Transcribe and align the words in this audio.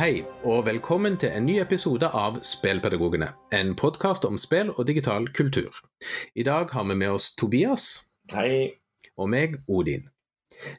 Hei, 0.00 0.22
og 0.48 0.62
velkommen 0.64 1.18
til 1.20 1.28
en 1.36 1.44
ny 1.44 1.58
episode 1.60 2.08
av 2.16 2.38
Spelpedagogene. 2.40 3.26
En 3.52 3.74
podkast 3.76 4.24
om 4.24 4.38
spill 4.40 4.70
og 4.70 4.86
digital 4.88 5.26
kultur. 5.36 5.76
I 6.32 6.46
dag 6.48 6.70
har 6.72 6.86
vi 6.88 6.94
med 6.96 7.18
oss 7.18 7.26
Tobias. 7.36 8.06
Hei. 8.32 8.80
Og 9.20 9.28
meg, 9.28 9.58
Odin. 9.68 10.06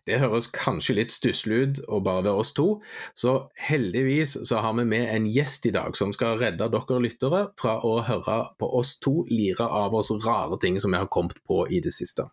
Det 0.09 0.17
høres 0.23 0.47
kanskje 0.55 0.95
litt 0.97 1.13
stusslig 1.13 1.59
ut 1.61 1.83
å 1.85 1.99
bare 2.01 2.23
være 2.31 2.41
oss 2.41 2.53
to, 2.57 2.65
så 3.13 3.35
heldigvis 3.61 4.39
så 4.41 4.63
har 4.65 4.73
vi 4.79 4.87
med 4.89 5.13
en 5.13 5.29
gjest 5.29 5.69
i 5.69 5.75
dag 5.77 5.93
som 6.01 6.17
skal 6.17 6.41
redde 6.41 6.71
dere 6.73 6.99
lyttere 7.05 7.43
fra 7.61 7.77
å 7.77 7.99
høre 8.09 8.39
på 8.57 8.71
oss 8.81 8.95
to 9.05 9.19
lire 9.29 9.69
av 9.69 9.93
oss 10.01 10.09
rare 10.25 10.57
ting 10.65 10.81
som 10.81 10.97
vi 10.97 11.03
har 11.03 11.13
kommet 11.13 11.37
på 11.45 11.67
i 11.69 11.77
det 11.85 11.93
siste. 11.93 12.25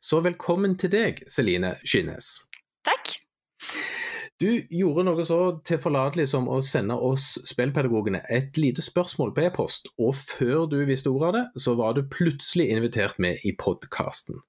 Så 0.00 0.24
velkommen 0.24 0.80
til 0.80 0.96
deg, 0.96 1.20
Celine 1.28 1.76
Skinnes. 1.84 2.38
Du 4.44 4.50
gjorde 4.68 5.06
noe 5.06 5.24
så 5.24 5.36
tilforlatelig 5.64 6.26
som 6.34 6.50
å 6.52 6.58
sende 6.64 6.96
oss 7.00 7.38
spillpedagogene 7.48 8.18
et 8.34 8.58
lite 8.60 8.82
spørsmål 8.84 9.30
på 9.32 9.44
e-post, 9.46 9.88
og 9.96 10.12
før 10.18 10.66
du 10.68 10.82
visste 10.84 11.08
ordet 11.08 11.28
av 11.30 11.36
det, 11.36 11.62
så 11.64 11.72
var 11.78 11.94
du 11.96 12.02
plutselig 12.12 12.66
invitert 12.74 13.16
med 13.22 13.40
i 13.48 13.54
podkasten. 13.56 14.42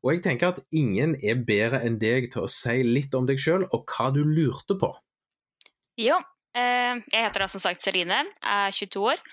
Og 0.00 0.14
jeg 0.14 0.22
tenker 0.24 0.54
at 0.54 0.62
ingen 0.72 1.12
er 1.20 1.42
bedre 1.44 1.82
enn 1.84 1.98
deg 2.00 2.30
til 2.32 2.46
å 2.46 2.50
si 2.52 2.78
litt 2.86 3.12
om 3.18 3.28
deg 3.28 3.42
sjøl 3.42 3.66
og 3.66 3.84
hva 3.92 4.08
du 4.14 4.22
lurte 4.24 4.78
på. 4.80 4.94
Jo, 6.00 6.16
eh, 6.56 6.96
jeg 7.12 7.26
heter 7.26 7.44
da 7.44 7.52
som 7.52 7.66
sagt 7.66 7.84
Celine, 7.84 8.24
er 8.40 8.72
22 8.72 9.06
år 9.12 9.24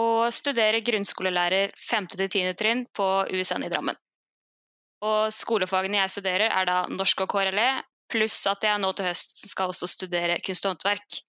og 0.00 0.32
studerer 0.34 0.82
grunnskolelærer 0.82 1.76
5.-10. 1.78 2.56
trinn 2.58 2.88
på 2.90 3.06
USN 3.30 3.68
i 3.68 3.70
Drammen. 3.70 4.00
Og 5.06 5.30
skolefagene 5.30 6.02
jeg 6.02 6.16
studerer 6.16 6.50
er 6.50 6.66
da 6.66 6.86
norsk 6.90 7.22
og 7.22 7.30
KRLE, 7.30 7.68
Pluss 8.12 8.38
at 8.46 8.64
jeg 8.64 8.78
nå 8.82 8.92
til 8.94 9.08
høsten 9.08 9.50
skal 9.50 9.72
også 9.72 9.88
studere 9.90 10.38
kunst 10.44 10.66
og 10.66 10.76
håndverk. 10.76 11.22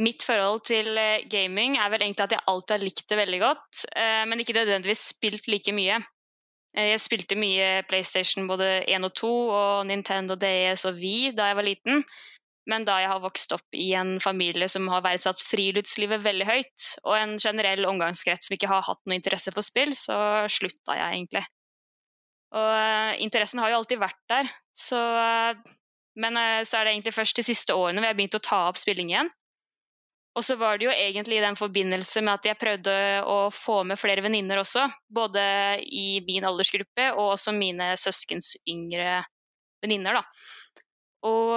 Mitt 0.00 0.24
forhold 0.24 0.62
til 0.64 0.96
eh, 0.96 1.24
gaming 1.28 1.76
er 1.76 1.90
vel 1.92 2.04
egentlig 2.06 2.24
at 2.24 2.32
jeg 2.32 2.46
alltid 2.48 2.74
har 2.74 2.82
likt 2.82 3.04
det 3.10 3.18
veldig 3.18 3.40
godt, 3.42 3.84
eh, 3.92 4.22
men 4.28 4.40
ikke 4.40 4.56
nødvendigvis 4.56 5.04
spilt 5.12 5.48
like 5.52 5.74
mye. 5.76 5.98
Eh, 6.72 6.92
jeg 6.94 7.02
spilte 7.04 7.36
mye 7.36 7.82
PlayStation 7.88 8.48
både 8.48 8.70
1 8.88 9.04
og 9.04 9.12
2 9.20 9.32
og 9.52 9.86
Nintendo 9.90 10.36
DS 10.40 10.86
og 10.88 10.96
Wii 10.96 11.34
da 11.36 11.50
jeg 11.50 11.58
var 11.60 11.68
liten, 11.68 12.04
men 12.72 12.86
da 12.88 13.00
jeg 13.02 13.10
har 13.10 13.20
vokst 13.20 13.52
opp 13.52 13.76
i 13.76 13.90
en 13.98 14.16
familie 14.22 14.68
som 14.70 14.88
har 14.88 15.04
verdsatt 15.04 15.42
friluftslivet 15.44 16.24
veldig 16.24 16.46
høyt, 16.48 16.88
og 17.04 17.16
en 17.18 17.36
generell 17.42 17.84
omgangskrets 17.90 18.48
som 18.48 18.56
ikke 18.56 18.70
har 18.70 18.86
hatt 18.86 19.02
noe 19.04 19.18
interesse 19.18 19.52
for 19.52 19.66
spill, 19.66 19.92
så 19.98 20.16
slutta 20.48 20.96
jeg 20.96 21.18
egentlig. 21.18 21.44
Og 22.52 22.68
uh, 22.68 23.12
interessen 23.22 23.62
har 23.62 23.72
jo 23.72 23.78
alltid 23.80 24.00
vært 24.02 24.20
der, 24.28 24.50
så 24.76 24.98
uh, 25.00 25.70
Men 26.20 26.36
uh, 26.36 26.60
så 26.68 26.78
er 26.78 26.84
det 26.84 26.92
egentlig 26.92 27.14
først 27.16 27.38
de 27.38 27.44
siste 27.46 27.72
årene 27.72 28.02
vi 28.04 28.10
har 28.10 28.16
begynt 28.18 28.36
å 28.36 28.42
ta 28.44 28.66
opp 28.68 28.76
spilling 28.76 29.14
igjen. 29.14 29.30
Og 30.36 30.44
så 30.44 30.56
var 30.60 30.76
det 30.80 30.86
jo 30.86 30.92
egentlig 30.92 31.38
i 31.38 31.44
den 31.44 31.56
forbindelse 31.56 32.22
med 32.24 32.38
at 32.38 32.46
jeg 32.48 32.60
prøvde 32.60 32.92
å 33.28 33.36
få 33.52 33.82
med 33.84 34.00
flere 34.00 34.24
venninner 34.24 34.60
også. 34.62 34.86
Både 35.12 35.42
i 35.84 36.22
min 36.24 36.44
aldersgruppe 36.48 37.10
og 37.12 37.34
også 37.34 37.52
mine 37.52 37.90
søskens 38.00 38.54
yngre 38.68 39.18
venninner, 39.84 40.16
da. 40.16 40.22
Og 41.28 41.52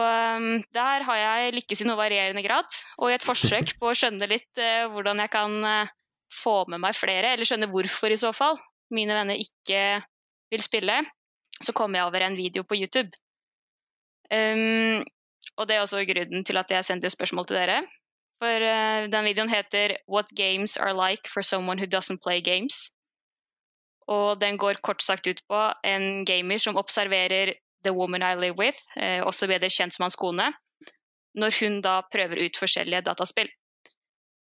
der 0.75 1.05
har 1.07 1.21
jeg 1.21 1.55
lykkes 1.55 1.85
i 1.85 1.87
noe 1.87 1.99
varierende 2.01 2.43
grad. 2.43 2.67
Og 2.99 3.13
i 3.13 3.15
et 3.15 3.23
forsøk 3.23 3.77
på 3.79 3.89
å 3.89 3.95
skjønne 3.95 4.27
litt 4.27 4.59
uh, 4.59 4.91
hvordan 4.91 5.23
jeg 5.23 5.31
kan 5.33 5.55
uh, 5.63 5.93
få 6.35 6.65
med 6.71 6.83
meg 6.83 6.97
flere, 6.99 7.31
eller 7.31 7.47
skjønne 7.47 7.71
hvorfor 7.71 8.11
i 8.11 8.19
så 8.19 8.31
fall 8.35 8.59
mine 8.93 9.15
venner 9.17 9.39
ikke 9.39 10.03
vil 10.51 10.63
spille, 10.63 11.03
så 11.61 11.73
kommer 11.73 11.99
jeg 11.99 12.09
over 12.09 12.25
en 12.25 12.37
video 12.37 12.63
på 12.63 12.77
YouTube. 12.77 13.11
Um, 14.33 15.03
og 15.57 15.67
det 15.67 15.75
er 15.75 15.83
også 15.83 16.03
grunnen 16.09 16.43
til 16.45 16.57
at 16.57 16.71
jeg 16.71 16.85
sendte 16.85 17.09
spørsmål 17.09 17.45
til 17.45 17.59
dere. 17.61 17.83
For 18.41 18.65
uh, 18.67 19.05
den 19.11 19.25
videoen 19.25 19.49
heter 19.49 19.97
'What 20.07 20.29
games 20.35 20.77
are 20.77 20.93
like 20.93 21.29
for 21.33 21.41
someone 21.41 21.79
who 21.79 21.87
doesn't 21.87 22.23
play 22.25 22.41
games'. 22.41 22.91
Og 24.07 24.41
den 24.41 24.57
går 24.57 24.81
kort 24.83 25.03
sagt 25.03 25.27
ut 25.27 25.41
på 25.49 25.73
en 25.83 26.25
gamer 26.25 26.57
som 26.57 26.77
observerer 26.77 27.53
the 27.83 27.93
woman 27.93 28.21
I 28.21 28.35
live 28.35 28.57
with, 28.57 28.77
uh, 28.97 29.21
også 29.25 29.47
bedre 29.47 29.69
kjent 29.69 29.93
som 29.93 30.03
hans 30.03 30.15
kone, 30.15 30.53
når 31.35 31.59
hun 31.59 31.81
da 31.81 32.01
prøver 32.11 32.45
ut 32.45 32.57
forskjellige 32.57 33.01
dataspill. 33.01 33.49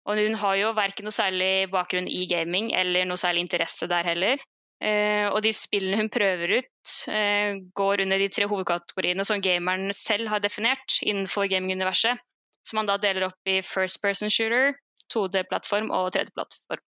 Og 0.09 0.16
hun 0.16 0.34
har 0.34 0.54
jo 0.56 0.72
verken 0.72 1.04
noe 1.04 1.12
særlig 1.12 1.69
bakgrunn 1.72 2.09
i 2.09 2.27
gaming 2.31 2.72
eller 2.72 3.04
noe 3.04 3.21
særlig 3.21 3.44
interesse 3.44 3.88
der 3.91 4.06
heller. 4.09 4.41
Uh, 4.78 5.27
og 5.34 5.41
de 5.43 5.50
spillene 5.50 5.99
hun 5.99 6.11
prøver 6.12 6.61
ut, 6.61 6.91
uh, 7.11 7.59
går 7.75 8.05
under 8.05 8.21
de 8.22 8.28
tre 8.31 8.47
hovedkategoriene 8.47 9.25
som 9.27 9.43
gameren 9.43 9.91
selv 9.97 10.31
har 10.31 10.43
definert 10.44 11.00
innenfor 11.03 11.50
gaminguniverset, 11.50 12.21
som 12.62 12.78
han 12.78 12.91
da 12.91 12.99
deler 13.03 13.27
opp 13.27 13.50
i 13.50 13.59
first 13.66 13.99
person 14.03 14.31
shooter, 14.31 14.77
2D-plattform 15.11 15.91
og 15.94 16.12
3D-plattform. 16.15 16.84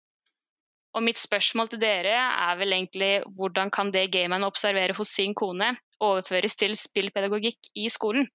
Og 0.94 1.02
mitt 1.02 1.18
spørsmål 1.18 1.72
til 1.72 1.82
dere 1.82 2.14
er 2.14 2.56
vel 2.56 2.72
egentlig 2.76 3.12
hvordan 3.36 3.72
kan 3.74 3.90
det 3.92 4.12
gameren 4.14 4.46
observerer 4.46 4.94
hos 4.94 5.10
sin 5.10 5.34
kone, 5.34 5.72
overføres 6.00 6.54
til 6.56 6.76
spillpedagogikk 6.78 7.72
i 7.74 7.88
skolen? 7.90 8.28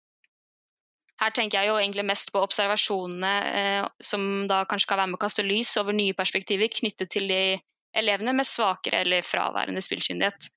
Her 1.20 1.34
tenker 1.36 1.60
jeg 1.60 1.72
jo 1.72 1.80
egentlig 1.80 2.06
mest 2.08 2.32
på 2.32 2.42
observasjonene 2.44 3.32
eh, 3.60 3.88
som 4.04 4.46
da 4.48 4.62
kanskje 4.68 4.92
kan 4.92 5.02
være 5.02 5.12
med 5.12 5.20
å 5.20 5.24
kaste 5.24 5.44
lys 5.44 5.72
over 5.80 5.96
nye 5.96 6.16
perspektiver 6.16 6.72
knyttet 6.72 7.12
til 7.12 7.28
de 7.32 7.42
elevene 7.98 8.36
med 8.38 8.48
svakere 8.48 9.04
eller 9.04 9.26
fraværende 9.26 9.82
spillkyndighet. 9.84 10.50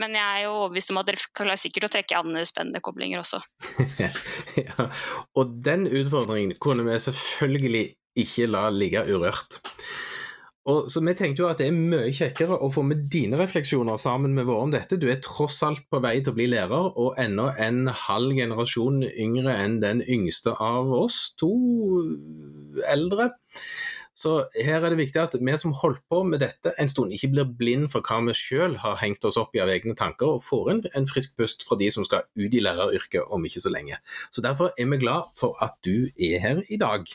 Men 0.00 0.16
jeg 0.18 0.24
er 0.26 0.46
jo 0.46 0.54
overbevist 0.56 0.90
om 0.90 0.98
at 0.98 1.10
dere 1.10 1.28
klarer 1.38 1.60
sikkert 1.60 1.86
å 1.86 1.92
trekke 1.94 2.18
andre 2.18 2.42
spennende 2.48 2.82
koblinger 2.82 3.22
også. 3.22 3.38
ja, 4.64 4.88
og 5.38 5.60
den 5.66 5.86
utfordringen 5.86 6.56
kunne 6.62 6.86
vi 6.88 6.98
selvfølgelig 7.06 7.84
ikke 8.24 8.50
la 8.50 8.66
ligge 8.74 9.04
urørt. 9.10 9.60
Og 10.64 10.86
så 10.88 11.02
Vi 11.04 11.12
tenkte 11.12 11.42
jo 11.42 11.48
at 11.50 11.58
det 11.60 11.66
er 11.68 11.76
mye 11.76 12.12
kjekkere 12.14 12.56
å 12.56 12.70
få 12.72 12.82
med 12.88 13.04
dine 13.12 13.36
refleksjoner 13.36 13.98
sammen 14.00 14.32
med 14.36 14.46
våre 14.48 14.64
om 14.64 14.72
dette. 14.72 14.96
Du 14.96 15.10
er 15.12 15.20
tross 15.24 15.60
alt 15.66 15.84
på 15.92 16.00
vei 16.00 16.16
til 16.22 16.32
å 16.32 16.38
bli 16.38 16.46
lærer, 16.48 16.88
og 16.96 17.18
ennå 17.20 17.50
en 17.60 17.90
halv 18.06 18.32
generasjon 18.38 19.02
yngre 19.12 19.52
enn 19.60 19.76
den 19.84 20.00
yngste 20.08 20.56
av 20.56 20.88
oss 20.96 21.34
to 21.40 21.52
eldre. 22.88 23.28
Så 24.14 24.44
her 24.54 24.78
er 24.78 24.92
det 24.92 25.00
viktig 25.00 25.18
at 25.18 25.34
vi 25.34 25.56
som 25.58 25.74
holdt 25.74 26.00
på 26.10 26.20
med 26.26 26.38
dette 26.44 26.70
en 26.78 26.90
stund, 26.90 27.12
ikke 27.12 27.32
blir 27.32 27.50
blind 27.58 27.88
for 27.90 28.06
hva 28.06 28.20
vi 28.28 28.36
sjøl 28.38 28.78
har 28.84 29.00
hengt 29.00 29.26
oss 29.26 29.38
opp 29.40 29.56
i 29.56 29.62
av 29.62 29.72
egne 29.72 29.96
tanker, 29.98 30.36
og 30.36 30.44
får 30.46 30.70
en, 30.70 30.82
en 30.94 31.08
frisk 31.10 31.34
pust 31.40 31.66
fra 31.66 31.78
de 31.80 31.90
som 31.90 32.06
skal 32.06 32.22
ut 32.38 32.54
i 32.54 32.62
læreryrket 32.62 33.26
om 33.34 33.46
ikke 33.46 33.64
så 33.64 33.74
lenge. 33.74 33.98
Så 34.30 34.44
Derfor 34.44 34.70
er 34.78 34.90
vi 34.90 35.00
glad 35.02 35.34
for 35.38 35.58
at 35.64 35.74
du 35.86 36.06
er 36.14 36.38
her 36.38 36.62
i 36.70 36.78
dag. 36.78 37.10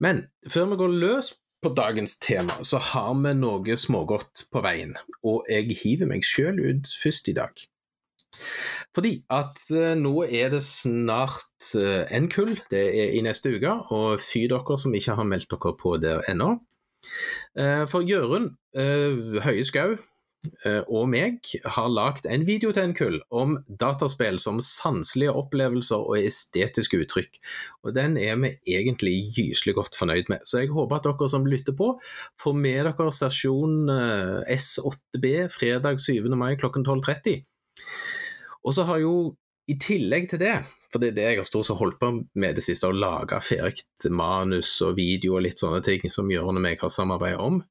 Men 0.00 0.26
før 0.48 0.72
vi 0.72 0.80
går 0.80 0.96
løs 1.04 1.34
på 1.64 1.72
dagens 1.76 2.16
tema, 2.20 2.56
så 2.64 2.80
har 2.92 3.12
vi 3.20 3.34
noe 3.36 3.76
smågodt 3.76 4.46
på 4.52 4.64
veien, 4.64 4.96
og 5.24 5.44
jeg 5.52 5.76
hiver 5.82 6.08
meg 6.08 6.24
sjøl 6.24 6.60
ut 6.60 6.90
først 7.02 7.28
i 7.32 7.36
dag. 7.36 7.68
Fordi 8.94 9.18
at 9.32 9.58
uh, 9.74 9.92
nå 9.98 10.14
er 10.28 10.54
det 10.54 10.62
snart 10.62 11.72
uh, 11.74 12.04
en 12.14 12.30
kull, 12.30 12.54
det 12.70 12.84
er 12.94 13.18
i 13.18 13.24
neste 13.26 13.56
uke, 13.56 13.74
og 13.94 14.22
fy 14.22 14.46
dere 14.50 14.78
som 14.80 14.94
ikke 14.94 15.18
har 15.18 15.28
meldt 15.28 15.50
dere 15.50 15.76
på 15.80 15.96
der 16.02 16.24
ennå. 16.30 16.56
Uh, 17.58 17.84
for 17.90 18.06
Jørund 18.06 18.54
Høie 19.44 19.64
Skau 19.68 19.94
og 20.92 21.06
meg 21.08 21.46
har 21.72 21.86
lagd 21.88 22.26
en 22.28 22.42
video 22.44 22.68
til 22.74 22.84
en 22.84 22.94
kull 22.96 23.14
om 23.32 23.54
dataspill 23.80 24.36
som 24.42 24.58
sanselige 24.60 25.32
opplevelser 25.32 26.02
og 26.04 26.18
estetiske 26.18 26.98
uttrykk. 27.00 27.38
Og 27.84 27.94
Den 27.96 28.18
er 28.20 28.36
vi 28.42 28.50
egentlig 28.68 29.14
gyselig 29.32 29.76
godt 29.78 29.96
fornøyd 29.96 30.28
med. 30.28 30.44
Så 30.44 30.60
jeg 30.60 30.74
håper 30.74 30.98
at 30.98 31.08
dere 31.08 31.30
som 31.32 31.48
lytter 31.48 31.72
på, 31.78 31.94
får 32.42 32.58
med 32.60 32.90
dere 32.90 33.08
stasjon 33.16 33.88
S8B 34.58 35.32
fredag 35.54 36.04
7. 36.04 36.28
mai 36.36 36.58
klokken 36.60 36.84
12.30. 36.84 37.40
Og 38.64 38.76
så 38.76 38.86
har 38.88 39.02
jo 39.02 39.14
i 39.70 39.76
tillegg 39.80 40.28
til 40.28 40.40
det, 40.42 40.56
for 40.92 41.00
det 41.00 41.12
er 41.12 41.16
det 41.16 41.28
jeg 41.28 41.38
har 41.40 41.48
stort 41.48 41.68
sett 41.68 41.80
holdt 41.80 42.00
på 42.00 42.10
med 42.40 42.58
det 42.58 42.64
siste, 42.66 42.88
å 42.88 42.96
lage 42.96 43.40
ferdig 43.44 44.12
manus 44.12 44.76
og 44.84 44.98
video 44.98 45.38
og 45.38 45.46
litt 45.46 45.62
sånne 45.62 45.80
ting 45.84 46.04
som 46.12 46.30
Jørgen 46.32 46.60
og 46.60 46.64
meg 46.66 46.82
har 46.82 46.92
samarbeidet 46.92 47.40
om. 47.40 47.62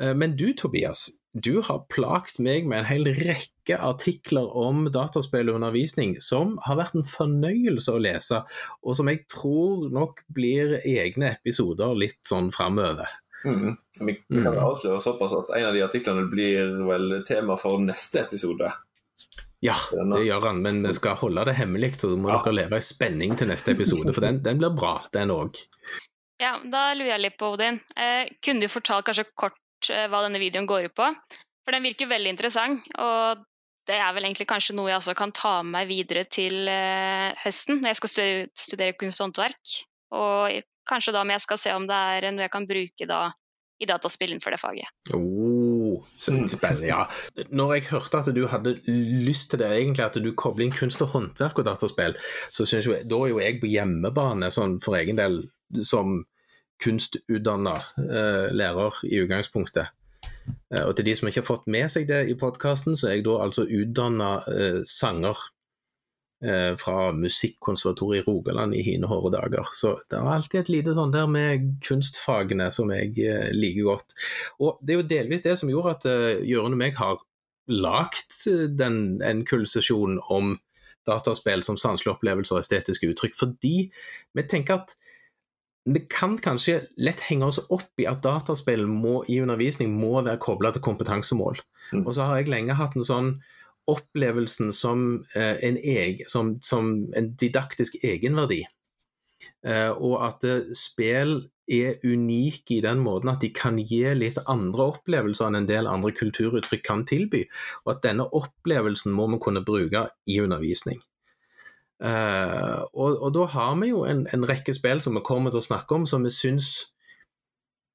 Eh, 0.00 0.14
men 0.18 0.34
du 0.36 0.50
Tobias, 0.58 1.08
du 1.34 1.58
har 1.66 1.86
plagt 1.90 2.38
meg 2.42 2.66
med 2.70 2.82
en 2.82 2.88
hel 2.88 3.08
rekke 3.18 3.78
artikler 3.78 4.50
om 4.58 4.84
dataspillundervisning 4.94 6.16
som 6.22 6.54
har 6.66 6.78
vært 6.78 6.98
en 6.98 7.06
fornøyelse 7.08 7.94
å 7.94 8.02
lese, 8.02 8.42
og 8.82 8.98
som 8.98 9.10
jeg 9.10 9.24
tror 9.30 9.88
nok 9.94 10.22
blir 10.34 10.78
egne 10.82 11.34
episoder 11.38 11.94
litt 11.98 12.20
sånn 12.28 12.52
framover. 12.54 13.10
Mm. 13.44 13.74
Vi, 14.00 14.14
kan 14.30 14.54
mm. 14.54 14.62
avsløre 14.62 15.02
såpass 15.04 15.34
at 15.36 15.50
en 15.58 15.68
av 15.68 15.76
de 15.76 15.82
artiklene 15.84 16.26
blir 16.32 16.78
vel 16.88 17.18
tema 17.28 17.58
for 17.60 17.82
neste 17.82 18.22
episode. 18.22 18.70
Ja, 19.64 19.74
det 20.12 20.24
gjør 20.26 20.50
han, 20.50 20.60
men 20.64 20.82
vi 20.84 20.92
skal 20.96 21.16
holde 21.16 21.46
det 21.48 21.54
hemmelig, 21.56 21.94
så 22.02 22.10
må 22.20 22.28
ja. 22.28 22.40
dere 22.44 22.58
leve 22.58 22.80
i 22.80 22.84
spenning 22.84 23.32
til 23.38 23.48
neste 23.48 23.72
episode, 23.72 24.12
for 24.12 24.26
den, 24.26 24.42
den 24.44 24.60
blir 24.60 24.74
bra, 24.76 24.98
den 25.14 25.32
òg. 25.32 25.56
Ja, 26.42 26.58
da 26.68 26.90
lurer 26.92 27.14
jeg 27.14 27.22
litt 27.22 27.38
på, 27.40 27.54
Odin. 27.54 27.78
Eh, 27.96 28.28
kunne 28.44 28.66
du 28.66 28.68
fortalt 28.68 29.06
kanskje 29.06 29.24
kort 29.38 29.88
eh, 29.88 30.04
hva 30.12 30.20
denne 30.26 30.42
videoen 30.42 30.68
går 30.68 30.90
ut 30.90 30.96
på? 30.98 31.08
For 31.64 31.72
den 31.72 31.86
virker 31.86 32.10
veldig 32.10 32.34
interessant, 32.34 32.84
og 33.00 33.44
det 33.88 33.96
er 33.96 34.12
vel 34.16 34.26
egentlig 34.28 34.48
kanskje 34.48 34.76
noe 34.76 34.90
jeg 34.90 34.98
også 34.98 35.14
kan 35.16 35.32
ta 35.36 35.54
med 35.62 35.78
meg 35.78 35.88
videre 35.88 36.26
til 36.28 36.68
eh, 36.68 37.32
høsten, 37.44 37.80
når 37.80 37.92
jeg 37.92 38.00
skal 38.00 38.12
studere, 38.12 38.46
studere 38.66 38.98
kunst 39.00 39.20
og 39.20 39.28
håndverk. 39.28 39.78
Og 40.16 40.60
kanskje 40.88 41.16
da 41.16 41.24
om 41.24 41.32
jeg 41.32 41.44
skal 41.44 41.60
se 41.60 41.72
om 41.76 41.88
det 41.88 42.02
er 42.18 42.28
noe 42.32 42.44
jeg 42.44 42.52
kan 42.52 42.68
bruke 42.68 43.08
da 43.08 43.22
i 43.80 43.88
dataspill 43.88 44.34
innenfor 44.34 44.54
det 44.54 44.60
faget. 44.60 44.92
Oh, 45.16 45.73
spennende, 46.18 46.86
ja. 46.88 47.04
Når 47.50 47.74
jeg 47.74 47.88
hørte 47.90 48.20
at 48.20 48.30
du 48.34 48.44
hadde 48.50 48.76
lyst 48.86 49.50
til 49.50 49.62
det, 49.62 49.70
egentlig 49.72 50.04
at 50.04 50.18
du 50.20 50.30
kobler 50.36 50.66
inn 50.66 50.76
kunst 50.76 51.02
og 51.04 51.12
håndverk 51.14 51.58
og 51.60 51.68
dataspill, 51.68 52.16
så 52.52 52.66
synes 52.66 52.88
jeg, 52.90 53.08
da 53.10 53.18
er 53.20 53.32
jo 53.32 53.42
jeg 53.42 53.60
på 53.62 53.70
hjemmebane 53.70 54.50
sånn 54.54 54.78
for 54.84 54.98
egen 55.00 55.20
del 55.20 55.42
som 55.82 56.22
kunstutdanna 56.82 57.76
uh, 57.78 58.48
lærer 58.54 59.02
i 59.08 59.22
utgangspunktet. 59.22 59.92
Uh, 60.74 60.84
og 60.88 60.94
til 60.96 61.08
de 61.08 61.16
som 61.16 61.30
ikke 61.30 61.42
har 61.42 61.48
fått 61.48 61.68
med 61.70 61.90
seg 61.92 62.08
det 62.10 62.24
i 62.30 62.38
podkasten, 62.38 62.98
så 62.98 63.10
er 63.10 63.18
jeg 63.18 63.28
da 63.28 63.40
altså 63.46 63.66
utdanna 63.68 64.36
uh, 64.44 64.80
sanger 64.88 65.38
Eh, 65.38 65.53
fra 66.80 67.12
Musikkonservatoriet 67.16 68.24
i 68.24 68.26
Rogaland 68.26 68.74
i 68.76 68.82
hine 68.84 69.08
hårde 69.08 69.32
dager. 69.36 69.68
Så 69.72 69.94
det 70.10 70.18
er 70.18 70.30
alltid 70.34 70.60
et 70.60 70.72
lite 70.72 70.96
sånn 70.96 71.14
der 71.14 71.30
med 71.30 71.70
kunstfagene 71.86 72.70
som 72.74 72.92
jeg 72.92 73.14
eh, 73.24 73.48
liker 73.54 73.88
godt. 73.88 74.16
Og 74.60 74.82
det 74.82 74.94
er 74.94 75.00
jo 75.00 75.08
delvis 75.14 75.46
det 75.46 75.56
som 75.60 75.72
gjorde 75.72 75.94
at 75.96 76.08
uh, 76.10 76.42
Jørund 76.44 76.76
og 76.76 76.82
meg 76.82 76.98
har 77.00 77.22
lagt 77.70 78.42
den, 78.76 79.22
en 79.24 79.44
kullsesjon 79.48 80.18
om 80.32 80.58
dataspill 81.08 81.64
som 81.64 81.78
sanselige 81.80 82.14
opplevelser 82.14 82.56
og 82.58 82.64
estetiske 82.64 83.08
uttrykk, 83.12 83.36
fordi 83.36 83.76
vi 84.36 84.44
tenker 84.48 84.82
at 84.82 84.94
vi 85.84 86.00
kan 86.08 86.38
kanskje 86.40 86.78
lett 86.96 87.20
henge 87.28 87.50
oss 87.50 87.58
opp 87.68 88.00
i 88.00 88.06
at 88.08 88.22
dataspill 88.24 88.86
må, 88.88 89.18
i 89.28 89.40
undervisning 89.44 89.92
må 89.92 90.16
være 90.22 90.40
kobla 90.40 90.70
til 90.72 90.84
kompetansemål. 90.84 91.60
Mm. 91.92 92.06
Og 92.06 92.14
så 92.16 92.28
har 92.28 92.40
jeg 92.40 92.48
lenge 92.52 92.76
hatt 92.78 92.96
en 92.96 93.04
sånn 93.04 93.34
opplevelsen 93.90 94.72
som, 94.72 95.24
eh, 95.36 95.56
en, 95.66 95.78
eg, 95.78 96.24
som, 96.30 96.56
som 96.64 96.94
en 97.16 97.32
didaktisk 97.40 97.98
egenverdi. 98.04 98.62
Eh, 99.66 99.90
og 99.92 100.20
at 100.24 100.46
spill 100.76 101.42
er 101.70 101.96
unike 102.04 102.76
i 102.76 102.82
den 102.84 103.00
måten 103.00 103.30
at 103.32 103.40
de 103.40 103.48
kan 103.56 103.78
gi 103.80 104.02
litt 104.16 104.38
andre 104.50 104.90
opplevelser 104.94 105.48
enn 105.48 105.62
en 105.62 105.68
del 105.68 105.88
andre 105.88 106.12
kulturuttrykk 106.16 106.84
kan 106.84 107.04
tilby. 107.08 107.44
Og 107.84 107.96
at 107.96 108.04
denne 108.04 108.28
opplevelsen 108.28 109.14
må 109.16 109.28
vi 109.32 109.40
kunne 109.44 109.64
bruke 109.64 110.06
i 110.28 110.40
undervisning. 110.44 111.00
Uh, 112.04 112.82
og, 112.92 113.20
og, 113.22 113.28
da 113.32 113.44
har 113.54 113.76
vi 113.80 113.92
jo 113.92 114.02
en, 114.04 114.24
en, 114.34 114.44
rekke 114.44 114.74
spill 114.74 114.98
som 115.00 115.14
vi 115.16 115.22
kommer 115.24 115.54
til 115.54 115.62
å 115.62 115.68
snakke 115.68 115.94
om, 115.94 116.08
som 116.10 116.26
vi 116.26 116.32
syns 116.34 116.90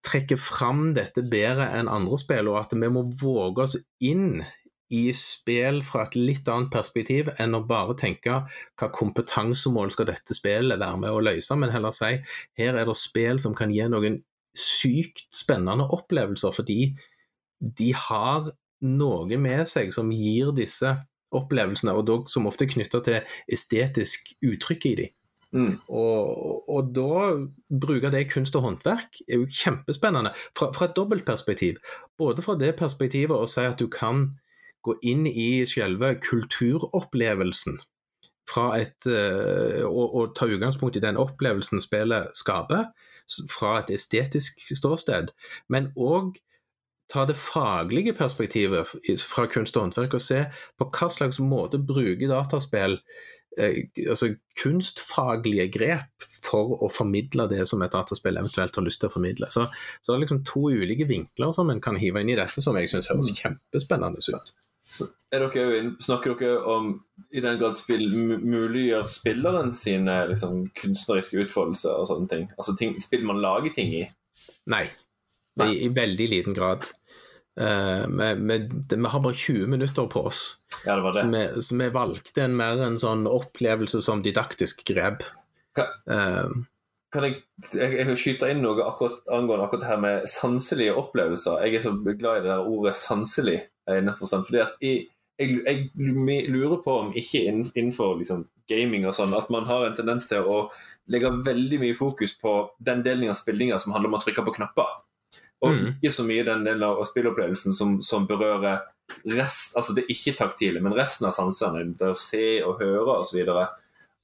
trekker 0.07 0.39
fram 0.39 0.93
dette 0.95 1.21
bedre 1.29 1.67
enn 1.75 1.91
andre 1.91 2.17
spill, 2.17 2.47
og 2.49 2.61
at 2.61 2.73
vi 2.73 2.89
må 2.89 3.03
våge 3.19 3.65
oss 3.67 3.75
inn 3.99 4.39
i 4.89 5.11
spill 5.13 5.83
fra 5.85 6.07
et 6.07 6.15
litt 6.17 6.49
annet 6.49 6.71
perspektiv 6.73 7.29
enn 7.37 7.53
å 7.57 7.61
bare 7.69 7.93
tenke 7.99 8.39
hva 8.79 8.89
kompetansemål 8.93 9.93
skal 9.93 10.09
dette 10.09 10.33
spillet 10.33 10.81
være 10.81 11.01
med 11.03 11.13
å 11.13 11.21
løse, 11.21 11.57
men 11.59 11.73
heller 11.73 11.93
si 11.95 12.15
her 12.59 12.79
er 12.79 12.89
det 12.89 12.97
spill 12.97 13.41
som 13.41 13.55
kan 13.57 13.73
gi 13.73 13.85
noen 13.91 14.19
sykt 14.57 15.27
spennende 15.33 15.85
opplevelser, 15.93 16.55
fordi 16.55 16.95
de 17.59 17.91
har 17.93 18.49
noe 18.81 19.37
med 19.37 19.67
seg 19.69 19.93
som 19.93 20.09
gir 20.15 20.53
disse 20.57 20.95
opplevelsene, 21.35 21.93
og 21.93 22.07
dog 22.07 22.29
som 22.31 22.47
ofte 22.49 22.65
er 22.65 22.73
knytta 22.73 23.03
til 23.05 23.35
estetisk 23.53 24.33
uttrykk 24.41 24.89
i 24.89 24.97
dem. 25.03 25.15
Mm. 25.49 25.79
Og, 25.89 26.65
og, 26.69 26.91
da 26.93 27.31
bruke 27.81 28.11
det 28.13 28.21
i 28.21 28.27
kunst 28.29 28.53
og 28.57 28.67
håndverk 28.67 29.21
er 29.25 29.41
jo 29.41 29.47
kjempespennende, 29.49 30.31
fra, 30.57 30.69
fra 30.75 30.89
et 30.89 30.95
dobbeltperspektiv. 30.97 31.79
Både 32.21 32.45
fra 32.45 32.53
det 32.59 32.75
perspektivet 32.77 33.33
å 33.33 33.49
si 33.49 33.65
at 33.65 33.81
du 33.81 33.87
kan 33.89 34.27
gå 34.85 34.95
inn 35.11 35.27
i 35.27 35.65
selve 35.69 36.15
kulturopplevelsen 36.23 37.79
et, 38.57 39.05
eh, 39.05 39.83
og, 39.85 40.15
og, 40.15 40.35
ta 40.35 40.47
utgangspunkt 40.49 40.97
i 40.97 41.03
den 41.03 41.19
opplevelsen 41.21 41.81
spillet 41.83 42.31
skaper, 42.37 42.89
fra 43.49 43.75
et 43.77 43.91
estetisk 43.93 44.63
ståsted, 44.73 45.29
men 45.69 45.91
òg 45.93 46.39
ta 47.09 47.25
det 47.25 47.35
faglige 47.37 48.13
perspektivet 48.17 48.89
fra 49.21 49.45
kunst 49.49 49.77
og 49.77 49.87
håndverk 49.87 50.15
og 50.17 50.23
se 50.23 50.43
på 50.77 50.87
hva 50.93 51.09
slags 51.13 51.39
måte 51.41 51.77
bruker 51.81 52.29
dataspill 52.29 52.99
eh, 53.57 53.85
altså 54.05 54.31
kunstfaglige 54.61 55.67
grep 55.73 56.27
for 56.29 56.75
å 56.85 56.89
formidle 56.93 57.47
det 57.49 57.65
som 57.69 57.81
et 57.85 57.93
dataspill 57.93 58.37
eventuelt 58.37 58.77
har 58.77 58.85
lyst 58.85 59.01
til 59.01 59.09
å 59.09 59.15
formidle. 59.15 59.49
Så, 59.53 59.65
så 60.01 60.11
det 60.11 60.17
er 60.17 60.25
liksom 60.25 60.43
to 60.49 60.69
ulike 60.69 61.09
vinkler 61.09 61.53
som 61.53 61.69
en 61.73 61.81
kan 61.81 61.97
hive 62.01 62.21
inn 62.21 62.33
i 62.33 62.37
dette, 62.37 62.61
som 62.65 62.77
jeg 62.77 62.91
syns 62.93 63.09
høres 63.09 63.33
mm. 63.33 63.39
kjempespennende 63.41 64.25
ut. 64.29 64.53
Dere, 65.29 65.49
snakker 66.01 66.33
dere 66.39 66.61
om 66.65 66.93
i 67.29 67.41
den 67.43 67.59
grad 67.59 67.77
spill 67.77 68.07
muliggjør 68.41 69.05
spilleren 69.09 69.69
sine 69.75 70.15
liksom, 70.31 70.63
kunstneriske 70.79 71.43
utfoldelser 71.43 71.93
og 71.93 72.07
sånne 72.09 72.31
ting? 72.31 72.47
Altså 72.57 72.73
ting, 72.79 72.95
spill 73.03 73.27
man 73.29 73.41
lager 73.43 73.75
ting 73.75 73.93
i? 73.93 74.07
Nei, 74.73 74.87
Nei. 75.59 75.69
I, 75.69 75.83
i 75.85 75.91
veldig 75.93 76.29
liten 76.31 76.57
grad. 76.57 76.89
Uh, 77.59 78.07
vi, 78.07 78.33
vi, 78.39 78.57
vi, 78.95 79.05
har 79.11 79.21
bare 79.21 79.35
20 79.35 79.67
minutter 79.67 80.07
på 80.07 80.21
oss, 80.29 80.61
ja, 80.85 80.95
det 80.95 81.03
var 81.03 81.11
det. 81.11 81.19
Så, 81.19 81.27
vi, 81.27 81.61
så, 81.61 81.77
vi, 81.81 81.89
valgte 81.91 82.43
en 82.45 82.55
mer 82.55 82.81
en 82.85 82.99
sånn 83.01 83.25
opplevelse 83.27 83.99
som 84.05 84.21
didaktisk 84.23 84.85
grep. 84.87 85.25
Kan, 85.75 85.91
uh, 86.07 86.61
kan 87.11 87.25
jeg, 87.25 87.41
jeg, 87.73 87.97
jeg 87.99 88.17
skyte 88.21 88.51
inn 88.53 88.61
noe 88.63 88.85
akkurat, 88.85 89.19
angående 89.33 89.65
akkurat 89.65 89.83
det 89.83 89.89
her 89.89 90.01
med 90.05 90.29
sanselige 90.31 90.95
opplevelser? 91.01 91.65
Jeg 91.65 91.79
er 91.79 91.85
så 91.87 91.93
glad 92.05 92.39
i 92.39 92.45
det 92.45 92.53
der 92.53 92.69
ordet 92.69 92.95
'sanselig'. 93.01 93.65
Forstand, 94.19 94.45
fordi 94.47 94.61
at 94.63 94.77
jeg, 94.83 95.07
jeg, 95.39 95.59
jeg, 95.65 96.47
lurer 96.51 96.79
på 96.83 96.95
om 97.05 97.11
ikke 97.17 97.45
innenfor 97.49 98.17
liksom, 98.19 98.45
gaming 98.69 99.07
og 99.09 99.15
sånn, 99.17 99.33
at 99.37 99.49
man 99.53 99.67
har 99.69 99.87
en 99.87 99.97
tendens 99.97 100.27
til 100.29 100.45
å 100.45 100.61
legge 101.09 101.31
veldig 101.45 101.79
mye 101.81 101.97
fokus 101.97 102.35
på 102.37 102.55
den 102.85 103.01
delen 103.05 103.31
av 103.31 103.37
spillinga 103.39 103.79
som 103.81 103.95
handler 103.95 104.11
om 104.11 104.19
å 104.19 104.23
trykke 104.23 104.45
på 104.45 104.55
knapper. 104.59 104.97
Og 105.65 105.75
mm. 105.75 105.87
ikke 105.97 106.13
så 106.15 106.23
mye 106.27 106.45
den 106.47 106.63
delen 106.67 106.85
av 106.87 107.01
spillopplevelsen 107.09 107.75
som, 107.75 107.97
som 108.05 108.27
berører 108.29 108.85
rest, 109.25 109.75
altså 109.77 109.95
det 109.97 110.07
ikke-taktile, 110.11 110.81
men 110.83 110.95
resten 110.95 111.27
av 111.27 111.35
sansene. 111.35 111.87
Det 111.97 112.11
å 112.13 112.17
se 112.17 112.59
og 112.63 112.83
høre 112.83 113.19
osv. 113.23 113.41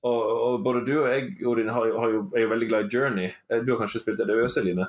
Og, 0.05 0.13
og 0.13 0.59
både 0.63 0.85
du 0.85 0.93
og 0.99 1.09
jeg 1.09 1.33
Odin, 1.49 1.71
har, 1.73 1.89
har 1.97 2.13
jo, 2.13 2.21
er 2.35 2.45
jo 2.45 2.51
veldig 2.53 2.69
glad 2.69 2.85
i 2.85 2.97
Journey. 2.97 3.33
Du 3.65 3.73
har 3.73 3.81
kanskje 3.81 4.03
spilt 4.03 4.21
det 4.21 4.37
øse, 4.37 4.63
Line? 4.63 4.87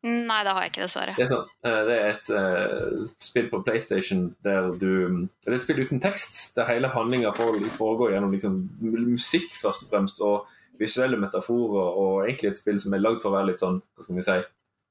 Nei, 0.00 0.38
det 0.46 0.52
har 0.56 0.64
jeg 0.64 0.70
ikke, 0.72 0.84
dessverre. 0.86 1.14
Det 1.18 1.26
er, 1.26 1.32
sånn, 1.34 1.48
eh, 1.68 1.80
det 1.84 1.96
er 1.98 2.06
et 2.14 2.28
uh, 2.32 3.08
spill 3.20 3.50
på 3.50 3.60
PlayStation 3.66 4.22
der 4.46 4.70
du 4.80 5.26
Det 5.28 5.50
er 5.50 5.56
et 5.58 5.64
spill 5.64 5.82
uten 5.84 6.00
tekst, 6.00 6.38
der 6.56 6.70
hele 6.70 6.88
handlinga 6.94 7.34
foregår 7.36 8.14
gjennom 8.14 8.32
liksom, 8.32 8.56
musikk, 8.80 9.50
først 9.60 9.84
og 9.84 9.92
fremst, 9.92 10.22
og 10.24 10.48
visuelle 10.80 11.18
metaforer, 11.20 11.98
og 12.00 12.22
egentlig 12.24 12.54
et 12.54 12.60
spill 12.62 12.80
som 12.80 12.96
er 12.96 13.02
lagd 13.04 13.20
for 13.20 13.28
å 13.28 13.36
være 13.36 13.50
litt 13.50 13.60
sånn, 13.60 13.82
hva 13.92 14.06
skal 14.06 14.16
vi 14.16 14.24
si, 14.24 14.36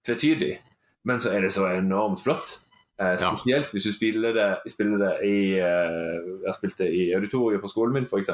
tvetydig. 0.05 0.51
Men 1.09 1.23
så 1.23 1.31
er 1.33 1.47
det 1.47 1.55
så 1.55 1.65
enormt 1.71 2.21
flott. 2.21 2.51
Uh, 2.99 3.15
spesielt 3.17 3.65
ja. 3.65 3.71
hvis 3.73 3.87
du 3.89 3.95
spiller 3.95 4.35
det, 4.35 4.47
spiller 4.69 4.99
det 4.99 5.11
i 5.23 5.37
uh, 5.55 6.43
Jeg 6.43 6.55
spilte 6.57 6.89
i 6.91 7.05
auditoriet 7.15 7.63
på 7.63 7.71
skolen 7.71 7.95
min, 7.97 8.05
f.eks. 8.05 8.29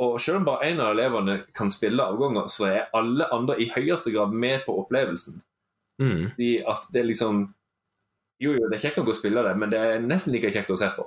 Og 0.00 0.16
selv 0.20 0.40
om 0.40 0.48
bare 0.48 0.70
én 0.70 0.80
av 0.80 0.94
elevene 0.94 1.42
kan 1.56 1.68
spille 1.72 2.04
avganger, 2.04 2.48
så 2.52 2.70
er 2.70 2.88
alle 2.96 3.28
andre 3.32 3.58
i 3.60 3.68
høyeste 3.74 4.14
grad 4.14 4.32
med 4.32 4.64
på 4.64 4.72
opplevelsen. 4.80 5.42
Mm. 6.02 6.30
De, 6.36 6.50
at 6.68 6.88
det 6.92 7.06
liksom 7.08 7.46
Jo, 8.36 8.50
jo, 8.52 8.66
det 8.68 8.76
er 8.76 8.82
kjekt 8.82 8.98
å 9.00 9.04
gå 9.06 9.14
og 9.14 9.16
spille 9.16 9.40
det, 9.46 9.52
men 9.56 9.70
det 9.72 9.78
er 9.80 10.02
nesten 10.04 10.34
like 10.34 10.50
kjekt 10.52 10.68
å 10.74 10.76
se 10.76 10.90
på. 10.92 11.06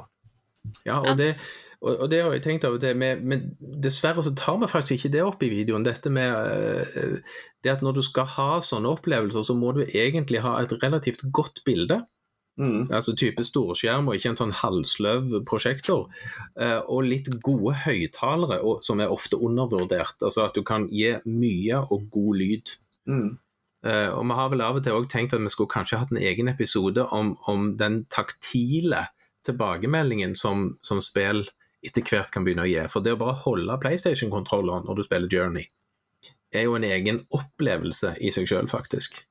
Ja, 0.87 0.95
og 0.97 1.19
det, 1.19 1.35
og, 1.79 2.07
det 2.11 2.23
har 2.25 2.33
jeg 2.33 2.41
tenkt 2.43 2.65
av 2.65 2.75
og 2.75 2.81
til, 2.83 2.97
men 2.97 3.43
dessverre 3.59 4.23
så 4.25 4.33
tar 4.35 4.57
vi 4.63 4.69
faktisk 4.71 4.97
ikke 4.97 5.11
det 5.13 5.21
opp 5.23 5.43
i 5.45 5.51
videoen. 5.51 5.85
Dette 5.85 6.09
med 6.09 6.33
uh, 6.33 7.35
det 7.63 7.75
at 7.75 7.83
når 7.85 7.99
du 7.99 8.01
skal 8.05 8.27
ha 8.33 8.49
sånne 8.65 8.89
opplevelser, 8.97 9.45
så 9.45 9.55
må 9.55 9.75
du 9.77 9.83
egentlig 9.85 10.41
ha 10.43 10.57
et 10.59 10.73
relativt 10.81 11.23
godt 11.35 11.61
bilde. 11.69 12.01
Mm. 12.59 12.89
Altså 12.91 13.13
type 13.15 13.43
storskjerm 13.47 14.09
og 14.09 14.17
ikke 14.17 14.33
en 14.33 14.39
sånn 14.41 14.55
halvsløv 14.59 15.37
prosjektor. 15.47 16.09
Uh, 16.59 16.81
og 16.91 17.07
litt 17.07 17.29
gode 17.45 17.77
høyttalere, 17.85 18.59
som 18.83 18.99
er 18.99 19.13
ofte 19.13 19.39
undervurdert. 19.39 20.17
Altså 20.19 20.49
at 20.49 20.57
du 20.57 20.65
kan 20.67 20.89
gi 20.91 21.13
mye 21.29 21.85
og 21.87 22.09
god 22.11 22.41
lyd. 22.41 22.75
Mm. 23.07 23.37
Uh, 23.85 24.11
og 24.11 24.25
vi 24.27 24.35
har 24.35 24.49
vel 24.51 24.63
av 24.65 24.77
og 24.79 24.83
til 24.83 24.97
også 24.97 25.11
tenkt 25.13 25.33
at 25.35 25.43
vi 25.43 25.51
skulle 25.53 25.71
kanskje 25.71 26.01
hatt 26.01 26.11
en 26.11 26.19
egen 26.19 26.51
episode 26.51 27.05
om, 27.15 27.37
om 27.47 27.71
den 27.79 28.01
taktile 28.11 29.05
tilbakemeldingen 29.47 30.35
som, 30.35 30.73
som 30.83 30.99
spill 31.03 31.45
etter 31.85 32.03
hvert 32.03 32.33
kan 32.33 32.43
begynne 32.43 32.65
å 32.65 32.69
gi. 32.69 32.81
For 32.91 33.05
det 33.05 33.15
å 33.15 33.21
bare 33.21 33.39
holde 33.45 33.77
PlayStation-kontrolleren 33.79 34.87
når 34.89 34.99
du 34.99 35.05
spiller 35.07 35.31
Journey, 35.31 35.69
er 36.51 36.65
jo 36.67 36.75
en 36.75 36.87
egen 36.87 37.23
opplevelse 37.35 38.17
i 38.25 38.33
seg 38.35 38.49
sjøl, 38.49 38.67
faktisk. 38.71 39.21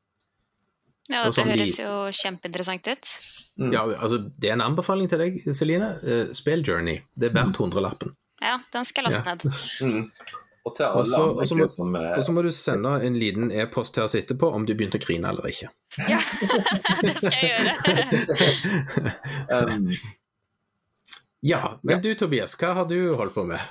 Ja, 1.09 1.25
det 1.25 1.45
høres 1.45 1.79
jo 1.81 1.93
kjempeinteressant 2.13 2.89
ut. 2.89 3.13
Mm. 3.59 3.71
Ja, 3.73 3.85
altså, 3.97 4.21
Det 4.37 4.51
er 4.51 4.59
en 4.59 4.65
anbefaling 4.65 5.09
til 5.11 5.23
deg, 5.25 5.39
Celine. 5.57 5.95
Uh, 6.05 6.35
spill 6.37 6.65
Journey. 6.65 7.01
Det 7.17 7.31
er 7.31 7.37
verdt 7.37 7.61
hundrelappen. 7.61 8.13
Ja, 8.45 8.59
den 8.73 8.87
skal 8.87 9.09
jeg 9.09 9.17
laste 9.17 9.35
ned. 9.35 9.47
Mm. 9.83 10.05
Og 10.69 10.77
til 10.77 10.87
alle 10.87 11.01
også, 11.01 11.23
andre 11.25 11.47
også 11.47 11.59
må, 11.59 11.69
som 11.75 11.99
Og 11.99 12.23
så 12.27 12.35
må 12.37 12.45
du 12.45 12.51
sende 12.55 12.95
en 13.09 13.19
liten 13.19 13.51
e-post 13.51 13.97
til 13.97 14.05
oss 14.05 14.15
etterpå 14.19 14.53
om 14.55 14.69
du 14.69 14.75
begynte 14.77 15.01
å 15.01 15.05
grine 15.05 15.33
eller 15.33 15.49
ikke. 15.51 15.73
Ja, 16.09 16.21
det 17.09 17.17
skal 17.19 17.37
jeg 17.41 17.51
gjøre. 17.57 17.75
um, 19.75 19.91
Ja, 21.41 21.79
men 21.83 21.97
Ja. 21.97 22.01
du 22.03 22.15
Tobias, 22.15 22.57
hva 22.59 22.73
har 22.75 22.89
du 22.91 23.15
holdt 23.15 23.35
på 23.35 23.45
med? 23.47 23.63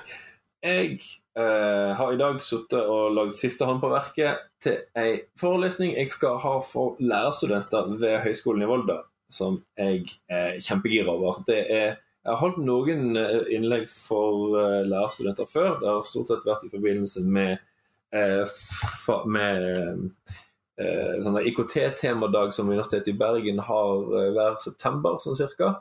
Jeg 0.64 0.98
eh, 1.38 1.90
har 1.94 2.12
i 2.12 2.18
dag 2.18 2.40
sittet 2.42 2.80
og 2.80 3.12
lagd 3.14 3.36
siste 3.38 3.66
hånd 3.68 3.82
på 3.82 3.90
verket 3.92 4.40
til 4.64 4.80
ei 4.98 5.20
forelesning 5.38 5.92
jeg 5.94 6.10
skal 6.10 6.40
ha 6.42 6.56
for 6.64 6.96
lærerstudenter 6.98 7.92
ved 8.00 8.16
Høgskolen 8.24 8.64
i 8.64 8.70
Volda, 8.70 8.96
som 9.30 9.60
jeg 9.78 10.08
er 10.32 10.56
kjempegira 10.64 11.12
over. 11.12 11.44
Det 11.46 11.60
er, 11.70 12.00
jeg 12.28 12.34
har 12.34 12.42
holdt 12.42 12.58
noen 12.60 13.16
eh, 13.16 13.46
innlegg 13.56 13.86
for 13.88 14.58
eh, 14.60 14.82
lærerstudenter 14.84 15.48
før. 15.48 15.78
Det 15.80 15.88
har 15.88 16.02
stort 16.04 16.28
sett 16.28 16.44
vært 16.44 16.66
i 16.66 16.72
forbindelse 16.72 17.24
med, 17.24 17.64
fa 18.08 19.18
med 19.28 20.12
sånn 21.24 21.36
IKT-temadag 21.42 22.54
som 22.56 22.70
Universitetet 22.70 23.10
i 23.10 23.16
Bergen 23.20 23.58
har 23.66 24.04
hver 24.32 24.56
september, 24.62 25.18
sånn 25.20 25.36
cirka. 25.36 25.74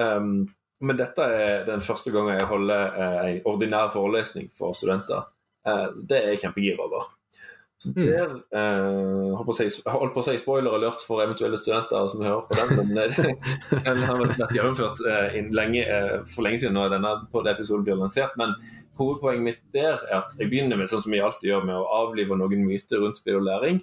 Um, 0.00 0.48
men 0.82 0.98
dette 0.98 1.22
er 1.22 1.66
den 1.68 1.84
første 1.84 2.10
gangen 2.10 2.40
jeg 2.40 2.48
holder 2.50 2.96
en 3.28 3.42
ordinær 3.52 3.92
forelesning 3.94 4.48
for 4.58 4.74
studenter. 4.74 5.28
Det 5.62 6.18
er 6.18 6.32
jeg 6.32 6.42
kjempegira 6.46 6.88
over. 6.88 7.12
Så 7.82 7.90
Mm. 7.96 8.06
der 8.06 8.34
eh, 8.54 9.30
holdt 9.34 9.46
på 9.48 9.54
å 9.54 9.56
si, 9.58 9.64
holdt 9.90 10.12
på 10.14 10.22
å 10.22 10.26
si 10.26 10.36
spoiler 10.38 10.76
alert 10.76 11.00
for 11.02 11.22
eventuelle 11.24 11.58
studenter 11.58 12.04
som 12.06 12.20
hører 12.22 12.44
på 12.46 12.54
den, 12.54 12.76
men 12.78 13.00
eh, 13.02 13.16
den 13.88 14.02
har 14.06 14.20
vært 14.20 14.54
gjennomført 14.54 15.00
eh, 15.10 15.40
lenge, 15.50 15.82
eh, 15.82 16.20
for 16.30 16.46
lenge 16.46 16.60
siden 16.62 16.78
når 16.78 16.92
denne 16.94 17.14
på 17.32 17.42
det 17.42 17.56
episoden 17.56 17.82
blir 17.88 17.98
lansert. 17.98 18.36
Men 18.38 18.54
hovedpoenget 19.00 19.46
mitt 19.48 19.64
der 19.74 19.98
er 20.12 20.20
at 20.20 20.36
jeg 20.38 20.52
begynner 20.52 20.78
med 20.78 20.92
sånn 20.92 21.02
som 21.02 21.16
jeg 21.16 21.24
alltid 21.26 21.48
gjør, 21.50 21.64
med 21.72 21.80
å 21.80 21.88
avlive 22.04 22.38
noen 22.38 22.62
myter 22.68 23.02
rundt 23.02 23.18
spill 23.18 23.40
og 23.40 23.48
læring. 23.48 23.82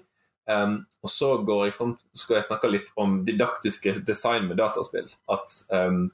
Um, 0.50 0.80
og 1.04 1.12
så 1.14 1.34
går 1.46 1.68
jeg 1.68 1.76
frem, 1.76 1.92
skal 2.18 2.40
jeg 2.40 2.48
snakke 2.48 2.72
litt 2.72 2.88
om 2.98 3.20
didaktiske 3.28 4.00
design 4.08 4.48
med 4.48 4.58
dataspill. 4.64 5.12
At 5.30 5.60
um, 5.76 6.08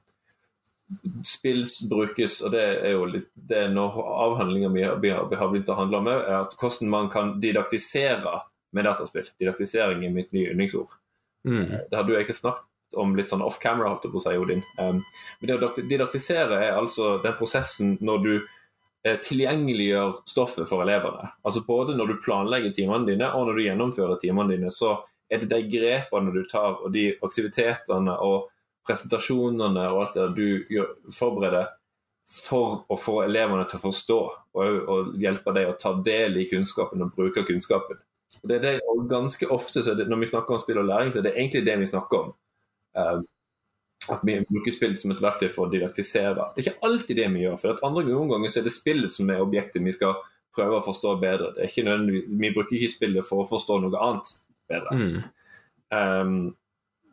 spill 1.26 1.64
brukes, 1.90 2.42
og 2.46 2.54
det 2.54 2.64
er 2.64 2.94
jo 2.94 3.08
litt 3.10 3.32
det 3.34 3.64
er 3.66 3.74
noe 3.74 4.04
avhandlinga 4.26 4.70
mi 4.70 4.84
har 4.86 5.00
har 5.00 5.50
begynt 5.50 5.72
å 5.74 5.80
handle 5.80 6.02
om, 6.02 6.10
er 6.12 6.38
at 6.44 6.54
hvordan 6.60 6.92
man 6.92 7.10
kan 7.14 7.36
didaktisere 7.42 8.40
med 8.76 8.86
dataspill. 8.86 9.28
Didaktisering 9.40 10.06
er 10.06 10.14
mitt 10.14 10.32
nye 10.36 10.52
yndlingsord. 10.52 10.94
Mm. 11.48 11.66
Det 11.90 11.96
hadde 11.96 12.12
jeg 12.12 12.22
egentlig 12.22 12.42
snakket 12.42 13.00
om 13.02 13.16
litt 13.18 13.32
sånn 13.32 13.44
off 13.46 13.58
camera, 13.62 13.92
holdt 13.94 14.06
jeg 14.08 14.14
på 14.14 14.22
å 14.22 14.26
si, 14.26 14.36
Odin. 14.40 14.62
Um, 14.78 15.02
men 15.40 15.50
det 15.50 15.58
å 15.58 15.88
didaktisere 15.90 16.60
er 16.68 16.78
altså 16.78 17.16
den 17.24 17.36
prosessen 17.40 17.96
når 18.06 18.24
du 18.26 18.34
eh, 18.36 19.18
tilgjengeliggjør 19.26 20.20
stoffet 20.30 20.70
for 20.70 20.86
elevene. 20.86 21.32
Altså 21.46 21.66
Både 21.68 21.96
når 21.98 22.14
du 22.14 22.24
planlegger 22.26 22.76
timene 22.76 23.10
dine, 23.10 23.32
og 23.34 23.48
når 23.48 23.58
du 23.58 23.66
gjennomfører 23.66 24.22
timene 24.22 24.56
dine, 24.56 24.74
så 24.74 24.98
er 25.32 25.42
det 25.42 25.50
de 25.54 25.62
grepene 25.70 26.34
du 26.34 26.44
tar, 26.50 26.82
og 26.84 26.94
de 26.94 27.10
aktivitetene 27.26 28.20
og 28.26 28.52
presentasjonene 28.88 29.88
og 29.92 30.02
alt 30.04 30.18
det 30.18 30.28
du 30.38 30.48
gjør, 30.72 30.94
forbereder 31.14 31.72
for 32.26 32.82
å 32.90 32.98
få 32.98 33.20
elevene 33.26 33.68
til 33.70 33.78
å 33.78 33.84
forstå 33.84 34.20
og, 34.58 34.80
og 34.90 35.14
hjelpe 35.22 35.54
dem 35.54 35.70
å 35.70 35.78
ta 35.78 35.94
del 36.06 36.40
i 36.42 36.48
kunnskapen 36.50 37.06
og 37.06 37.14
bruke 37.18 37.46
kunnskapen. 37.46 38.00
Og 38.42 38.50
det 38.50 38.58
er 38.58 38.64
det, 38.64 38.74
og 38.90 39.06
ganske 39.10 39.48
ofte 39.54 39.84
så 39.86 39.94
det, 39.94 40.08
Når 40.10 40.24
vi 40.24 40.32
snakker 40.32 40.56
om 40.56 40.62
spill 40.62 40.82
og 40.82 40.90
læring, 40.90 41.14
så 41.14 41.22
er 41.22 41.28
det 41.28 41.36
egentlig 41.36 41.66
det 41.66 41.78
vi 41.80 41.90
snakker 41.92 42.24
om. 42.24 42.32
Eh, 42.98 43.20
at 44.12 44.26
vi 44.26 44.38
bruker 44.50 44.74
spill 44.74 44.96
som 45.02 45.14
et 45.14 45.22
verktøy 45.22 45.48
for 45.54 45.68
å 45.68 45.72
didaktisere. 45.72 46.50
Det 46.54 46.62
er 46.62 46.68
ikke 46.68 46.90
alltid 46.90 47.22
det 47.22 47.30
vi 47.34 47.46
gjør. 47.46 47.60
for 47.62 47.74
at 47.74 47.86
andre 47.86 48.04
ganger 48.06 48.50
så 48.50 48.60
er 48.60 48.68
det 48.68 48.74
spillet 48.74 49.12
som 49.12 49.30
er 49.30 49.42
objektet 49.42 49.86
vi 49.86 49.94
skal 49.94 50.18
prøve 50.56 50.80
å 50.80 50.86
forstå 50.86 51.16
bedre. 51.22 51.54
Vi 51.58 52.54
bruker 52.54 52.76
ikke 52.78 52.94
spillet 52.94 53.26
for 53.26 53.44
å 53.44 53.50
forstå 53.50 53.80
noe 53.82 54.02
annet 54.02 54.36
bedre. 54.70 54.98
Mm. 54.98 55.18
Um, 55.96 56.38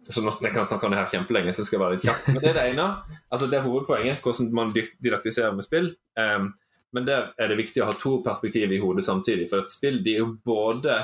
så 0.09 0.23
Jeg 0.43 0.55
kan 0.55 0.67
snakke 0.67 0.87
om 0.87 0.93
det 0.93 0.99
her 0.99 1.11
kjempelenge, 1.13 1.53
så 1.55 1.63
jeg 1.63 1.71
skal 1.71 1.81
være 1.81 1.97
litt 1.97 2.07
kjapp. 2.07 2.27
Men 2.29 2.43
det 2.43 2.51
er 2.51 2.57
det 2.59 2.67
ene. 2.73 2.87
altså 3.31 3.47
Det 3.47 3.59
er 3.59 3.67
hovedpoenget, 3.67 4.21
hvordan 4.23 4.53
man 4.55 4.73
didaktiserer 4.75 5.55
med 5.55 5.65
spill. 5.65 5.93
Um, 6.19 6.53
men 6.93 7.07
der 7.07 7.31
er 7.39 7.49
det 7.49 7.57
viktig 7.61 7.83
å 7.83 7.89
ha 7.89 7.95
to 7.97 8.19
perspektiv 8.25 8.73
i 8.73 8.81
hodet 8.83 9.05
samtidig. 9.07 9.49
For 9.51 9.63
et 9.63 9.73
spill 9.73 10.03
de 10.05 10.17
er 10.17 10.25
jo 10.25 10.33
både 10.45 10.97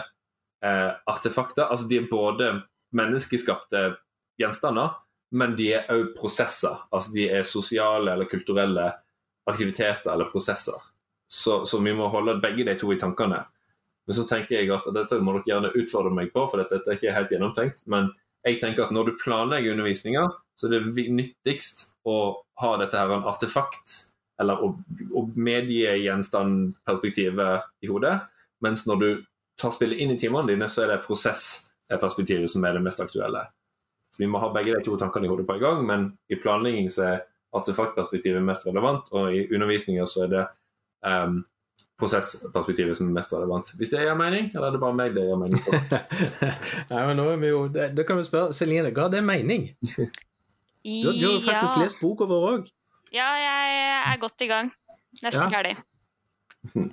uh, 0.64 0.92
artefakter, 1.08 1.70
altså 1.70 1.88
de 1.88 2.02
er 2.02 2.10
både 2.10 2.50
menneskeskapte 2.98 3.84
gjenstander, 4.40 4.96
men 5.38 5.54
de 5.56 5.72
er 5.76 5.90
òg 5.92 6.14
prosesser. 6.16 6.84
Altså 6.92 7.14
de 7.14 7.28
er 7.38 7.48
sosiale 7.48 8.12
eller 8.12 8.30
kulturelle 8.30 8.90
aktiviteter 9.48 10.12
eller 10.12 10.30
prosesser. 10.32 10.76
Så, 11.28 11.62
så 11.68 11.80
vi 11.84 11.92
må 11.94 12.08
holde 12.12 12.40
begge 12.42 12.64
de 12.64 12.76
to 12.80 12.92
i 12.92 13.00
tankene. 13.00 13.42
Men 14.08 14.16
så 14.16 14.24
tenker 14.24 14.56
jeg 14.56 14.72
at 14.72 14.86
dette 14.96 15.18
må 15.20 15.34
dere 15.36 15.50
gjerne 15.50 15.74
utfordre 15.76 16.12
meg 16.16 16.32
på, 16.32 16.46
for 16.48 16.60
dette 16.62 16.80
er 16.80 16.96
ikke 16.96 17.12
helt 17.12 17.32
gjennomtenkt. 17.34 17.82
Men 17.92 18.08
jeg 18.46 18.60
tenker 18.62 18.86
at 18.86 18.94
når 18.94 19.10
du 19.10 19.18
planlegger 19.20 19.74
undervisninga, 19.74 20.26
så 20.58 20.68
er 20.68 20.78
det 20.78 21.08
nyttigst 21.14 21.84
å 22.08 22.18
ha 22.62 22.74
dette 22.80 22.98
her 22.98 23.14
en 23.14 23.26
artefakt, 23.30 23.94
eller 24.38 24.62
å, 24.62 24.72
å 25.18 25.24
medgi 25.34 25.82
gjenstandperspektivet 25.82 27.84
i 27.84 27.90
hodet. 27.90 28.16
Mens 28.64 28.84
når 28.86 29.02
du 29.02 29.08
tar 29.58 29.74
spillet 29.74 30.02
inn 30.02 30.14
i 30.14 30.18
timene 30.18 30.50
dine, 30.50 30.68
så 30.70 30.84
er 30.84 30.92
det 30.92 31.04
prosessperspektivet 31.06 32.50
som 32.50 32.66
er 32.66 32.78
det 32.78 32.84
mest 32.84 33.02
aktuelle. 33.02 33.44
Vi 34.18 34.26
må 34.26 34.40
ha 34.42 34.50
begge 34.54 34.74
de 34.74 34.82
to 34.86 34.96
tankene 34.98 35.28
i 35.28 35.30
hodet 35.30 35.46
på 35.46 35.58
en 35.58 35.62
gang, 35.62 35.84
men 35.86 36.08
i 36.30 36.38
planlegging 36.38 36.90
så 36.94 37.04
er 37.06 37.24
artefaktperspektivet 37.58 38.42
mest 38.44 38.66
relevant, 38.68 39.10
og 39.14 39.34
i 39.34 39.46
undervisninga 39.46 40.06
så 40.10 40.26
er 40.26 40.34
det 40.34 40.44
um, 41.06 41.40
prosessperspektivet 41.98 42.96
som 42.98 43.08
er 43.10 43.16
mest 43.18 43.32
relevant. 43.34 43.72
Hvis 43.78 43.90
det 43.90 44.04
gir 44.04 44.14
mening, 44.18 44.50
eller 44.54 44.68
er 44.70 44.76
det 44.76 44.80
bare 44.82 44.94
meg 44.96 45.14
det 45.16 45.24
gir 45.26 45.38
mening 45.40 45.62
for? 45.64 45.74
Nei, 46.92 47.02
men 47.10 47.18
nå 47.18 47.24
er 47.32 47.40
vi 47.42 47.50
jo 47.50 47.64
Da 47.74 47.88
da 47.90 48.04
kan 48.06 48.20
vi 48.20 48.26
spørre 48.28 48.54
Celine, 48.56 48.92
ga 48.94 49.08
det 49.12 49.24
mening? 49.26 49.68
Du, 50.88 51.10
du 51.12 51.24
har 51.26 51.40
faktisk 51.44 51.76
ja. 51.76 51.82
lest 51.82 51.98
boka 52.00 52.24
vår 52.30 52.44
òg. 52.48 52.68
Ja, 53.12 53.26
jeg 53.36 53.80
er 54.14 54.20
godt 54.22 54.40
i 54.40 54.46
gang. 54.48 54.70
Nesten 55.24 55.44
Ja. 55.44 55.50
ferdig. 55.52 55.74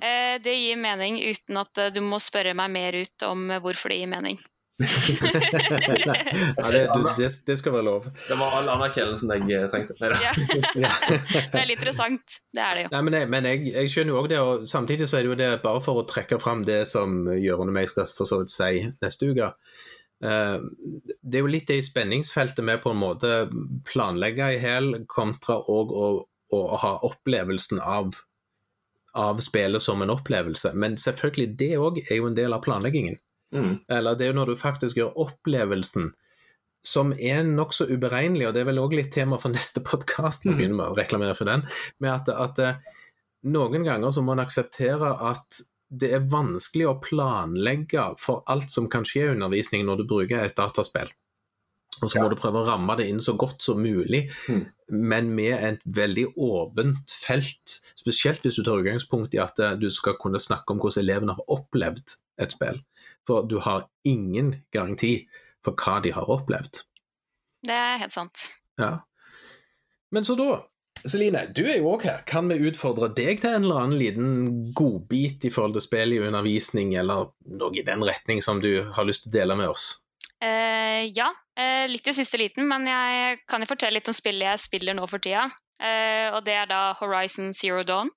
Eh, 0.02 0.36
Det 0.42 0.52
gir 0.54 0.76
mening 0.78 1.16
uten 1.22 1.56
at 1.60 1.78
eh, 1.78 1.88
du 1.94 1.98
må 2.04 2.18
spørre 2.22 2.52
meg 2.58 2.70
mer 2.74 2.94
ut 3.00 3.24
om 3.26 3.46
eh, 3.50 3.60
hvorfor 3.62 3.90
det 3.92 3.98
gir 4.02 4.10
mening. 4.10 4.36
ja, 6.56 6.70
det, 6.70 6.90
du, 6.94 7.08
det, 7.16 7.30
det 7.46 7.54
skal 7.58 7.72
være 7.72 7.84
lov. 7.86 8.08
Det 8.28 8.36
var 8.36 8.58
all 8.58 8.68
anerkjennelsen 8.74 9.30
jeg 9.32 9.54
eh, 9.56 9.68
trengte. 9.72 9.96
Ja. 10.20 10.32
er 11.62 11.64
litt 11.70 11.80
interessant. 11.80 12.36
Det 12.52 12.60
er 12.60 12.76
det 12.76 12.82
jo. 12.84 12.90
Nei, 12.92 13.00
men 13.06 13.16
jeg, 13.16 13.30
men 13.32 13.48
jeg, 13.48 13.62
jeg 13.72 13.92
skjønner 13.94 14.12
jo 14.12 14.20
òg 14.20 14.28
det, 14.34 14.42
og 14.44 14.68
samtidig 14.68 15.08
så 15.08 15.16
er 15.18 15.24
det 15.24 15.32
jo 15.32 15.38
det 15.40 15.50
bare 15.64 15.80
for 15.84 16.02
å 16.02 16.04
trekke 16.08 16.36
fram 16.42 16.66
det 16.68 16.82
som 16.92 17.24
Jørund 17.32 17.72
og 17.72 17.76
meg 17.78 17.88
skal 17.88 18.08
for 18.12 18.28
så 18.28 18.42
vidt 18.42 18.52
si 18.52 18.84
neste 19.00 19.32
uke. 19.32 19.48
Uh, 20.24 20.60
det 21.24 21.40
er 21.40 21.44
jo 21.44 21.52
litt 21.52 21.68
det 21.68 21.80
i 21.80 21.84
spenningsfeltet 21.84 22.64
med 22.64 22.80
på 22.84 22.92
en 22.92 23.00
måte 23.00 23.34
planlegge 23.88 24.54
i 24.54 24.60
hæl 24.60 24.92
kontra 25.12 25.58
og 25.72 25.92
å, 25.92 26.06
å 26.52 26.60
ha 26.84 26.96
opplevelsen 27.08 27.80
av, 27.80 28.16
av 29.16 29.40
spillet 29.44 29.80
som 29.80 30.04
en 30.04 30.12
opplevelse. 30.12 30.76
Men 30.76 31.00
selvfølgelig, 31.00 31.54
det 31.60 31.76
òg 31.80 32.02
er 32.10 32.20
jo 32.20 32.28
en 32.28 32.36
del 32.36 32.52
av 32.52 32.64
planleggingen. 32.64 33.16
Mm. 33.54 33.74
Eller 33.92 34.16
det 34.16 34.26
er 34.26 34.32
jo 34.32 34.38
når 34.40 34.52
du 34.52 34.60
faktisk 34.60 34.98
gjør 34.98 35.18
opplevelsen 35.26 36.12
som 36.86 37.12
er 37.18 37.42
nokså 37.46 37.88
uberegnelig, 37.90 38.46
og 38.48 38.54
det 38.54 38.62
er 38.62 38.68
vel 38.68 38.78
òg 38.78 38.94
litt 38.94 39.10
tema 39.14 39.40
for 39.42 39.50
neste 39.54 39.82
podkast, 39.82 40.44
når 40.44 40.52
vi 40.52 40.60
begynner 40.60 40.78
med 40.78 40.92
å 40.92 40.98
reklamere 40.98 41.34
for 41.34 41.48
den, 41.48 41.64
med 42.02 42.12
at, 42.12 42.30
at 42.30 42.60
eh, 42.62 42.78
noen 43.50 43.86
ganger 43.86 44.14
så 44.14 44.22
må 44.22 44.36
en 44.36 44.44
akseptere 44.44 45.10
at 45.30 45.64
det 45.86 46.12
er 46.16 46.30
vanskelig 46.30 46.88
å 46.90 46.96
planlegge 47.02 48.08
for 48.22 48.42
alt 48.50 48.72
som 48.74 48.88
kan 48.90 49.06
skje 49.06 49.24
i 49.24 49.32
undervisning 49.34 49.86
når 49.86 50.02
du 50.02 50.08
bruker 50.10 50.42
et 50.42 50.56
dataspill. 50.58 51.10
Og 52.02 52.10
så 52.10 52.20
må 52.20 52.26
Ja. 52.26 52.30
du 52.34 52.36
prøve 52.36 52.60
å 52.60 52.66
ramme 52.66 52.96
det 52.98 53.06
inn 53.08 53.22
så 53.24 53.32
godt 53.38 53.62
som 53.62 53.80
mulig, 53.80 54.26
mm. 54.48 54.64
men 54.92 55.30
med 55.34 55.54
et 55.64 55.80
veldig 55.86 56.26
åpent 56.36 57.10
felt. 57.10 57.78
Spesielt 57.96 58.42
hvis 58.44 58.58
du 58.58 58.64
tar 58.66 58.82
utgangspunkt 58.82 59.34
i 59.34 59.40
at 59.40 59.58
eh, 59.58 59.78
du 59.80 59.88
skal 59.90 60.18
kunne 60.20 60.42
snakke 60.42 60.74
om 60.74 60.82
hvordan 60.82 61.02
elevene 61.06 61.38
har 61.38 61.54
opplevd 61.56 62.18
et 62.42 62.52
spill. 62.52 62.82
For 63.26 63.46
du 63.48 63.58
har 63.64 63.88
ingen 64.06 64.54
garanti 64.74 65.26
for 65.66 65.74
hva 65.74 65.98
de 66.04 66.12
har 66.14 66.30
opplevd. 66.30 66.84
Det 67.66 67.74
er 67.74 68.00
helt 68.02 68.14
sant. 68.14 68.48
Ja. 68.78 69.00
Men 70.14 70.24
så 70.24 70.36
da, 70.38 70.60
Celine, 71.06 71.46
du 71.54 71.64
er 71.66 71.80
jo 71.80 71.92
òg 71.94 72.06
her. 72.06 72.22
Kan 72.28 72.48
vi 72.50 72.58
utfordre 72.68 73.08
deg 73.14 73.42
til 73.42 73.52
en 73.52 73.66
eller 73.66 73.82
annen 73.82 74.00
liten 74.00 74.30
godbit 74.76 75.46
i 75.48 75.52
forhold 75.54 75.76
til 75.76 75.84
spill 75.84 76.14
i 76.14 76.22
undervisning, 76.22 76.94
eller 76.98 77.32
noe 77.58 77.74
i 77.76 77.84
den 77.86 78.04
retning 78.06 78.42
som 78.44 78.62
du 78.62 78.86
har 78.96 79.08
lyst 79.08 79.26
til 79.26 79.34
å 79.34 79.38
dele 79.40 79.58
med 79.58 79.72
oss? 79.74 79.88
Uh, 80.42 81.08
ja, 81.16 81.30
uh, 81.32 81.84
litt 81.90 82.06
i 82.06 82.14
siste 82.16 82.38
liten, 82.40 82.66
men 82.68 82.86
jeg 82.90 83.40
kan 83.48 83.62
jo 83.62 83.70
fortelle 83.70 83.98
litt 83.98 84.10
om 84.10 84.16
spillet 84.16 84.50
jeg 84.50 84.64
spiller 84.66 84.96
nå 84.96 85.06
for 85.10 85.22
tida. 85.22 85.48
Uh, 85.80 86.36
og 86.36 86.44
det 86.46 86.56
er 86.56 86.70
da 86.70 86.80
Horizon 87.00 87.52
Zero 87.56 87.82
Dawn. 87.86 88.12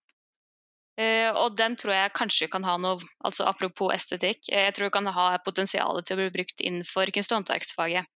Eh, 1.00 1.30
og 1.32 1.56
den 1.56 1.78
tror 1.80 1.94
jeg 1.96 2.16
kanskje 2.18 2.50
kan 2.52 2.66
ha 2.68 2.74
noe 2.82 2.98
altså 3.24 3.46
Apropos 3.48 3.94
estetikk, 3.96 4.50
eh, 4.52 4.68
jeg 4.68 4.76
tror 4.76 4.90
det 4.90 4.96
kan 4.98 5.12
ha 5.16 5.28
potensial 5.46 6.02
til 6.04 6.18
å 6.18 6.20
bli 6.20 6.32
brukt 6.34 6.60
innenfor 6.60 7.12
kunst- 7.16 7.32
og 7.32 7.40
håndverksfaget. 7.40 8.10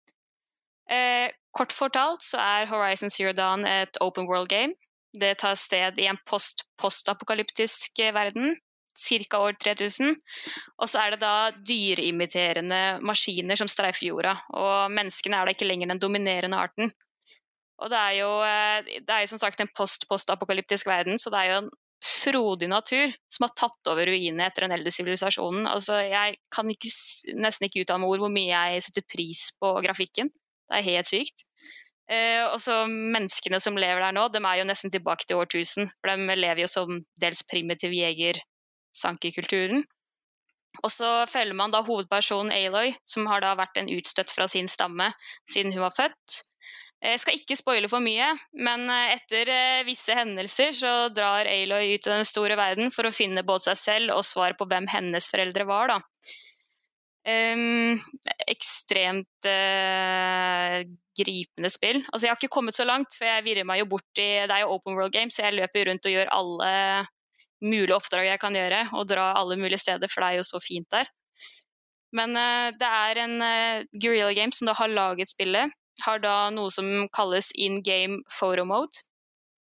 Uh, 0.90 1.28
kort 1.54 1.70
fortalt 1.70 2.24
så 2.26 2.40
er 2.42 2.66
Horizon 2.66 3.12
Zero 3.14 3.30
Dawn 3.36 3.62
et 3.68 4.00
open 4.02 4.26
world 4.26 4.48
game. 4.50 4.74
Det 5.14 5.36
tar 5.42 5.54
sted 5.58 5.98
i 6.02 6.08
en 6.10 6.18
post-postapokalyptisk 6.26 8.00
eh, 8.02 8.14
verden, 8.14 8.56
ca. 8.96 9.38
år 9.38 9.54
3000. 9.60 10.16
Og 10.78 10.90
så 10.90 11.04
er 11.04 11.14
det 11.14 11.20
da 11.22 11.50
dyreimiterende 11.66 13.00
maskiner 13.06 13.58
som 13.58 13.70
streifer 13.70 14.08
jorda, 14.08 14.36
og 14.54 14.90
menneskene 14.94 15.38
er 15.38 15.46
da 15.46 15.54
ikke 15.54 15.68
lenger 15.68 15.92
den 15.92 16.02
dominerende 16.02 16.58
arten. 16.58 16.94
Og 17.80 17.90
det 17.90 17.98
er 17.98 18.16
jo, 18.18 18.30
eh, 18.44 19.00
det 19.00 19.14
er 19.14 19.24
jo 19.24 19.32
som 19.32 19.42
sagt 19.42 19.60
en 19.60 19.70
post-post-apokalyptisk 19.76 20.90
verden, 20.90 21.18
så 21.18 21.30
det 21.32 21.42
er 21.42 21.52
jo 21.52 21.60
en 21.62 21.70
frodig 22.00 22.68
natur 22.72 23.12
som 23.28 23.44
har 23.44 23.52
tatt 23.58 23.90
over 23.92 24.08
ruinene 24.08 24.46
etter 24.48 24.64
den 24.64 24.74
eldre 24.76 24.92
sivilisasjonen. 24.94 25.68
Altså, 25.68 26.00
jeg 26.06 26.38
kan 26.52 26.70
ikke, 26.72 26.92
nesten 27.36 27.68
ikke 27.68 27.84
uttale 27.84 28.02
med 28.02 28.14
ord 28.14 28.24
hvor 28.24 28.32
mye 28.32 28.48
jeg 28.48 28.86
setter 28.88 29.06
pris 29.08 29.50
på 29.60 29.74
grafikken. 29.84 30.32
Det 30.70 30.80
er 30.80 30.88
helt 30.88 31.10
sykt. 31.10 31.44
Eh, 32.10 32.42
og 32.48 32.58
så 32.62 32.82
Menneskene 32.90 33.60
som 33.62 33.78
lever 33.78 34.02
der 34.02 34.16
nå, 34.16 34.26
de 34.32 34.42
er 34.42 34.60
jo 34.60 34.66
nesten 34.66 34.92
tilbake 34.92 35.28
til 35.28 35.38
årtusen. 35.42 35.90
For 36.00 36.12
de 36.12 36.38
lever 36.38 36.64
jo 36.64 36.70
som 36.70 37.00
dels 37.22 37.44
primitiv 37.46 37.94
jeger 37.94 38.40
sankerkulturen. 38.96 39.84
Og 40.84 40.90
så 40.94 41.08
følger 41.26 41.56
man 41.58 41.72
da 41.74 41.82
hovedpersonen 41.86 42.52
Aloy, 42.54 42.94
som 43.04 43.26
har 43.30 43.42
da 43.42 43.56
vært 43.58 43.76
en 43.80 43.90
utstøtt 43.90 44.32
fra 44.32 44.46
sin 44.48 44.70
stamme 44.70 45.10
siden 45.48 45.74
hun 45.74 45.84
var 45.84 45.96
født. 45.96 46.40
Jeg 47.00 47.20
skal 47.22 47.36
ikke 47.38 47.56
spoile 47.56 47.88
for 47.88 48.04
mye, 48.04 48.26
men 48.60 48.82
eh, 48.92 49.14
etter 49.14 49.48
eh, 49.48 49.84
visse 49.88 50.12
hendelser 50.12 50.74
så 50.76 50.92
drar 51.16 51.48
Aloy 51.48 51.94
ut 51.94 52.04
i 52.04 52.12
den 52.12 52.26
store 52.28 52.58
verden 52.60 52.92
for 52.92 53.08
å 53.08 53.14
finne 53.14 53.44
både 53.46 53.70
seg 53.70 53.78
selv 53.80 54.18
og 54.18 54.26
svar 54.28 54.52
på 54.58 54.66
hvem 54.68 54.88
hennes 54.92 55.28
foreldre 55.32 55.64
var, 55.68 55.94
da. 55.94 56.00
Um, 57.20 57.98
ekstremt 58.48 59.48
uh, 59.48 60.80
gripende 61.20 61.68
spill. 61.72 61.98
Altså, 62.08 62.24
jeg 62.24 62.32
har 62.32 62.38
ikke 62.40 62.52
kommet 62.52 62.76
så 62.76 62.86
langt, 62.88 63.12
for 63.16 63.28
jeg 63.28 63.44
virrer 63.44 63.68
meg 63.68 63.82
jo 63.82 63.90
bort 63.92 64.20
i 64.20 64.28
Det 64.48 64.54
er 64.54 64.62
jo 64.64 64.72
open 64.76 64.96
world 64.96 65.12
game, 65.12 65.32
så 65.32 65.44
jeg 65.44 65.58
løper 65.58 65.90
rundt 65.90 66.08
og 66.08 66.14
gjør 66.14 66.32
alle 66.32 66.70
mulige 67.60 67.96
oppdrag 67.96 68.30
jeg 68.30 68.40
kan 68.40 68.56
gjøre, 68.56 68.86
og 68.96 69.08
dra 69.08 69.30
alle 69.40 69.56
mulige 69.60 69.80
steder, 69.80 70.08
for 70.08 70.24
det 70.24 70.30
er 70.30 70.40
jo 70.40 70.48
så 70.48 70.60
fint 70.64 70.88
der. 70.92 71.08
Men 72.16 72.36
uh, 72.36 72.72
det 72.76 72.88
er 72.88 73.24
en 73.24 73.36
uh, 73.40 73.88
Guerrilla 73.96 74.32
Game 74.36 74.56
som 74.56 74.68
da 74.68 74.76
har 74.80 74.92
laget 74.92 75.32
spillet, 75.32 75.76
har 76.06 76.22
da 76.22 76.34
noe 76.54 76.70
som 76.72 77.08
kalles 77.14 77.50
in 77.54 77.80
game 77.86 78.20
photo 78.30 78.66
mode. 78.68 79.02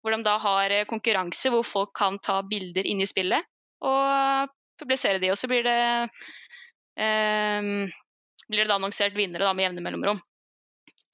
Hvor 0.04 0.12
de 0.12 0.20
da 0.26 0.36
har 0.42 0.72
eh, 0.72 0.86
konkurranse 0.88 1.52
hvor 1.52 1.64
folk 1.64 1.94
kan 1.96 2.18
ta 2.20 2.42
bilder 2.44 2.86
inne 2.86 3.06
i 3.06 3.08
spillet 3.08 3.46
og 3.84 4.52
publisere 4.80 5.20
de. 5.22 5.30
Og 5.32 5.38
så 5.38 5.48
blir 5.50 5.64
det, 5.64 5.80
um, 6.98 7.86
blir 8.48 8.64
det 8.64 8.70
da 8.70 8.78
annonsert 8.78 9.16
vinnere 9.16 9.46
da 9.46 9.54
med 9.56 9.68
jevne 9.68 9.84
mellomrom. 9.84 10.20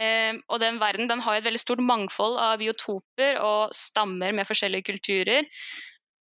Um, 0.00 0.40
og 0.48 0.62
den 0.62 0.80
verden 0.80 1.10
den 1.10 1.22
har 1.26 1.38
et 1.38 1.44
veldig 1.44 1.60
stort 1.60 1.82
mangfold 1.84 2.38
av 2.40 2.58
biotoper 2.62 3.38
og 3.44 3.74
stammer 3.76 4.34
med 4.36 4.48
forskjellige 4.48 4.88
kulturer. 4.92 5.48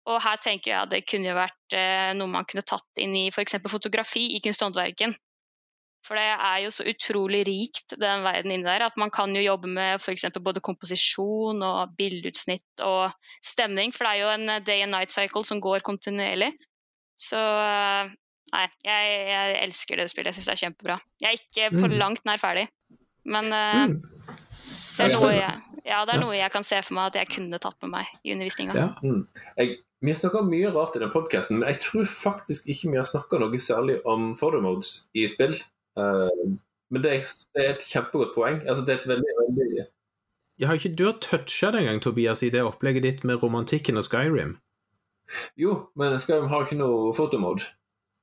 Og 0.07 0.21
her 0.23 0.39
tenker 0.39 0.71
jeg 0.71 0.79
at 0.79 0.93
det 0.93 1.07
kunne 1.11 1.35
vært 1.35 1.75
eh, 1.75 2.13
noe 2.15 2.31
man 2.31 2.47
kunne 2.47 2.63
tatt 2.63 3.03
inn 3.03 3.17
i 3.19 3.27
f.eks. 3.33 3.59
fotografi 3.67 4.29
i 4.37 4.43
kunsthåndverken. 4.45 5.17
For 6.07 6.15
det 6.19 6.27
er 6.31 6.61
jo 6.63 6.71
så 6.71 6.85
utrolig 6.87 7.41
rikt, 7.49 7.97
den 7.99 8.23
verden 8.23 8.53
inni 8.55 8.67
der, 8.69 8.85
at 8.87 8.97
man 9.01 9.11
kan 9.11 9.35
jo 9.35 9.43
jobbe 9.43 9.67
med 9.75 9.99
f.eks. 9.99 10.29
både 10.39 10.63
komposisjon 10.63 11.63
og 11.67 11.97
bildeutsnitt 11.99 12.85
og 12.87 13.11
stemning. 13.43 13.91
For 13.95 14.07
det 14.07 14.13
er 14.15 14.23
jo 14.23 14.31
en 14.37 14.49
eh, 14.55 14.63
day 14.63 14.85
and 14.87 14.95
night 14.95 15.11
cycle 15.15 15.43
som 15.45 15.59
går 15.65 15.83
kontinuerlig. 15.87 16.53
Så 17.19 17.41
eh, 17.41 18.13
nei, 18.55 18.67
jeg, 18.87 19.15
jeg 19.33 19.57
elsker 19.67 19.99
det 20.03 20.09
spillet. 20.13 20.31
Jeg 20.31 20.39
syns 20.39 20.51
det 20.51 20.55
er 20.57 20.63
kjempebra. 20.67 20.99
Jeg 21.25 21.33
er 21.33 21.41
ikke 21.43 21.71
på 21.81 21.87
Mm. 21.91 21.99
langt 21.99 22.25
nær 22.29 22.39
ferdig, 22.43 22.69
men 23.27 23.51
eh, 23.53 23.87
Mm. 23.87 23.97
det, 24.97 25.07
er 25.11 25.13
noe 25.19 25.33
jeg, 25.35 25.81
ja, 25.87 26.05
det 26.07 26.15
er 26.15 26.21
noe 26.23 26.37
jeg 26.39 26.51
kan 26.55 26.65
se 26.67 26.79
for 26.87 26.95
meg 26.97 27.11
at 27.13 27.19
jeg 27.21 27.29
kunne 27.37 27.59
tatt 27.63 27.77
med 27.85 27.91
meg 27.99 28.07
i 28.25 28.33
undervisninga. 28.35 28.75
Ja. 28.79 28.89
Jeg, 29.59 29.79
vi 30.03 30.13
har 30.13 30.19
snakka 30.21 30.43
mye 30.47 30.71
rart 30.75 30.97
i 30.97 31.01
den 31.03 31.11
podkasten, 31.11 31.59
men 31.59 31.69
jeg 31.73 31.81
tror 31.85 32.05
faktisk 32.07 32.67
ikke 32.71 32.91
vi 32.93 32.99
har 33.01 33.09
snakka 33.09 33.39
noe 33.43 33.59
særlig 33.63 33.99
om 34.07 34.35
photo 34.39 34.61
modes 34.63 35.09
i 35.17 35.25
spill. 35.29 35.57
Eh, 35.97 36.53
men 36.91 37.03
det 37.03 37.13
er, 37.13 37.33
det 37.57 37.65
er 37.65 37.73
et 37.75 37.87
kjempegodt 37.87 38.35
poeng. 38.37 38.61
Altså, 38.67 38.85
det 38.87 38.95
er 38.95 39.01
et 39.01 39.09
veldig, 39.09 39.33
veldig 39.41 39.87
Jeg 40.59 40.69
har 40.69 40.79
ikke 40.79 40.95
du 40.99 41.05
har 41.09 41.19
toucha 41.21 41.73
det 41.73 41.83
engang, 41.83 42.03
Tobias, 42.03 42.43
i 42.43 42.53
det 42.53 42.63
opplegget 42.65 43.03
ditt 43.03 43.25
med 43.25 43.43
romantikken 43.43 43.97
og 43.97 44.07
Skyrim? 44.07 44.57
Jo, 45.59 45.89
men 45.99 46.19
Skyrim 46.23 46.49
har 46.53 46.65
ikke 46.65 46.79
noe 46.79 47.11
photomode. 47.17 47.67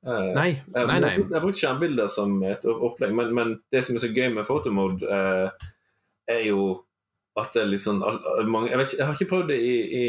Uh, 0.03 0.33
Nei, 0.35 0.49
nei, 0.75 0.97
nei. 0.99 1.13
Jeg, 1.15 1.29
har 1.31 1.43
brukt 1.45 1.55
skjermbilder 1.55 2.09
som 2.11 2.41
et 2.43 2.65
opplegg, 2.67 3.13
men, 3.15 3.29
men 3.35 3.53
det 3.71 3.85
som 3.87 3.95
er 3.95 4.03
så 4.03 4.09
gøy 4.11 4.33
med 4.35 4.43
photomode, 4.43 5.07
uh, 5.07 5.69
er 6.27 6.41
jo 6.49 6.65
at 7.39 7.55
det 7.55 7.61
er 7.63 7.69
litt 7.71 7.85
sånn 7.85 8.01
mange, 8.51 8.67
jeg, 8.69 8.77
vet 8.77 8.91
ikke, 8.91 8.97
jeg 8.99 9.07
har 9.07 9.15
ikke 9.17 9.29
prøvd 9.31 9.47
det 9.49 9.55
i, 9.63 9.77
i, 9.97 10.03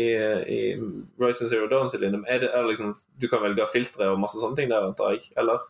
i 0.50 0.58
Rise 1.22 1.46
and 1.46 1.52
Zero 1.52 1.68
Dawn, 1.70 1.88
men 2.02 2.26
er 2.28 2.42
det, 2.42 2.50
er 2.50 2.66
det 2.66 2.74
liksom, 2.74 2.90
du 3.22 3.28
kan 3.32 3.40
velge 3.44 3.68
filtre 3.72 4.10
og 4.12 4.20
masse 4.20 4.40
sånne 4.40 4.58
ting 4.58 4.68
der, 4.72 4.84
antar 4.90 5.14
jeg? 5.14 5.30
Eller? 5.40 5.62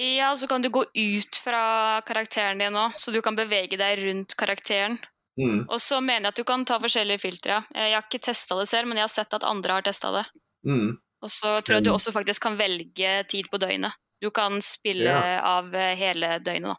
Ja, 0.00 0.32
så 0.36 0.46
kan 0.48 0.62
du 0.62 0.68
gå 0.72 0.84
ut 0.94 1.36
fra 1.44 2.00
karakteren 2.06 2.58
din 2.58 2.76
òg, 2.78 2.94
så 2.96 3.12
du 3.12 3.20
kan 3.22 3.36
bevege 3.36 3.76
deg 3.78 4.00
rundt 4.06 4.34
karakteren. 4.38 4.98
Mm, 5.40 5.64
Og 5.68 5.80
så 5.80 6.00
mener 6.00 6.28
jeg 6.28 6.32
at 6.34 6.40
du 6.40 6.44
kan 6.44 6.64
ta 6.68 6.76
forskjellige 6.80 7.20
filtre. 7.22 7.62
Jeg 7.74 7.94
har 7.94 8.02
ikke 8.04 8.20
testa 8.20 8.56
det 8.58 8.66
selv, 8.68 8.88
men 8.88 8.98
jeg 9.00 9.06
har 9.06 9.12
sett 9.12 9.34
at 9.36 9.44
andre 9.48 9.78
har 9.78 9.82
testa 9.86 10.10
det. 10.12 10.24
mm, 10.68 10.96
Og 11.22 11.30
så 11.30 11.60
tror 11.62 11.76
jeg 11.78 11.84
du 11.84 11.90
også 11.92 12.12
faktisk 12.12 12.42
kan 12.42 12.58
velge 12.58 13.12
tid 13.28 13.48
på 13.50 13.58
døgnet. 13.58 13.92
Du 14.20 14.30
kan 14.30 14.60
spille 14.60 15.04
Ja. 15.04 15.40
av 15.58 15.74
eh, 15.74 15.94
hele 15.96 16.38
døgnet, 16.44 16.68
da. 16.74 16.76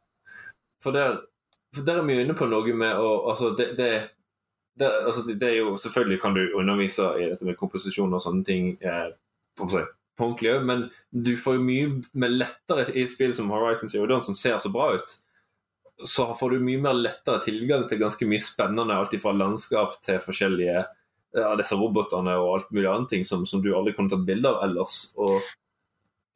For 0.84 0.92
der, 0.92 1.18
for 1.76 1.84
der 1.84 1.98
er 1.98 2.04
vi 2.04 2.22
inne 2.22 2.34
på 2.36 2.46
noe 2.46 2.74
med 2.74 2.96
å 2.96 3.30
altså 3.30 3.56
det, 3.58 3.78
det, 3.78 4.10
det, 4.80 4.90
altså 5.06 5.24
det 5.28 5.44
er 5.48 5.58
jo 5.58 5.78
Selvfølgelig 5.78 6.22
kan 6.22 6.34
du 6.34 6.52
undervise 6.60 7.04
i 7.20 7.30
dette 7.30 7.46
med 7.46 7.58
komposisjon 7.58 8.14
og 8.14 8.22
sånne 8.22 8.44
ting 8.46 8.78
eh, 8.84 9.10
på, 9.58 9.68
på, 9.68 9.86
på 10.18 10.28
ordentlig 10.28 10.52
òg, 10.54 10.66
men 10.70 10.84
du 11.12 11.34
får 11.40 11.58
jo 11.58 11.66
mye 11.66 11.92
mer 12.14 12.34
lettere 12.34 12.88
i 12.94 13.06
spill 13.10 13.34
som 13.36 13.52
Horizon 13.54 13.90
Zero 13.90 14.08
Dawn, 14.10 14.24
som 14.26 14.36
ser 14.38 14.58
så 14.62 14.70
bra 14.74 14.92
ut, 14.98 15.16
så 16.04 16.28
får 16.38 16.56
du 16.56 16.66
mye 16.66 16.82
mer 16.82 16.98
lettere 16.98 17.42
tilgang 17.46 17.88
til 17.90 18.02
ganske 18.02 18.28
mye 18.28 18.42
spennende, 18.42 18.96
alt 18.96 19.16
fra 19.22 19.34
landskap 19.36 20.00
til 20.06 20.20
forskjellige 20.22 20.84
ja, 21.34 21.56
disse 21.58 21.78
robotene 21.80 22.36
og 22.38 22.52
alt 22.58 22.72
mulig 22.74 22.90
annet 22.90 23.10
ting 23.10 23.26
som, 23.26 23.46
som 23.50 23.62
du 23.64 23.72
aldri 23.74 23.96
kunne 23.98 24.12
tatt 24.12 24.26
bilde 24.28 24.50
av 24.50 24.64
ellers. 24.68 25.14
Og 25.18 25.40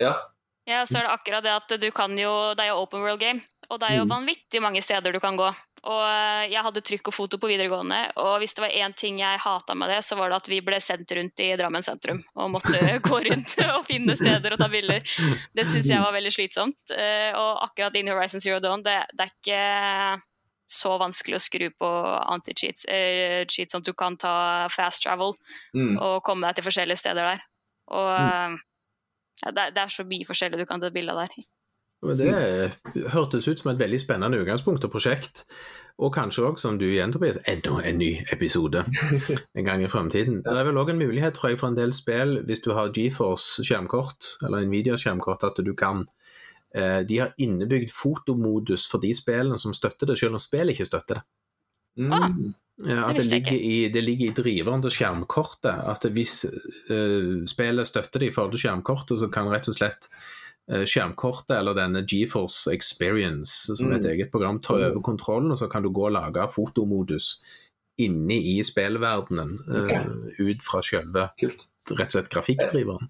ja. 0.02 0.16
Ja, 0.68 0.84
så 0.86 1.00
er 1.00 1.08
det 1.08 1.14
akkurat 1.16 1.46
det 1.46 1.54
at 1.54 1.74
du 1.80 1.88
kan 1.96 2.12
jo 2.20 2.32
Det 2.58 2.66
er 2.66 2.74
jo 2.74 2.82
open 2.84 3.00
world 3.06 3.22
game, 3.22 3.42
og 3.70 3.80
det 3.80 3.88
er 3.90 4.00
jo 4.00 4.06
Mm. 4.06 4.12
vanvittig 4.16 4.62
mange 4.62 4.82
steder 4.82 5.14
du 5.14 5.20
kan 5.20 5.38
gå. 5.38 5.52
Og 5.84 6.02
eh, 6.02 6.48
jeg 6.52 6.64
hadde 6.66 6.82
trykk 6.82 7.12
og 7.12 7.14
foto 7.14 7.38
på 7.38 7.50
videregående, 7.52 8.00
og 8.18 8.40
hvis 8.42 8.56
det 8.58 8.64
var 8.64 8.74
én 8.74 8.96
ting 8.98 9.20
jeg 9.22 9.40
hata 9.44 9.76
med 9.78 9.90
det, 9.94 10.00
så 10.04 10.18
var 10.18 10.30
det 10.34 10.40
at 10.42 10.50
vi 10.50 10.62
ble 10.66 10.80
sendt 10.82 11.12
rundt 11.14 11.44
i 11.46 11.52
Drammen 11.60 11.86
sentrum 11.86 12.24
og 12.36 12.50
måtte 12.56 12.80
gå 13.08 13.20
rundt 13.30 13.54
og 13.68 13.86
finne 13.88 14.16
steder 14.18 14.56
og 14.56 14.62
ta 14.62 14.68
bilder. 14.74 15.06
Det 15.54 15.66
syns 15.68 15.90
jeg 15.92 16.02
var 16.02 16.16
veldig 16.16 16.34
slitsomt. 16.34 16.96
Eh, 16.98 17.30
Og 17.38 17.62
akkurat 17.68 17.96
in 17.96 18.10
Horizon 18.10 18.42
Zero 18.44 18.60
Dawn, 18.64 18.84
det, 18.84 18.98
det 19.14 19.28
er 19.28 19.36
ikke 19.36 20.24
så 20.68 20.98
vanskelig 21.00 21.38
å 21.38 21.44
skru 21.46 21.68
på 21.80 21.90
anti-cheats, 22.34 22.84
eh, 22.92 23.46
cheats 23.48 23.72
sånn 23.72 23.86
at 23.86 23.88
du 23.88 23.94
kan 23.96 24.18
ta 24.20 24.68
fast 24.74 25.06
travel 25.06 25.32
Mm. 25.74 25.96
og 26.02 26.24
komme 26.24 26.48
deg 26.48 26.58
til 26.58 26.66
forskjellige 26.68 27.00
steder 27.00 27.24
der. 27.32 27.46
Og 27.96 28.10
mm. 28.20 28.58
ja, 29.46 29.52
det, 29.52 29.66
det 29.76 29.82
er 29.84 29.94
så 29.94 30.04
mye 30.04 30.28
forskjellig 30.28 30.60
du 30.60 30.66
kan 30.68 30.82
ta 30.82 30.90
bilde 30.92 31.14
av 31.14 31.22
der. 31.24 31.46
Men 32.06 32.18
Det 32.18 33.08
hørtes 33.14 33.48
ut 33.48 33.60
som 33.60 33.72
et 33.72 33.80
veldig 33.80 34.00
spennende 34.02 34.40
utgangspunkt 34.42 34.86
og 34.86 34.94
prosjekt. 34.94 35.46
Og 35.98 36.12
kanskje 36.14 36.44
òg, 36.46 36.60
som 36.62 36.76
du 36.78 36.86
igjen, 36.86 37.10
Tobias, 37.14 37.40
enda 37.50 37.80
en 37.90 37.98
ny 37.98 38.12
episode 38.34 38.84
en 39.58 39.66
gang 39.66 39.82
i 39.82 39.90
fremtiden. 39.90 40.44
Det 40.46 40.54
er 40.54 40.68
vel 40.68 40.78
òg 40.78 40.92
en 40.94 41.02
mulighet, 41.02 41.34
tror 41.34 41.52
jeg, 41.52 41.60
for 41.62 41.72
en 41.72 41.80
del 41.80 41.94
spill, 41.98 42.44
hvis 42.46 42.62
du 42.62 42.70
har 42.78 42.94
GeForce 42.94 43.66
skjermkort, 43.66 44.36
eller 44.46 44.68
Nvidia 44.68 45.00
skjermkort, 45.00 45.48
at 45.48 45.58
du 45.66 45.74
kan 45.78 46.06
eh, 46.76 47.02
De 47.02 47.18
har 47.24 47.34
innebygd 47.42 47.90
fotomodus 47.96 48.86
for 48.92 49.02
de 49.02 49.16
spillene 49.18 49.58
som 49.58 49.74
støtter 49.74 50.12
det, 50.12 50.20
selv 50.22 50.38
om 50.38 50.44
spillet 50.44 50.78
ikke 50.78 50.90
støtter 50.92 51.22
det. 51.22 51.26
Mm. 51.98 52.14
Ah. 52.14 52.30
Ja, 52.86 53.08
at 53.10 53.18
det 53.18 53.32
ligger, 53.32 53.58
i, 53.58 53.88
det 53.90 54.04
ligger 54.04 54.28
i 54.28 54.36
driveren 54.38 54.84
til 54.86 54.94
skjermkortet. 54.94 55.82
At 55.90 56.06
hvis 56.14 56.44
uh, 56.92 57.42
spillet 57.50 57.90
støtter 57.90 58.22
det 58.22 58.30
i 58.30 58.36
forhold 58.36 58.54
til 58.54 58.68
skjermkortet, 58.68 59.18
så 59.18 59.32
kan 59.34 59.50
rett 59.50 59.66
og 59.72 59.80
slett 59.80 60.06
skjermkortet 60.68 61.54
eller 61.58 61.74
denne 61.78 62.02
GeForce 62.04 62.74
Experience, 62.74 63.76
som 63.78 63.92
er 63.92 63.98
et 64.00 64.04
Mm. 64.06 64.12
eget 64.12 64.32
program, 64.32 64.60
ta 64.60 64.74
over 64.74 65.02
kontrollen, 65.02 65.52
og 65.52 65.58
så 65.60 65.70
kan 65.72 65.84
du 65.84 65.90
gå 65.90 66.06
og 66.10 66.12
lage 66.12 66.48
fotomodus 66.52 67.44
inne 68.00 68.36
i 68.36 68.58
spillverdenen 68.64 69.56
eh, 69.74 70.10
ut 70.44 70.62
fra 70.62 70.82
selve 70.84 71.30
rett 71.40 71.64
og 71.92 72.12
slett 72.12 72.30
grafikkdriveren. 72.30 73.08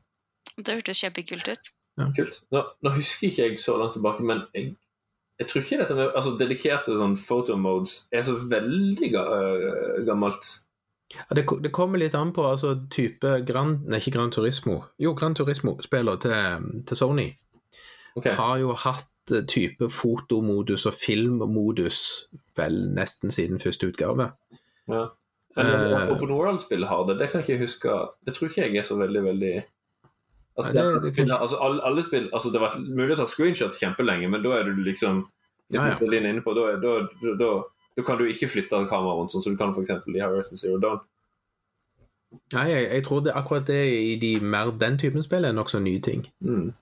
Det 0.58 0.76
hørtes 0.78 1.02
kjempekult 1.02 1.48
ut. 1.50 1.72
Kult. 2.16 2.42
Nå, 2.54 2.62
nå 2.86 2.90
husker 2.94 3.28
ikke 3.32 3.48
jeg 3.50 3.60
så 3.60 3.76
langt 3.78 3.94
tilbake, 3.98 4.22
men 4.24 4.44
jeg, 4.54 4.76
jeg 5.42 5.48
tror 5.50 5.62
ikke 5.66 5.80
dette 5.82 5.96
med 5.98 6.14
altså, 6.16 6.36
dedikerte 6.38 6.96
sånn 6.98 7.18
photomodes 7.18 8.04
er 8.14 8.22
så 8.22 8.38
veldig 8.38 9.12
ga, 9.18 9.26
øh, 9.34 10.06
gammelt. 10.06 10.54
Ja, 11.16 11.24
det, 11.36 11.46
det 11.64 11.72
kommer 11.72 11.98
litt 11.98 12.16
an 12.20 12.34
på 12.36 12.44
altså, 12.46 12.74
type 12.92 13.42
Grand, 13.48 13.86
nei, 13.88 13.98
ikke 14.02 14.12
Grand 14.18 14.32
Turismo. 14.36 14.84
Jo, 15.00 15.14
Grand 15.16 15.36
Turismo-spiller 15.40 16.18
til, 16.22 16.66
til 16.86 16.98
Sony 17.00 17.30
Ok. 18.18 18.28
har 18.38 18.58
jo 18.62 18.74
hatt 18.74 19.32
eh, 19.32 19.44
type 19.46 19.90
fotomodus 19.94 20.86
og 20.90 20.94
filmmodus 20.98 22.02
vel 22.58 22.78
nesten 22.96 23.32
siden 23.32 23.60
første 23.62 23.88
utgave. 23.92 24.32
Ja. 24.90 25.08
Men 25.58 25.66
Eh. 25.68 26.12
Open 26.14 26.30
World-spill 26.30 26.86
har 26.86 27.06
det, 27.08 27.16
det 27.20 27.32
kan 27.32 27.42
ikke 27.42 27.56
jeg 27.56 27.64
huske 27.64 27.90
Det 28.26 28.34
tror 28.36 28.48
ikke 28.50 28.62
jeg 28.68 28.76
er 28.78 28.84
så 28.86 28.96
veldig, 29.00 29.24
veldig 29.26 29.54
Altså, 30.58 30.74
Nei, 30.74 30.84
det, 30.84 30.94
det- 30.94 31.02
det 31.04 31.12
spill, 31.14 31.32
altså 31.34 31.58
alle, 31.62 31.82
alle 31.84 32.04
spill 32.06 32.30
altså, 32.34 32.52
Det 32.54 32.62
har 32.62 32.68
vært 32.70 32.86
mulig 33.00 33.16
å 33.16 33.18
ta 33.18 33.26
screenshots 33.26 33.80
kjempelenge, 33.82 34.30
men 34.30 34.44
da 34.44 34.52
er 34.60 34.64
du 34.70 34.84
liksom 34.86 35.24
Ja, 35.74 35.88
ja. 35.88 35.96
På, 35.98 36.54
da, 36.54 36.76
da, 36.78 36.94
da, 37.24 37.34
da 37.42 37.50
Da 37.98 38.04
kan 38.06 38.18
du 38.20 38.26
ikke 38.30 38.48
flytte 38.54 38.84
kameraet 38.90 39.18
rundt, 39.18 39.34
sånn 39.34 39.42
som 39.48 39.54
du 39.54 39.58
kan 39.58 39.74
f.eks. 39.74 39.90
i 40.14 40.20
Horizon 40.22 40.58
Zero 40.62 40.78
Dawn. 40.78 41.00
Nei, 42.54 42.68
jeg, 42.70 42.90
jeg 42.94 43.04
tror 43.08 43.24
det, 43.26 43.34
akkurat 43.34 43.66
det 43.68 43.82
i 43.98 44.16
de 44.22 44.40
mer 44.40 44.70
den 44.78 44.98
typen 45.02 45.24
spill 45.26 45.44
er 45.48 45.56
nokså 45.58 45.80
nye 45.82 46.00
ting. 46.00 46.28
Mm. 46.46 46.74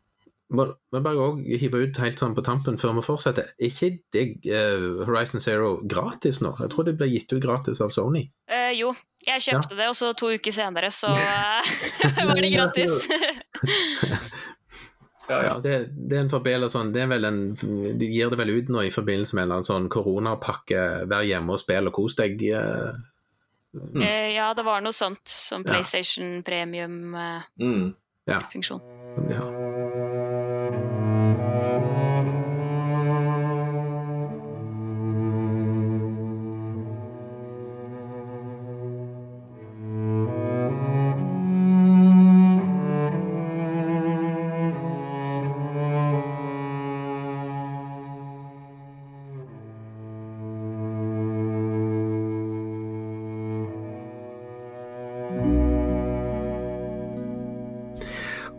Må, 0.54 0.68
må 0.94 1.00
bare 1.02 1.18
òg 1.26 1.40
hive 1.58 1.80
ut 1.88 1.98
helt 1.98 2.20
sånn 2.22 2.36
på 2.38 2.44
tampen 2.46 2.76
før 2.78 2.92
vi 3.00 3.04
fortsetter. 3.08 3.48
Er 3.58 3.72
ikke 3.72 3.88
det 4.14 4.26
uh, 4.46 5.02
Horizon 5.08 5.42
Zero 5.42 5.80
gratis 5.90 6.38
nå? 6.44 6.52
Jeg 6.62 6.70
tror 6.74 6.86
det 6.86 6.94
ble 7.00 7.08
gitt 7.10 7.34
ut 7.34 7.42
gratis 7.42 7.82
av 7.82 7.90
Sony. 7.96 8.28
Uh, 8.52 8.70
jo, 8.78 8.92
jeg 9.26 9.42
kjøpte 9.48 9.76
det, 9.80 9.88
og 9.90 9.96
så 9.98 10.12
to 10.18 10.30
uker 10.36 10.54
senere 10.54 10.92
så 10.94 11.10
eh, 11.18 11.62
var 12.30 12.38
det 12.38 12.52
gratis. 12.54 12.94
Ja, 13.10 13.18
ja. 14.14 14.20
Ja, 15.26 15.58
det, 15.58 15.90
det 15.98 16.20
er 16.20 16.22
en 16.22 16.30
forbedring 16.30 16.70
sånn 16.70 16.94
det 16.94 17.02
er 17.02 17.08
vel 17.10 17.26
en, 17.26 17.58
De 17.58 18.06
gir 18.06 18.30
det 18.30 18.38
vel 18.38 18.54
ut 18.60 18.68
nå 18.70 18.86
i 18.86 18.94
forbindelse 18.94 19.34
med 19.34 19.42
en 19.42 19.48
eller 19.48 19.58
annen 19.58 19.72
sånn 19.72 19.90
koronapakke. 19.90 21.10
Vær 21.10 21.26
hjemme 21.26 21.50
og 21.56 21.60
spill 21.64 21.90
og 21.90 21.96
kos 21.98 22.14
deg. 22.20 22.38
Mm. 23.74 24.06
Eh, 24.06 24.38
ja, 24.38 24.54
det 24.54 24.62
var 24.70 24.86
noe 24.86 24.94
sånt 24.94 25.26
som 25.26 25.66
Ja. 25.66 25.74
PlayStation 25.74 26.46
premium-funksjon. 26.46 28.86
Mm. 28.86 29.34
som 29.34 29.65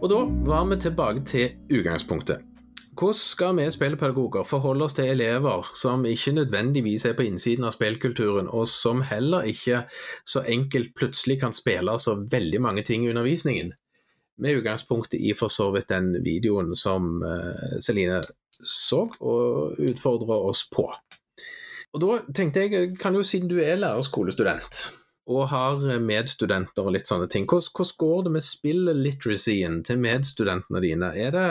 Og 0.07 0.11
da 0.11 0.19
var 0.47 0.67
vi 0.71 0.77
tilbake 0.79 1.21
til 1.27 1.57
utgangspunktet. 1.75 2.39
Hvordan 2.95 3.17
skal 3.19 3.57
vi 3.59 3.65
spillpedagoger 3.75 4.45
forholde 4.47 4.85
oss 4.87 4.95
til 4.95 5.09
elever 5.11 5.67
som 5.75 6.05
ikke 6.07 6.33
nødvendigvis 6.33 7.09
er 7.09 7.17
på 7.19 7.25
innsiden 7.27 7.67
av 7.67 7.73
spillkulturen, 7.75 8.47
og 8.47 8.69
som 8.71 9.01
heller 9.03 9.49
ikke 9.51 9.81
så 10.23 10.45
enkelt 10.47 10.93
plutselig 10.95 11.41
kan 11.41 11.57
spille 11.57 11.97
så 11.99 12.15
veldig 12.31 12.61
mange 12.63 12.85
ting 12.87 13.03
i 13.03 13.11
undervisningen? 13.11 13.73
Med 14.39 14.61
utgangspunkt 14.61 15.17
i 15.19 15.33
for 15.35 15.51
så 15.51 15.73
vidt 15.75 15.89
den 15.91 16.23
videoen 16.23 16.77
som 16.79 17.25
eh, 17.27 17.81
Celine 17.83 18.21
så 18.63 19.09
og 19.19 19.75
utfordra 19.91 20.39
oss 20.39 20.69
på. 20.71 20.87
Og 21.93 22.05
da 22.05 22.21
tenkte 22.31 22.63
jeg, 22.63 22.95
kan 23.03 23.19
jo 23.19 23.27
siden 23.27 23.51
du 23.51 23.59
er 23.59 23.75
lærerskolestudent 23.83 24.85
og 25.27 25.49
har 25.51 25.83
medstudenter 26.03 26.87
og 26.87 26.95
litt 26.95 27.09
sånne 27.09 27.29
ting, 27.31 27.47
hvordan, 27.51 27.73
hvordan 27.75 28.01
går 28.03 28.27
det 28.27 28.33
med 28.37 28.47
spill-literacyen 28.47 29.81
til 29.87 30.03
medstudentene 30.03 30.83
dine? 30.85 31.11
Er 31.19 31.33
det 31.35 31.49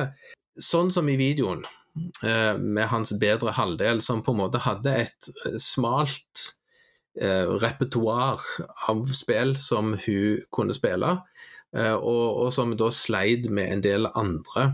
sånn 0.63 0.93
som 0.95 1.09
i 1.11 1.17
videoen, 1.19 1.65
eh, 2.23 2.55
med 2.57 2.87
hans 2.91 3.13
bedre 3.19 3.55
halvdel, 3.55 4.01
som 4.01 4.23
på 4.23 4.31
en 4.31 4.41
måte 4.43 4.63
hadde 4.63 4.95
et 5.03 5.29
eh, 5.45 5.57
smalt 5.59 6.45
eh, 7.19 7.43
repertoar 7.43 8.43
av 8.89 9.03
spill 9.11 9.55
som 9.59 9.95
hun 10.05 10.41
kunne 10.55 10.75
spille, 10.77 11.17
eh, 11.75 11.95
og, 11.95 12.45
og 12.45 12.53
som 12.55 12.75
da 12.79 12.91
sleit 12.95 13.51
med 13.51 13.71
en 13.73 13.85
del 13.85 14.11
andre 14.13 14.69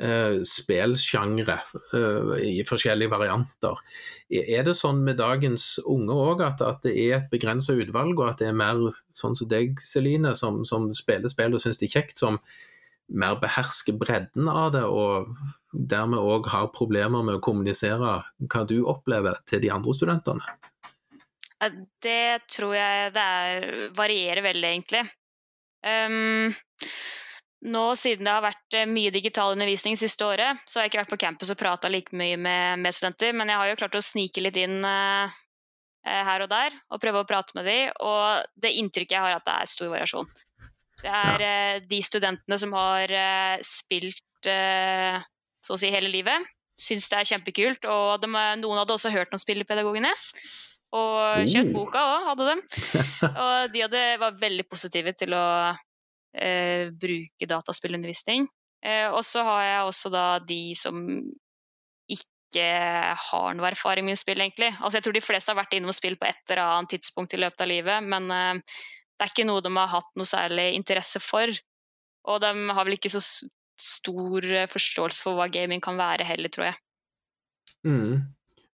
eh, 0.00 0.38
spillsjangre 0.46 1.58
eh, 1.96 2.32
i 2.46 2.64
forskjellige 2.66 3.12
varianter. 3.12 3.82
Er 4.28 4.64
det 4.66 4.76
sånn 4.78 5.02
med 5.06 5.18
dagens 5.20 5.78
unge 5.84 6.14
òg, 6.14 6.44
at, 6.46 6.62
at 6.64 6.82
det 6.86 6.94
er 7.06 7.18
et 7.18 7.28
begrensa 7.32 7.76
utvalg, 7.78 8.18
og 8.18 8.30
at 8.30 8.42
det 8.42 8.50
er 8.50 8.58
mer 8.58 8.80
sånn 9.16 9.36
som 9.38 9.50
deg, 9.50 9.78
Celine, 9.84 10.34
som, 10.38 10.62
som 10.68 10.90
spiller 10.96 11.32
spill 11.32 11.56
og 11.56 11.64
syns 11.64 11.80
det 11.80 11.90
er 11.90 11.98
kjekt, 11.98 12.18
som 12.20 12.40
mer 13.08 13.38
behersker 13.40 13.96
bredden 13.96 14.50
av 14.52 14.72
det, 14.74 14.84
og 14.84 15.30
dermed 15.72 16.20
òg 16.20 16.48
har 16.52 16.72
problemer 16.74 17.24
med 17.24 17.38
å 17.38 17.44
kommunisere 17.44 18.18
hva 18.20 18.64
du 18.68 18.82
opplever 18.88 19.40
til 19.48 19.62
de 19.64 19.72
andre 19.72 19.94
studentene? 19.96 20.58
Det 21.58 22.44
tror 22.46 22.74
jeg 22.76 23.14
det 23.16 23.24
er, 23.24 23.64
varierer 23.96 24.44
veldig, 24.44 24.68
egentlig. 24.68 25.06
Ehm, 25.86 26.54
nå 27.66 27.84
siden 27.98 28.26
det 28.26 28.32
har 28.32 28.44
vært 28.44 28.76
eh, 28.76 28.88
mye 28.88 29.10
digital 29.14 29.54
undervisning 29.56 29.98
siste 29.98 30.26
året, 30.26 30.60
så 30.66 30.78
har 30.78 30.86
jeg 30.86 30.92
ikke 30.92 31.00
vært 31.02 31.14
på 31.14 31.20
campus 31.24 31.50
og 31.50 31.58
prata 31.58 31.90
like 31.90 32.14
mye 32.16 32.38
med, 32.38 32.82
med 32.84 32.94
studenter, 32.94 33.34
men 33.34 33.50
jeg 33.50 33.60
har 33.60 33.70
jo 33.70 33.78
klart 33.80 33.96
å 33.98 34.04
snike 34.04 34.44
litt 34.44 34.58
inn 34.60 34.78
eh, 34.86 35.40
her 36.06 36.44
og 36.44 36.50
der 36.52 36.76
og 36.88 37.02
prøve 37.02 37.24
å 37.24 37.28
prate 37.28 37.56
med 37.58 37.66
dem, 37.66 37.90
og 38.06 38.46
det 38.54 38.76
inntrykket 38.78 39.16
jeg 39.16 39.24
har, 39.24 39.34
er 39.34 39.40
at 39.40 39.48
det 39.48 39.56
er 39.56 39.72
stor 39.74 39.90
variasjon. 39.90 40.30
Det 40.98 41.10
er 41.14 41.42
uh, 41.46 41.74
de 41.86 41.98
studentene 42.02 42.56
som 42.58 42.72
har 42.74 43.12
uh, 43.12 43.60
spilt 43.62 44.24
så 44.42 45.74
å 45.74 45.78
si 45.78 45.90
hele 45.90 46.08
livet, 46.10 46.46
syns 46.78 47.06
det 47.10 47.18
er 47.18 47.28
kjempekult, 47.32 47.86
og 47.90 48.22
de, 48.22 48.30
noen 48.30 48.80
hadde 48.80 48.94
også 48.94 49.10
hørt 49.10 49.34
om 49.34 49.40
Spillepedagogene. 49.42 50.10
Og 50.94 51.42
kjøpt 51.50 51.74
Oh. 51.74 51.74
boka 51.74 52.00
òg, 52.00 52.28
hadde 52.30 52.46
de. 52.48 52.84
Og 53.42 53.74
de 53.74 53.82
hadde, 53.82 54.04
var 54.22 54.38
veldig 54.40 54.64
positive 54.70 55.12
til 55.18 55.34
å 55.36 55.42
eh, 56.34 56.88
bruke 56.92 57.48
dataspillundervisning. 57.50 58.48
Eh, 58.84 59.08
og 59.10 59.24
så 59.26 59.42
har 59.46 59.62
jeg 59.64 59.86
også 59.88 60.12
da 60.14 60.26
de 60.44 60.62
som 60.78 61.02
ikke 62.08 62.68
har 63.20 63.56
noe 63.56 63.68
erfaring 63.68 64.06
med 64.08 64.18
spill, 64.18 64.40
egentlig. 64.40 64.70
Altså, 64.78 64.98
jeg 64.98 65.06
tror 65.06 65.18
de 65.18 65.24
fleste 65.24 65.52
har 65.52 65.58
vært 65.58 65.74
innom 65.76 65.94
spill 65.94 66.16
på 66.20 66.28
et 66.30 66.40
eller 66.48 66.64
annet 66.64 66.94
tidspunkt 66.96 67.34
i 67.36 67.42
løpet 67.42 67.64
av 67.64 67.70
livet, 67.70 68.08
men 68.08 68.30
eh, 68.32 68.80
det 69.18 69.26
er 69.26 69.32
ikke 69.34 69.48
noe 69.48 69.64
de 69.64 69.74
har 69.74 69.92
hatt 69.96 70.10
noe 70.16 70.28
særlig 70.28 70.70
interesse 70.78 71.20
for. 71.22 71.52
Og 72.28 72.42
de 72.44 72.52
har 72.74 72.86
vel 72.86 72.98
ikke 72.98 73.12
så 73.12 73.22
stor 73.78 74.46
eh, 74.46 74.68
forståelse 74.70 75.22
for 75.22 75.38
hva 75.38 75.48
gaming 75.52 75.82
kan 75.84 75.98
være 75.98 76.26
heller, 76.28 76.52
tror 76.54 76.70
jeg. 76.70 76.78
Mm. 77.86 78.14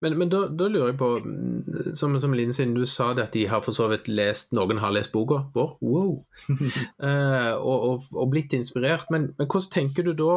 Men, 0.04 0.18
men 0.20 0.32
da, 0.32 0.42
da 0.52 0.68
lurer 0.68 0.90
jeg 0.92 0.98
på, 1.00 1.10
mm, 1.24 1.94
som, 1.96 2.18
som 2.20 2.34
Linn, 2.36 2.52
siden 2.56 2.76
du 2.76 2.84
sa 2.90 3.14
det 3.16 3.28
at 3.30 3.36
de 3.38 3.46
har 3.48 3.64
for 3.64 3.76
så 3.76 3.88
vidt 3.92 4.10
lest 4.12 4.52
Noen 4.56 4.82
har 4.84 4.92
lest 4.92 5.14
boka 5.14 5.46
vår, 5.56 5.78
wow, 5.80 6.18
uh, 6.52 7.54
og, 7.70 7.78
og, 7.78 8.10
og 8.12 8.34
blitt 8.34 8.56
inspirert, 8.58 9.08
men, 9.14 9.32
men 9.38 9.48
hvordan 9.48 9.72
tenker 9.72 10.10
du 10.10 10.12
da 10.20 10.36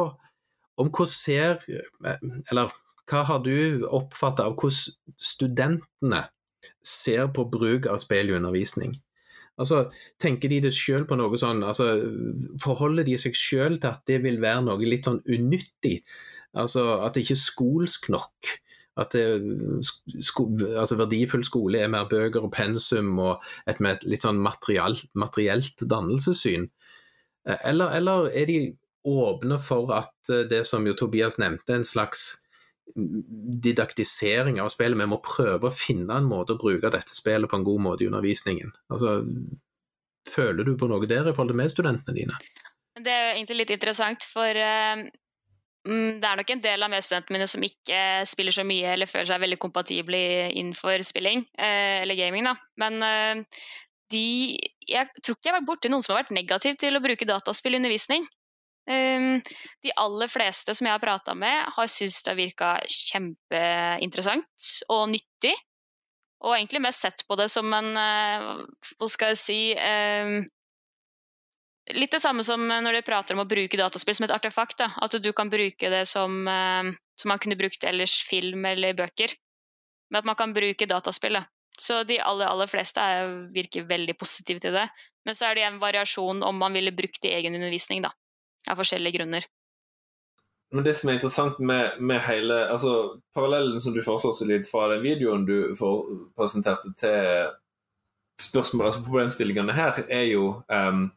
om 0.77 0.91
hvordan 0.93 1.11
ser 1.11 1.57
eh, 1.67 2.21
Eller 2.51 2.71
hva 3.07 3.23
har 3.27 3.41
du 3.43 3.83
oppfatta 3.87 4.45
av 4.47 4.55
hvordan 4.59 4.95
studentene 5.17 6.23
ser 6.85 7.29
på 7.35 7.47
bruk 7.51 7.87
av 7.91 7.99
speil 8.03 8.31
i 8.31 8.37
undervisning? 8.37 8.95
Altså, 9.57 9.87
Tenker 10.21 10.51
de 10.51 10.61
det 10.67 10.73
sjøl 10.77 11.07
på 11.09 11.17
noe 11.17 11.39
sånn 11.39 11.63
altså, 11.65 11.89
Forholder 12.61 13.07
de 13.07 13.17
seg 13.19 13.37
sjøl 13.37 13.79
til 13.81 13.89
at 13.89 14.03
det 14.09 14.21
vil 14.25 14.39
være 14.43 14.63
noe 14.67 14.77
litt 14.85 15.09
sånn 15.09 15.23
unyttig? 15.25 16.01
Altså 16.57 16.99
At 17.01 17.15
det 17.15 17.25
ikke 17.25 17.37
er 17.39 17.45
skolsk 17.47 18.11
nok? 18.13 18.53
At 18.97 19.13
sko, 20.25 20.47
altså 20.73 20.97
verdifull 20.97 21.45
skole 21.45 21.83
er 21.83 21.91
mer 21.93 22.07
bøker 22.09 22.47
og 22.47 22.53
pensum 22.55 23.11
og 23.21 23.45
et, 23.69 23.77
med 23.77 23.99
et 23.99 24.07
litt 24.15 24.25
sånn 24.25 24.41
material, 24.41 24.97
materielt 25.13 25.85
dannelsessyn? 25.85 26.65
Eller, 27.45 27.93
eller 27.99 28.31
er 28.35 28.49
de 28.49 28.59
åpne 29.07 29.59
for 29.63 29.93
at 29.95 30.33
eh, 30.33 30.43
det 30.49 30.65
som 30.67 30.85
jo 30.87 30.95
Tobias 30.97 31.39
nevnte, 31.39 31.77
en 31.77 31.87
slags 31.87 32.43
didaktisering 32.95 34.61
av 34.63 34.69
spillet. 34.71 34.99
Vi 34.99 35.09
må 35.11 35.19
prøve 35.23 35.69
å 35.69 35.75
finne 35.75 36.19
en 36.19 36.27
måte 36.29 36.55
å 36.55 36.61
bruke 36.61 36.91
dette 36.93 37.15
spillet 37.15 37.49
på 37.49 37.59
en 37.59 37.65
god 37.67 37.83
måte 37.83 38.05
i 38.05 38.07
undervisningen. 38.07 38.71
Altså, 38.93 39.19
føler 40.31 40.67
du 40.67 40.75
på 40.79 40.87
noe 40.91 41.09
der 41.09 41.27
i 41.27 41.33
forhold 41.35 41.53
til 41.53 41.61
medstudentene 41.61 42.15
dine? 42.15 42.37
Det 42.97 43.11
er 43.13 43.25
jo 43.27 43.33
egentlig 43.35 43.59
litt 43.61 43.75
interessant, 43.75 44.25
for 44.31 44.61
eh, 44.63 45.03
det 45.87 46.27
er 46.27 46.39
nok 46.39 46.49
en 46.51 46.61
del 46.63 46.83
av 46.83 46.91
medstudentene 46.91 47.37
mine 47.37 47.47
som 47.49 47.63
ikke 47.63 47.99
spiller 48.27 48.55
så 48.55 48.65
mye 48.67 48.93
eller 48.93 49.09
føler 49.09 49.29
seg 49.29 49.43
veldig 49.43 49.59
kompatible 49.61 50.19
innenfor 50.49 51.03
spilling, 51.07 51.45
eh, 51.57 52.01
eller 52.03 52.17
gaming, 52.19 52.47
da. 52.49 52.55
Men 52.81 53.03
eh, 53.03 53.61
de 54.11 54.25
Jeg 54.87 55.09
tror 55.19 55.35
ikke 55.35 55.49
jeg 55.49 55.51
har 55.51 55.59
vært 55.59 55.67
borti 55.67 55.89
noen 55.91 56.03
som 56.03 56.13
har 56.15 56.23
vært 56.23 56.35
negativ 56.35 56.77
til 56.79 56.95
å 56.95 57.03
bruke 57.03 57.27
dataspill 57.27 57.75
i 57.75 57.79
undervisning. 57.81 58.27
Um, 58.87 59.41
de 59.83 59.91
aller 59.99 60.29
fleste 60.31 60.71
som 60.77 60.87
jeg 60.87 60.95
har 60.95 61.03
prata 61.03 61.33
med, 61.35 61.65
har 61.75 61.89
syntes 61.91 62.21
det 62.23 62.31
har 62.31 62.37
virka 62.39 62.69
kjempeinteressant 62.87 64.69
og 64.95 65.09
nyttig. 65.11 65.51
Og 66.47 66.53
egentlig 66.55 66.79
mest 66.85 67.03
sett 67.03 67.25
på 67.27 67.35
det 67.35 67.49
som 67.51 67.67
en 67.73 67.97
eh, 67.97 68.47
Hva 68.95 69.09
skal 69.11 69.33
jeg 69.33 69.41
si 69.41 69.59
um, 69.75 70.39
Litt 71.95 72.11
det 72.11 72.19
samme 72.19 72.43
som 72.43 72.65
når 72.67 72.97
dere 72.97 73.05
prater 73.05 73.35
om 73.35 73.45
å 73.45 73.47
bruke 73.47 73.79
dataspill 73.79 74.17
som 74.17 74.25
et 74.27 74.33
artefakt. 74.35 74.79
Da. 74.81 74.89
At 74.99 75.15
du 75.23 75.29
kan 75.33 75.49
bruke 75.49 75.91
det 75.91 76.05
som, 76.09 76.47
eh, 76.47 76.91
som 77.15 77.29
man 77.29 77.39
kunne 77.39 77.55
brukt 77.55 77.83
ellers 77.83 78.23
film 78.27 78.65
eller 78.65 78.93
bøker. 78.93 79.31
Men 80.11 80.19
at 80.19 80.25
man 80.25 80.35
kan 80.35 80.53
bruke 80.53 80.87
dataspill. 80.87 81.39
Da. 81.39 81.45
Så 81.79 82.03
de 82.03 82.19
aller, 82.19 82.47
aller 82.47 82.67
fleste 82.67 82.99
er, 82.99 83.29
virker 83.53 83.87
veldig 83.87 84.17
positive 84.17 84.59
til 84.59 84.73
det. 84.73 84.87
Men 85.25 85.35
så 85.35 85.49
er 85.49 85.55
det 85.55 85.67
en 85.67 85.79
variasjon 85.79 86.43
om 86.43 86.57
man 86.57 86.73
ville 86.73 86.95
brukt 86.95 87.21
det 87.21 87.31
i 87.31 87.37
egen 87.41 87.55
undervisning, 87.55 88.01
da. 88.01 88.11
Av 88.67 88.79
forskjellige 88.79 89.19
grunner. 89.19 89.45
men 90.71 90.83
det 90.83 90.97
som 90.99 91.09
er 91.09 91.13
interessant 91.13 91.59
med, 91.59 92.01
med 92.03 92.19
hele 92.25 92.55
altså 92.67 93.21
Parallellen 93.33 93.79
som 93.79 93.93
du 93.93 94.01
foreslår 94.03 94.49
litt 94.49 94.67
fra 94.67 94.89
den 94.91 94.99
videoen 95.05 95.45
du 95.47 95.71
presenterte 96.35 96.91
til 96.99 97.53
spørsmål, 98.41 98.85
altså 98.89 99.03
problemstillingene 99.05 99.73
her, 99.73 100.03
er 100.09 100.25
jo 100.27 100.61
um, 100.67 101.07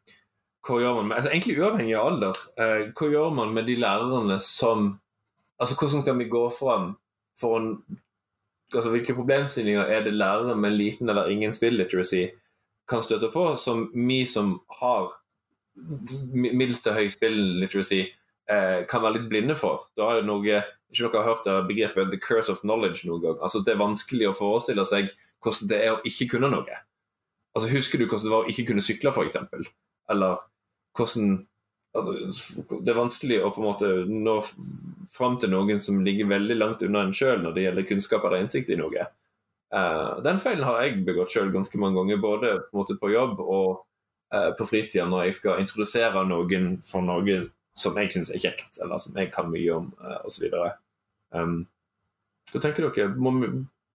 hva 0.66 0.80
gjør 0.80 0.98
man 0.98 1.08
med, 1.08 1.16
altså 1.16 1.30
Egentlig 1.30 1.56
uavhengig 1.60 1.96
av 1.96 2.10
alder. 2.10 2.40
Eh, 2.60 2.82
hva 2.96 3.08
gjør 3.08 3.30
man 3.34 3.54
med 3.56 3.68
de 3.70 3.78
lærerne 3.80 4.40
som 4.44 5.00
altså 5.60 5.76
Hvordan 5.76 6.04
skal 6.04 6.18
vi 6.18 6.28
gå 6.32 6.44
fram 6.58 6.94
for 7.40 7.58
en 7.58 7.70
altså 8.74 8.90
Hvilke 8.90 9.14
problemstillinger 9.14 9.82
er 9.82 10.04
det 10.04 10.14
lærere 10.14 10.56
med 10.56 10.70
liten 10.70 11.08
eller 11.08 11.26
ingen 11.28 11.52
spill-literacy 11.52 12.28
kan 12.88 13.02
støtte 13.02 13.30
på, 13.30 13.56
som 13.56 13.90
vi 13.94 14.26
som 14.26 14.60
har 14.80 15.12
middels 16.34 16.82
til 16.82 16.92
høy 16.92 17.08
spill-literacy, 17.10 18.00
eh, 18.50 18.80
kan 18.90 19.02
være 19.02 19.18
litt 19.18 19.28
blinde 19.30 19.54
for. 19.54 19.86
Da 19.96 20.08
har 20.08 20.20
jo 20.20 20.26
noe, 20.26 20.62
ikke 20.90 21.10
dere 21.12 21.22
har 21.22 21.28
hørt 21.28 21.44
det 21.46 21.68
begrepet 21.68 22.10
'the 22.10 22.18
curse 22.18 22.52
of 22.52 22.60
knowledge' 22.60 23.06
noen 23.06 23.22
gang. 23.22 23.38
Altså 23.42 23.62
Det 23.64 23.74
er 23.74 23.84
vanskelig 23.84 24.28
å 24.28 24.38
forestille 24.38 24.84
seg 24.86 25.10
hvordan 25.42 25.68
det 25.68 25.84
er 25.86 25.92
å 25.92 26.02
ikke 26.04 26.28
kunne 26.34 26.50
noe. 26.50 26.78
Altså 27.54 27.70
Husker 27.70 27.98
du 27.98 28.06
hvordan 28.06 28.24
det 28.24 28.34
var 28.34 28.44
å 28.44 28.50
ikke 28.50 28.66
kunne 28.66 28.82
sykle, 28.82 29.10
f.eks.? 29.10 29.36
Eller 30.10 30.36
hvordan 30.96 31.46
altså, 31.96 32.14
Det 32.80 32.90
er 32.90 32.98
vanskelig 32.98 33.40
å 33.42 33.52
på 33.54 33.62
en 33.62 33.68
måte 33.68 33.90
nå 34.08 34.36
fram 35.12 35.38
til 35.40 35.52
noen 35.54 35.80
som 35.82 36.02
ligger 36.04 36.30
veldig 36.30 36.56
langt 36.58 36.84
unna 36.86 37.06
en 37.06 37.14
sjøl 37.16 37.42
når 37.44 37.56
det 37.56 37.66
gjelder 37.66 37.88
kunnskap 37.88 38.26
eller 38.26 38.44
innsikt 38.44 38.70
i 38.70 38.78
noe. 38.80 39.06
Uh, 39.70 40.18
den 40.26 40.40
feilen 40.42 40.66
har 40.66 40.82
jeg 40.82 41.04
begått 41.06 41.30
sjøl 41.34 41.52
ganske 41.54 41.78
mange 41.78 42.00
ganger, 42.00 42.22
både 42.22 42.54
på, 42.58 42.72
en 42.72 42.80
måte 42.80 42.98
på 42.98 43.12
jobb 43.12 43.42
og 43.44 43.82
uh, 44.34 44.50
på 44.58 44.66
fritida 44.66 45.06
når 45.06 45.28
jeg 45.28 45.40
skal 45.40 45.62
introdusere 45.62 46.24
noen 46.26 46.72
for 46.86 47.06
noe 47.06 47.44
som 47.78 47.98
jeg 47.98 48.10
syns 48.12 48.32
er 48.34 48.42
kjekt, 48.42 48.80
eller 48.82 48.98
som 48.98 49.14
jeg 49.16 49.30
kan 49.34 49.50
mye 49.50 49.76
om, 49.76 49.92
uh, 50.02 50.18
osv. 50.26 50.50
Um, 51.30 51.60
hva 52.50 52.62
tenker 52.62 52.88
dere? 52.88 53.12
Må, 53.14 53.36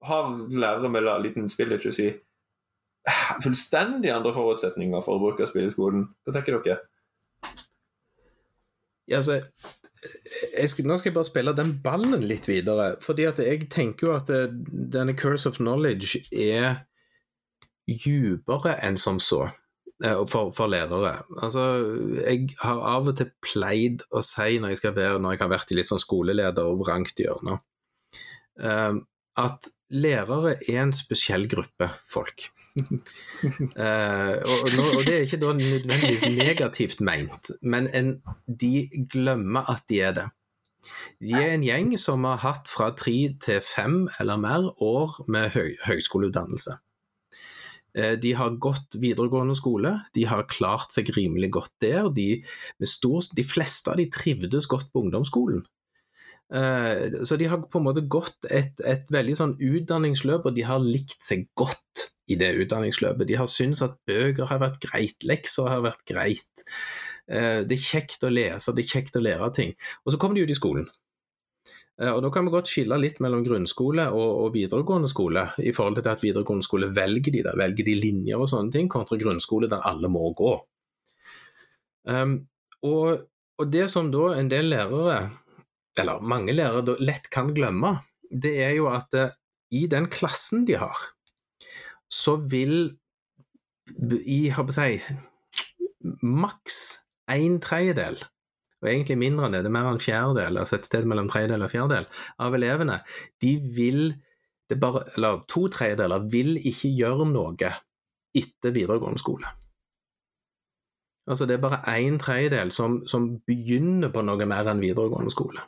har 0.06 0.32
lærere 0.50 0.92
med 0.92 1.10
liten 1.26 1.50
spilliteracy 1.52 2.14
fullstendig 3.44 4.12
andre 4.14 4.34
forutsetninger 4.36 5.04
for 5.06 5.18
å 5.18 5.24
bruke 5.24 5.48
spill 5.50 5.70
i 5.70 5.74
skolen? 5.74 6.08
Hva 6.26 6.36
tenker 6.36 6.60
dere? 6.66 6.80
Altså, 9.14 9.42
skal, 10.66 10.88
nå 10.90 10.98
skal 10.98 11.12
jeg 11.12 11.18
bare 11.18 11.30
spille 11.30 11.54
den 11.58 11.76
ballen 11.84 12.26
litt 12.26 12.50
videre. 12.50 12.96
fordi 13.02 13.28
at 13.30 13.40
jeg 13.40 13.70
tenker 13.70 14.08
jo 14.08 14.16
at 14.16 14.32
denne 14.96 15.14
curse 15.18 15.50
of 15.50 15.62
knowledge 15.62 16.26
er 16.32 16.86
djupere 17.86 18.80
enn 18.82 18.98
som 18.98 19.22
så 19.22 19.46
for, 20.02 20.52
for, 20.52 20.68
lærere. 20.68 21.22
Altså, 21.42 21.62
jeg 22.26 22.50
har 22.60 22.82
av 22.84 23.08
og 23.08 23.18
til 23.18 23.30
pleid 23.46 24.04
å 24.12 24.22
si 24.26 24.60
når 24.60 24.74
jeg, 24.74 24.82
skal 24.82 24.96
være, 24.98 25.20
når 25.24 25.36
jeg 25.36 25.44
har 25.46 25.52
vært 25.54 25.72
i 25.72 25.78
litt 25.80 25.92
sånn 25.92 26.02
skoleleder 26.04 26.68
og 26.68 26.82
vrangt 26.84 27.20
hjørne, 27.22 27.60
um, 28.60 29.00
at 29.38 29.70
lærere 29.90 30.56
er 30.70 30.82
en 30.84 30.94
spesiell 30.96 31.48
gruppe 31.50 31.90
folk. 32.12 32.48
uh, 32.78 32.86
og, 34.50 34.64
og, 34.64 35.04
det 35.06 35.14
er 35.14 35.26
ikke 35.26 35.42
da 35.42 35.54
nødvendigvis 35.54 36.26
negativt 36.38 37.02
meint, 37.02 37.52
men 37.62 37.90
en, 37.94 38.16
de 38.48 38.90
glemmer 39.12 39.70
at 39.72 39.86
de 39.90 40.02
er 40.02 40.18
det. 40.18 40.30
De 41.22 41.34
er 41.34 41.54
en 41.56 41.66
gjeng 41.66 41.94
som 42.00 42.26
har 42.28 42.42
hatt 42.44 42.70
fra 42.70 42.92
tre 42.98 43.16
til 43.42 43.62
fem 43.66 44.06
eller 44.20 44.38
mer 44.42 44.68
år 44.84 45.22
med 45.32 45.50
høy, 45.56 45.78
høyskoleutdannelse. 45.86 46.78
Eh, 47.96 48.16
de 48.20 48.34
har 48.36 48.58
gått 48.62 48.98
videregående 49.00 49.56
skole, 49.58 49.94
de 50.16 50.26
har 50.28 50.48
klart 50.52 50.94
seg 50.96 51.10
rimelig 51.16 51.52
godt 51.56 51.74
der. 51.84 52.10
De, 52.14 52.44
stor, 52.84 53.24
de 53.36 53.46
fleste 53.48 53.94
av 53.94 54.02
de 54.02 54.10
trivdes 54.12 54.68
godt 54.72 54.92
på 54.92 55.06
ungdomsskolen. 55.06 55.64
Eh, 56.54 57.24
så 57.26 57.38
de 57.42 57.48
har 57.50 57.64
på 57.64 57.82
en 57.82 57.88
måte 57.88 58.06
gått 58.06 58.46
et, 58.54 58.78
et 58.86 59.08
veldig 59.14 59.38
sånn 59.40 59.56
utdanningsløp, 59.58 60.46
og 60.46 60.58
de 60.58 60.68
har 60.68 60.84
likt 60.84 61.22
seg 61.26 61.48
godt 61.58 62.10
i 62.30 62.38
det 62.42 62.52
utdanningsløpet. 62.66 63.28
De 63.30 63.40
har 63.40 63.50
syntes 63.50 63.84
at 63.86 63.98
bøker 64.10 64.50
har 64.50 64.62
vært 64.62 64.82
greit, 64.84 65.26
lekser 65.26 65.70
har 65.70 65.86
vært 65.86 66.06
greit. 66.10 66.66
Eh, 67.30 67.64
det 67.66 67.78
er 67.78 67.88
kjekt 67.88 68.26
å 68.26 68.34
lese, 68.34 68.74
det 68.76 68.86
er 68.86 68.94
kjekt 68.98 69.18
å 69.18 69.24
lære 69.24 69.52
ting. 69.58 69.74
Og 70.06 70.14
så 70.14 70.22
kommer 70.22 70.38
de 70.38 70.46
ut 70.46 70.54
i 70.54 70.58
skolen. 70.58 70.88
Eh, 72.02 72.12
og 72.12 72.22
Da 72.24 72.30
kan 72.30 72.46
vi 72.46 72.54
godt 72.54 72.70
skille 72.70 72.98
litt 73.00 73.22
mellom 73.24 73.44
grunnskole 73.46 74.10
og, 74.12 74.32
og, 74.44 74.54
videregående 74.54 75.10
skole, 75.12 75.48
i 75.64 75.72
forhold 75.76 76.02
til 76.02 76.12
at 76.12 76.24
videregående 76.24 76.68
skole 76.68 76.92
velger 76.94 77.32
de 77.32 77.46
der, 77.46 77.58
velger 77.58 77.88
de 77.88 77.96
linjer 78.02 78.42
og 78.42 78.50
sånne 78.52 78.74
ting, 78.74 78.90
kontra 78.92 79.18
grunnskole 79.22 79.72
der 79.72 79.86
alle 79.88 80.12
må 80.12 80.28
gå. 80.36 80.58
Um, 82.06 82.44
og, 82.86 83.26
og, 83.58 83.72
det 83.72 83.88
som 83.90 84.12
da 84.14 84.36
en 84.36 84.52
del 84.52 84.70
lærere, 84.70 85.30
eller 86.02 86.22
mange 86.22 86.56
lærere, 86.56 86.98
lett 87.00 87.30
kan 87.34 87.54
glemme, 87.56 87.98
det 88.32 88.56
er 88.64 88.76
jo 88.78 88.90
at 88.92 89.16
uh, 89.18 89.34
i 89.76 89.86
den 89.92 90.10
klassen 90.12 90.66
de 90.68 90.78
har, 90.82 90.98
så 92.12 92.36
vil 92.52 92.96
i, 94.00 94.48
hva 94.54 94.66
si, 94.74 95.00
maks 96.26 96.80
en 97.32 97.60
tredjedel 97.62 98.18
og 98.86 98.92
egentlig 98.92 99.18
mindre 99.18 99.48
enn 99.48 99.56
det, 99.56 99.64
det 99.66 99.72
er 99.72 99.74
mer 99.74 99.88
enn 99.90 99.98
en 99.98 100.04
fjerdedel, 100.04 100.60
altså 100.62 100.78
et 100.78 100.88
sted 100.88 101.08
mellom 101.10 101.30
tredjedel 101.32 101.64
og 101.66 101.72
fjerdedel, 101.72 102.08
av 102.46 102.56
elevene, 102.58 103.00
de 103.42 103.56
vil 103.76 104.02
bare, 104.82 105.04
eller 105.18 105.44
to 105.50 105.68
tredjedeler 105.74 106.26
vil 106.32 106.56
ikke 106.58 106.92
gjøre 106.94 107.28
noe 107.30 107.72
etter 108.36 108.76
videregående 108.76 109.22
skole. 109.22 109.50
Altså 111.26 111.48
Det 111.50 111.56
er 111.56 111.64
bare 111.64 111.82
en 111.98 112.20
tredjedel 112.22 112.72
som, 112.76 113.00
som, 113.10 113.32
begynner 113.48 114.12
på 114.14 114.22
noe 114.26 114.46
mer 114.46 114.70
enn 114.70 114.84
videregående 114.84 115.34
skole. 115.34 115.64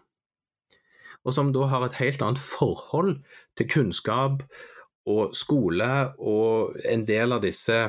Og 1.27 1.35
som 1.35 1.51
da 1.55 1.67
har 1.67 1.83
et 1.85 1.99
helt 1.99 2.23
annet 2.23 2.41
forhold 2.41 3.17
til 3.59 3.69
kunnskap 3.69 4.45
og 5.07 5.35
skole 5.35 5.89
og 6.19 6.77
en 6.87 7.03
del 7.07 7.35
av 7.35 7.43
disse 7.43 7.87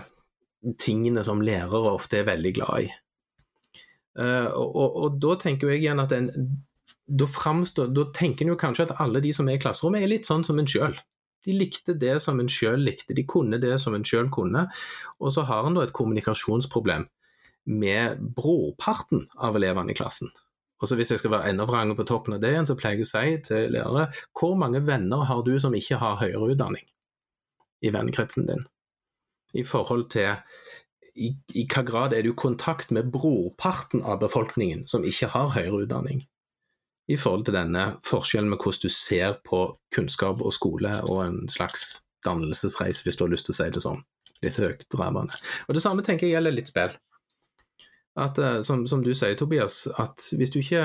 tingene 0.82 1.22
som 1.26 1.42
lærere 1.42 1.94
ofte 1.94 2.20
er 2.20 2.26
veldig 2.28 2.54
glad 2.56 2.88
i. 2.88 2.88
Uh, 4.18 4.50
og, 4.50 4.70
og, 4.74 4.96
og, 4.98 5.20
da 5.22 5.36
tenker 5.38 5.70
jeg 5.70 5.84
igjen 5.84 6.02
at 6.02 6.12
en, 6.16 6.32
da, 7.06 7.28
fremstår, 7.30 7.92
da 7.94 8.08
tenker 8.14 8.44
en 8.44 8.52
jo 8.52 8.58
kanskje 8.58 8.88
at 8.88 8.96
alle 9.04 9.22
de 9.22 9.30
som 9.34 9.46
er 9.46 9.58
i 9.58 9.62
klasserommet, 9.62 10.02
er 10.02 10.10
litt 10.10 10.26
sånn 10.26 10.42
som 10.46 10.58
en 10.58 10.66
sjøl. 10.66 10.96
De 11.46 11.54
likte 11.54 11.94
det 11.94 12.16
som 12.24 12.40
en 12.42 12.50
sjøl 12.50 12.82
likte, 12.82 13.14
de 13.14 13.24
kunne 13.28 13.60
det 13.62 13.76
som 13.78 13.94
en 13.94 14.06
sjøl 14.06 14.26
kunne. 14.34 14.66
Og 15.22 15.32
så 15.34 15.46
har 15.46 15.68
en 15.68 15.78
da 15.78 15.86
et 15.86 15.94
kommunikasjonsproblem 15.94 17.06
med 17.68 18.18
brorparten 18.36 19.28
av 19.38 19.56
elevene 19.60 19.94
i 19.94 19.98
klassen. 19.98 20.32
Og 20.78 20.88
så 20.88 20.96
Hvis 20.96 21.10
jeg 21.10 21.18
skal 21.18 21.30
være 21.30 21.50
enda 21.50 21.66
vrangere 21.66 21.98
på 21.98 22.06
toppen 22.06 22.36
av 22.36 22.40
det 22.40 22.52
igjen, 22.52 22.66
så 22.66 22.76
pleier 22.78 23.00
jeg 23.00 23.06
å 23.06 23.10
si 23.10 23.36
til 23.48 23.72
lærere 23.74 24.08
hvor 24.38 24.54
mange 24.58 24.84
venner 24.86 25.24
har 25.26 25.42
du 25.42 25.56
som 25.60 25.74
ikke 25.74 25.98
har 25.98 26.20
høyere 26.22 26.54
utdanning 26.54 26.84
i 27.82 27.90
vennekretsen 27.94 28.46
din? 28.46 28.66
I 29.58 29.64
forhold 29.66 30.08
til 30.14 30.36
i, 31.18 31.32
i 31.58 31.64
hva 31.66 31.82
grad 31.82 32.14
er 32.14 32.22
du 32.22 32.30
i 32.30 32.38
kontakt 32.38 32.92
med 32.94 33.10
brorparten 33.10 34.04
av 34.06 34.20
befolkningen 34.22 34.86
som 34.86 35.06
ikke 35.06 35.32
har 35.34 35.50
høyere 35.56 35.82
utdanning? 35.86 36.22
I 37.08 37.16
forhold 37.16 37.48
til 37.48 37.56
denne 37.56 37.96
forskjellen 38.04 38.50
med 38.52 38.60
hvordan 38.60 38.84
du 38.84 38.92
ser 38.92 39.38
på 39.48 39.64
kunnskap 39.94 40.44
og 40.44 40.54
skole 40.54 40.92
og 41.08 41.24
en 41.24 41.40
slags 41.50 41.96
dannelsesreise, 42.26 43.02
hvis 43.02 43.16
du 43.16 43.24
har 43.24 43.32
lyst 43.32 43.48
til 43.48 43.56
å 43.56 43.58
si 43.58 43.68
det 43.74 43.82
sånn. 43.82 44.02
Litt 44.44 44.58
høyt 44.60 44.84
drevende. 44.92 45.34
Og 45.66 45.74
det 45.74 45.82
samme 45.82 46.04
tenker 46.06 46.28
jeg 46.28 46.36
gjelder 46.36 46.54
litt 46.54 46.70
spill. 46.70 46.92
At, 48.16 48.38
eh, 48.38 48.60
som, 48.66 48.86
som, 48.90 49.02
du 49.04 49.12
sier, 49.14 49.36
Tobias, 49.38 49.86
at 49.98 50.22
hvis 50.38 50.52
du 50.54 50.60
ikke 50.62 50.84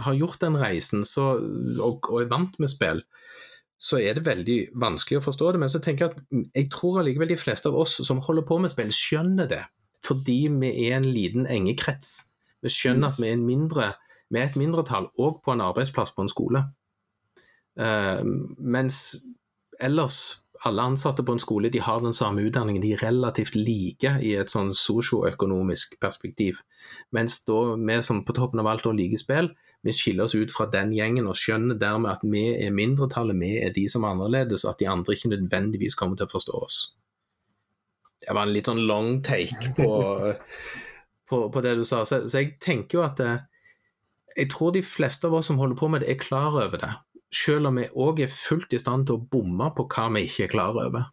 har 0.00 0.16
gjort 0.16 0.40
den 0.40 0.56
reisen 0.56 1.04
så, 1.08 1.34
og, 1.80 2.08
og 2.10 2.22
er 2.22 2.30
vant 2.30 2.58
med 2.62 2.72
spill, 2.72 3.02
så 3.80 3.98
er 4.00 4.16
det 4.16 4.26
veldig 4.26 4.58
vanskelig 4.80 5.18
å 5.18 5.24
forstå 5.24 5.54
det. 5.54 5.62
Men 5.64 5.72
så 5.72 5.80
tenker 5.82 6.06
jeg 6.06 6.14
at 6.14 6.44
jeg 6.56 6.70
tror 6.72 7.00
allikevel 7.00 7.32
de 7.32 7.40
fleste 7.40 7.68
av 7.68 7.76
oss 7.78 7.98
som 8.06 8.22
holder 8.24 8.46
på 8.48 8.60
med 8.62 8.72
spill, 8.72 8.92
skjønner 8.94 9.50
det. 9.50 9.64
Fordi 10.04 10.38
vi 10.52 10.70
er 10.86 10.98
en 10.98 11.08
liten 11.08 11.48
engekrets. 11.50 12.30
Vi 12.64 12.72
skjønner 12.72 13.12
at 13.12 13.20
vi 13.20 13.28
er, 13.32 13.40
mindre, 13.40 13.92
vi 14.32 14.40
er 14.40 14.48
et 14.48 14.58
mindretall 14.60 15.10
òg 15.20 15.42
på 15.44 15.52
en 15.52 15.64
arbeidsplass 15.64 16.14
på 16.14 16.24
en 16.24 16.32
skole. 16.32 16.64
Uh, 17.74 18.22
mens 18.56 19.16
ellers 19.82 20.43
alle 20.62 20.82
ansatte 20.82 21.24
på 21.26 21.34
en 21.34 21.42
skole 21.42 21.70
de 21.72 21.80
har 21.82 22.00
den 22.00 22.14
samme 22.14 22.44
utdanningen, 22.46 22.82
de 22.82 22.92
er 22.94 23.02
relativt 23.02 23.56
like 23.58 24.14
i 24.22 24.34
et 24.38 24.52
sånn 24.52 24.70
sosioøkonomisk 24.76 25.98
perspektiv. 26.00 26.60
Mens 27.14 27.40
da 27.48 27.74
vi 27.74 28.00
som 28.06 28.22
på 28.24 28.36
toppen 28.36 28.62
av 28.62 28.70
alt 28.70 28.86
liker 28.86 29.20
spill, 29.20 29.50
vi 29.84 29.92
skiller 29.92 30.24
oss 30.24 30.34
ut 30.34 30.52
fra 30.52 30.64
den 30.72 30.94
gjengen 30.96 31.26
og 31.28 31.36
skjønner 31.36 31.76
dermed 31.76 32.14
at 32.14 32.22
vi 32.24 32.46
er 32.56 32.72
mindretallet, 32.72 33.36
vi 33.36 33.58
er 33.60 33.74
de 33.76 33.84
som 33.92 34.06
er 34.06 34.14
annerledes, 34.14 34.64
og 34.64 34.72
at 34.72 34.80
de 34.80 34.88
andre 34.88 35.16
ikke 35.16 35.34
nødvendigvis 35.34 35.98
kommer 36.00 36.16
til 36.16 36.28
å 36.28 36.32
forstå 36.32 36.60
oss. 36.60 36.78
Det 38.24 38.32
var 38.32 38.46
en 38.46 38.54
litt 38.54 38.70
sånn 38.70 38.86
long 38.88 39.18
take 39.26 39.74
på, 39.76 39.90
på, 41.28 41.40
på 41.52 41.64
det 41.66 41.74
du 41.76 41.84
sa. 41.84 42.06
Så, 42.08 42.22
så, 42.30 42.40
jeg 42.40 42.56
tenker 42.64 43.00
jo 43.00 43.04
at 43.04 43.20
det, 43.20 43.32
eh, 43.34 43.50
jeg 44.34 44.48
tror 44.50 44.72
de 44.74 44.80
fleste 44.82 45.28
av 45.28 45.36
oss 45.38 45.46
som 45.46 45.60
holder 45.60 45.78
på 45.78 45.86
med 45.92 46.02
det, 46.02 46.08
er 46.10 46.18
klar 46.18 46.56
over 46.56 46.80
det. 46.80 46.88
Selv 47.34 47.70
om 47.70 47.80
vi 47.80 47.88
òg 47.98 48.22
er 48.22 48.30
fullt 48.30 48.74
i 48.76 48.78
stand 48.78 49.08
til 49.08 49.18
å 49.18 49.26
bomme 49.34 49.70
på 49.74 49.88
hva 49.90 50.08
vi 50.14 50.26
ikke 50.28 50.46
er 50.46 50.52
klar 50.52 50.78
over. 50.78 51.10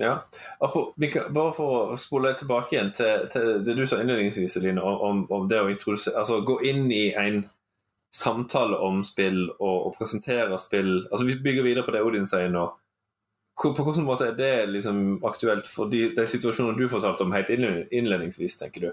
Ja. 0.00 0.14
Bare 0.60 1.52
for 1.52 1.92
å 1.92 1.96
spole 2.00 2.32
tilbake 2.38 2.76
igjen 2.76 2.92
til, 2.96 3.26
til 3.32 3.48
det 3.66 3.76
du 3.76 3.82
sa 3.88 4.00
innledningsvis, 4.00 4.56
Eline, 4.60 4.80
om, 4.80 5.26
om, 5.28 5.48
det 5.48 5.60
å 5.60 5.68
altså, 5.68 6.40
gå 6.46 6.60
inn 6.70 6.86
i 6.94 7.10
en 7.18 7.42
samtale 8.14 8.78
om 8.80 9.02
spill 9.06 9.44
og, 9.52 9.76
og 9.86 9.92
presentere 9.94 10.56
spill 10.58 11.04
Altså 11.12 11.26
Vi 11.28 11.36
bygger 11.44 11.62
videre 11.62 11.84
på 11.86 11.92
det 11.94 12.00
Odin 12.02 12.26
sier 12.26 12.48
nå. 12.50 12.64
På 13.60 13.70
hvilken 13.76 14.06
måte 14.08 14.30
er 14.30 14.38
det 14.38 14.54
liksom 14.72 15.20
aktuelt 15.28 15.68
for 15.68 15.92
de, 15.92 16.08
de 16.16 16.24
situasjonene 16.26 16.78
du 16.80 16.88
fortalte 16.88 17.26
om 17.26 17.34
helt 17.36 17.52
innledningsvis, 17.52 18.56
tenker 18.62 18.86
du? 18.86 18.90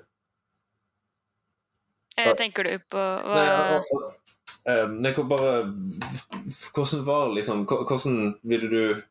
Jeg 2.17 2.35
tenker 2.35 2.67
du 2.67 2.73
på 2.91 2.99
hva 2.99 3.37
Nei, 3.37 3.47
og, 3.77 3.91
og, 3.95 4.36
um, 4.67 4.97
nei, 5.01 5.13
bare 5.15 5.51
Hvordan 6.75 7.03
var 7.07 7.33
liksom 7.35 7.65
Hvordan 7.67 8.37
ville 8.43 8.69
du 8.71 9.03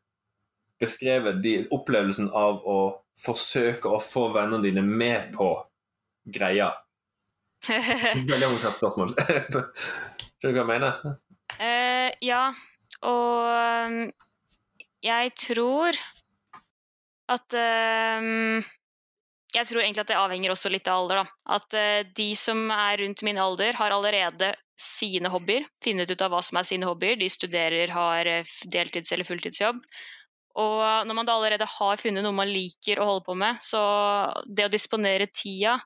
beskrevet 0.80 1.40
de, 1.42 1.54
opplevelsen 1.72 2.28
av 2.36 2.60
å 2.68 2.80
forsøke 3.16 3.88
å 3.88 4.00
få 4.04 4.28
vennene 4.34 4.60
dine 4.66 4.82
med 4.84 5.32
på 5.36 5.48
greia? 6.28 6.68
Veldig 7.66 8.50
omfattende 8.50 8.74
spørsmål. 8.76 9.14
Skjønner 10.36 10.52
du 10.52 10.58
hva 10.58 10.60
jeg 10.60 10.68
mener? 10.68 11.16
Uh, 11.56 12.10
ja, 12.20 12.42
og 13.08 13.88
um, 13.88 13.96
jeg 15.06 15.32
tror 15.38 15.96
at 17.32 17.56
um, 17.56 18.60
Jeg 19.56 19.66
tror 19.66 19.80
egentlig 19.80 20.04
at 20.04 20.10
det 20.12 20.18
avhenger 20.20 20.52
også 20.52 20.70
litt 20.70 20.88
av 20.92 21.00
alder, 21.00 21.22
da. 21.22 21.56
At 21.56 21.76
uh, 21.78 22.12
de 22.20 22.28
som 22.36 22.66
er 22.74 23.00
rundt 23.00 23.24
min 23.24 23.40
alder, 23.40 23.78
har 23.80 23.96
allerede 23.96 24.52
sine 24.76 25.30
hobbyer. 25.32 25.64
finnet 25.82 26.10
ut 26.10 26.22
av 26.22 26.30
hva 26.30 26.42
som 26.44 26.58
er 26.58 26.68
sine 26.68 26.86
hobbyer. 26.86 27.16
De 27.16 27.28
studerer, 27.28 27.88
har 27.88 28.24
deltids- 28.68 29.12
eller 29.12 29.24
fulltidsjobb. 29.24 29.80
Og 30.56 31.06
når 31.06 31.14
man 31.14 31.26
da 31.28 31.34
allerede 31.36 31.68
har 31.68 32.00
funnet 32.00 32.24
noe 32.24 32.32
man 32.32 32.48
liker 32.48 33.00
å 33.00 33.08
holde 33.10 33.24
på 33.26 33.34
med, 33.36 33.60
så 33.60 33.80
det 34.48 34.68
å 34.68 34.72
disponere 34.72 35.28
tida 35.28 35.80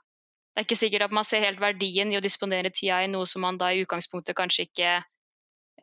Det 0.50 0.62
er 0.62 0.66
ikke 0.66 0.76
sikkert 0.76 1.04
at 1.06 1.12
man 1.14 1.24
ser 1.24 1.44
helt 1.44 1.60
verdien 1.62 2.10
i 2.10 2.16
å 2.18 2.20
disponere 2.20 2.72
tida 2.74 2.98
i 3.04 3.08
noe 3.08 3.24
som 3.26 3.40
man 3.40 3.56
da 3.56 3.68
i 3.70 3.84
utgangspunktet 3.84 4.34
kanskje 4.36 4.66
ikke 4.66 4.96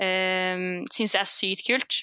øh, 0.03 0.83
syns 0.91 1.15
er 1.15 1.23
sykt 1.23 1.63
kult. 1.65 2.01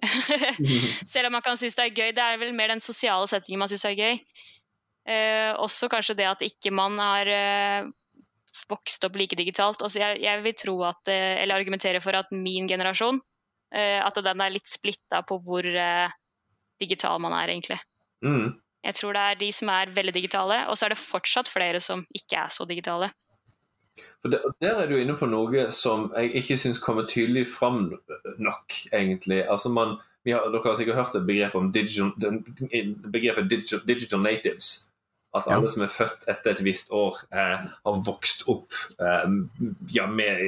Selv 1.12 1.28
om 1.28 1.36
man 1.36 1.44
kan 1.44 1.60
synes 1.60 1.76
det 1.76 1.84
er 1.84 1.92
gøy. 1.92 2.14
Det 2.16 2.24
er 2.24 2.40
vel 2.40 2.56
mer 2.56 2.72
den 2.72 2.80
sosiale 2.80 3.28
settingen 3.28 3.60
man 3.60 3.68
syns 3.70 3.84
er 3.84 3.98
gøy. 3.98 4.16
Eh, 5.12 5.52
også 5.60 5.90
kanskje 5.92 6.16
det 6.18 6.28
at 6.28 6.42
ikke 6.48 6.72
man 6.74 6.96
har 6.98 7.28
eh, 7.28 7.92
vokst 8.70 9.04
opp 9.06 9.16
like 9.18 9.36
digitalt. 9.38 9.82
Altså 9.82 10.02
jeg, 10.02 10.20
jeg, 10.24 10.42
vil 10.44 10.56
tro 10.58 10.76
at, 10.88 11.10
eh, 11.12 11.42
eller 11.42 11.58
argumentere 11.58 12.02
for 12.04 12.16
at 12.18 12.32
min 12.34 12.68
generasjon 12.70 13.20
Eh, 13.70 14.00
at 14.02 14.18
den 14.18 14.42
er 14.42 14.50
litt 14.50 14.66
splitta 14.66 15.22
på 15.26 15.38
hvor 15.46 15.66
eh, 15.66 16.10
digital 16.82 17.20
man 17.22 17.36
er, 17.38 17.52
egentlig. 17.54 17.78
Mm. 18.26 18.58
Jeg 18.82 18.96
tror 18.96 19.14
det 19.14 19.22
er 19.22 19.40
de 19.40 19.50
som 19.54 19.70
er 19.70 19.92
veldig 19.94 20.14
digitale, 20.16 20.60
og 20.68 20.78
så 20.78 20.86
er 20.86 20.94
det 20.94 21.02
fortsatt 21.02 21.50
flere 21.50 21.82
som 21.84 22.02
ikke 22.16 22.40
er 22.46 22.54
så 22.54 22.66
digitale. 22.66 23.12
For 24.22 24.32
der, 24.32 24.42
Der 24.60 24.82
er 24.82 24.88
du 24.88 24.96
inne 24.96 25.16
på 25.18 25.28
noe 25.28 25.68
som 25.74 26.08
jeg 26.16 26.32
ikke 26.40 26.56
syns 26.58 26.80
kommer 26.82 27.06
tydelig 27.06 27.46
fram 27.50 27.92
nok, 28.38 28.74
egentlig. 28.92 29.44
Altså 29.44 29.68
man, 29.68 29.98
har, 30.26 30.48
dere 30.50 30.64
har 30.64 30.78
sikkert 30.78 30.98
hørt 30.98 31.18
et 31.18 31.26
begrep 31.26 31.54
om 31.54 31.70
digital, 31.72 32.10
begrepet 33.12 33.50
digital, 33.50 33.84
digital 33.86 34.24
natives. 34.24 34.89
At 35.30 35.46
alle 35.46 35.68
ja. 35.68 35.70
som 35.70 35.84
er 35.84 35.92
født 35.94 36.24
etter 36.30 36.56
et 36.56 36.62
visst 36.66 36.88
år, 36.90 37.20
eh, 37.30 37.66
har 37.86 37.98
vokst 38.06 38.48
opp 38.50 38.74
eh, 38.98 39.34
ja, 39.94 40.08
med 40.10 40.40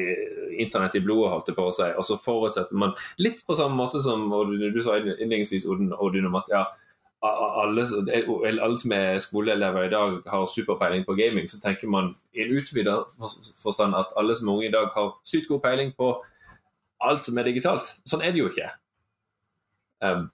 internett 0.58 0.96
i 0.98 1.02
blodet, 1.04 1.30
holdt 1.30 1.50
det 1.52 1.54
på 1.58 1.68
å 1.70 1.74
si. 1.76 1.86
Og 1.94 2.06
så 2.08 2.18
forutsetter 2.18 2.78
man 2.80 2.96
litt 3.22 3.44
på 3.46 3.54
samme 3.58 3.78
måte 3.78 4.02
som 4.02 4.26
du 4.26 4.80
sa 4.82 4.98
innledningsvis, 4.98 5.68
Odin, 5.70 6.26
om 6.26 6.38
at 6.40 6.50
ja, 6.50 6.64
alle, 7.22 7.86
alle, 8.58 8.78
som 8.78 8.92
er 8.96 9.20
skoleelever 9.22 9.86
i 9.86 9.92
dag 9.92 10.16
har 10.26 10.46
superpeiling 10.50 11.04
på 11.06 11.14
gaming, 11.14 11.46
så 11.48 11.60
tenker 11.62 11.86
man 11.88 12.10
i 12.34 12.42
en 12.42 12.56
utvida 12.58 12.96
forstand 13.62 13.94
at 13.94 14.10
alle 14.18 14.34
som 14.36 14.48
er 14.48 14.56
unge 14.56 14.66
i 14.66 14.74
dag 14.74 14.90
har 14.96 15.12
sykt 15.22 15.46
god 15.48 15.62
peiling 15.62 15.94
på 15.94 16.16
alt 17.02 17.26
som 17.26 17.38
er 17.38 17.46
digitalt. 17.46 17.94
Sånn 18.08 18.24
er 18.26 18.34
det 18.34 18.42
jo 18.42 18.50
ikke. 18.50 18.72
Um, 20.02 20.26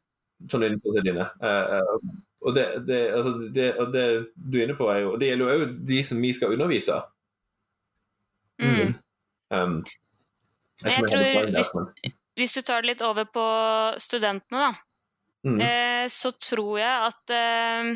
sånn 0.49 0.65
er 0.65 0.73
det 0.73 0.81
på. 0.81 0.95
Uh, 0.97 1.45
uh, 1.45 2.17
og 2.41 2.55
det, 2.55 2.65
det, 2.87 2.99
altså 3.15 3.33
det, 3.55 3.69
det, 3.93 4.05
du 4.35 4.59
er 4.59 4.69
inne 4.69 4.77
på, 4.79 4.87
er 4.93 5.01
jo 5.03 5.17
Det 5.19 5.31
gjelder 5.31 5.45
jo 5.45 5.55
òg 5.55 5.73
de 5.89 6.03
som 6.07 6.21
vi 6.23 6.33
skal 6.37 6.55
undervise. 6.55 7.01
Mm. 8.63 8.95
Um, 9.55 9.75
jeg, 10.85 10.93
jeg 10.93 11.09
tror, 11.11 11.51
hvis, 11.55 11.73
hvis, 12.39 12.55
du 12.55 12.63
tar 12.63 12.83
det 12.83 12.93
litt 12.93 13.03
over 13.03 13.27
på 13.33 13.45
studentene, 14.03 14.69
da, 14.69 14.71
mm. 15.49 15.61
eh, 15.67 16.07
så 16.13 16.31
tror 16.39 16.79
jeg 16.79 17.07
at 17.09 17.35
eh, 17.35 17.93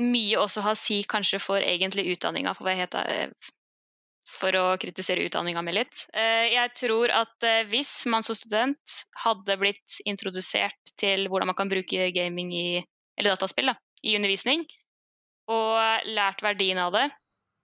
mye 0.00 0.40
også 0.40 0.64
har 0.64 0.76
å 0.76 0.80
si 0.80 1.02
kanskje 1.08 1.40
for 1.42 1.64
egentlig 1.64 2.06
utdanninga, 2.14 2.54
for, 2.56 2.70
eh, 2.70 3.50
for 4.30 4.56
å 4.56 4.64
kritisere 4.80 5.26
utdanninga 5.28 5.64
mi 5.66 5.74
litt. 5.76 6.06
Eh, 6.14 6.54
jeg 6.54 6.72
tror 6.80 7.12
at 7.12 7.44
eh, 7.44 7.66
hvis 7.68 7.92
man 8.08 8.24
som 8.24 8.38
student 8.38 8.96
hadde 9.24 9.58
blitt 9.60 10.00
introdusert 10.08 10.94
til 11.00 11.28
hvordan 11.28 11.52
man 11.52 11.58
kan 11.58 11.72
bruke 11.72 12.08
gaming 12.16 12.54
i 12.56 12.70
eller 13.20 13.36
dataspill, 13.36 13.70
da, 13.70 13.76
i 14.02 14.16
undervisning, 14.16 14.64
og 15.50 16.06
lært 16.08 16.42
verdien 16.44 16.80
av 16.80 16.94
det, 16.94 17.08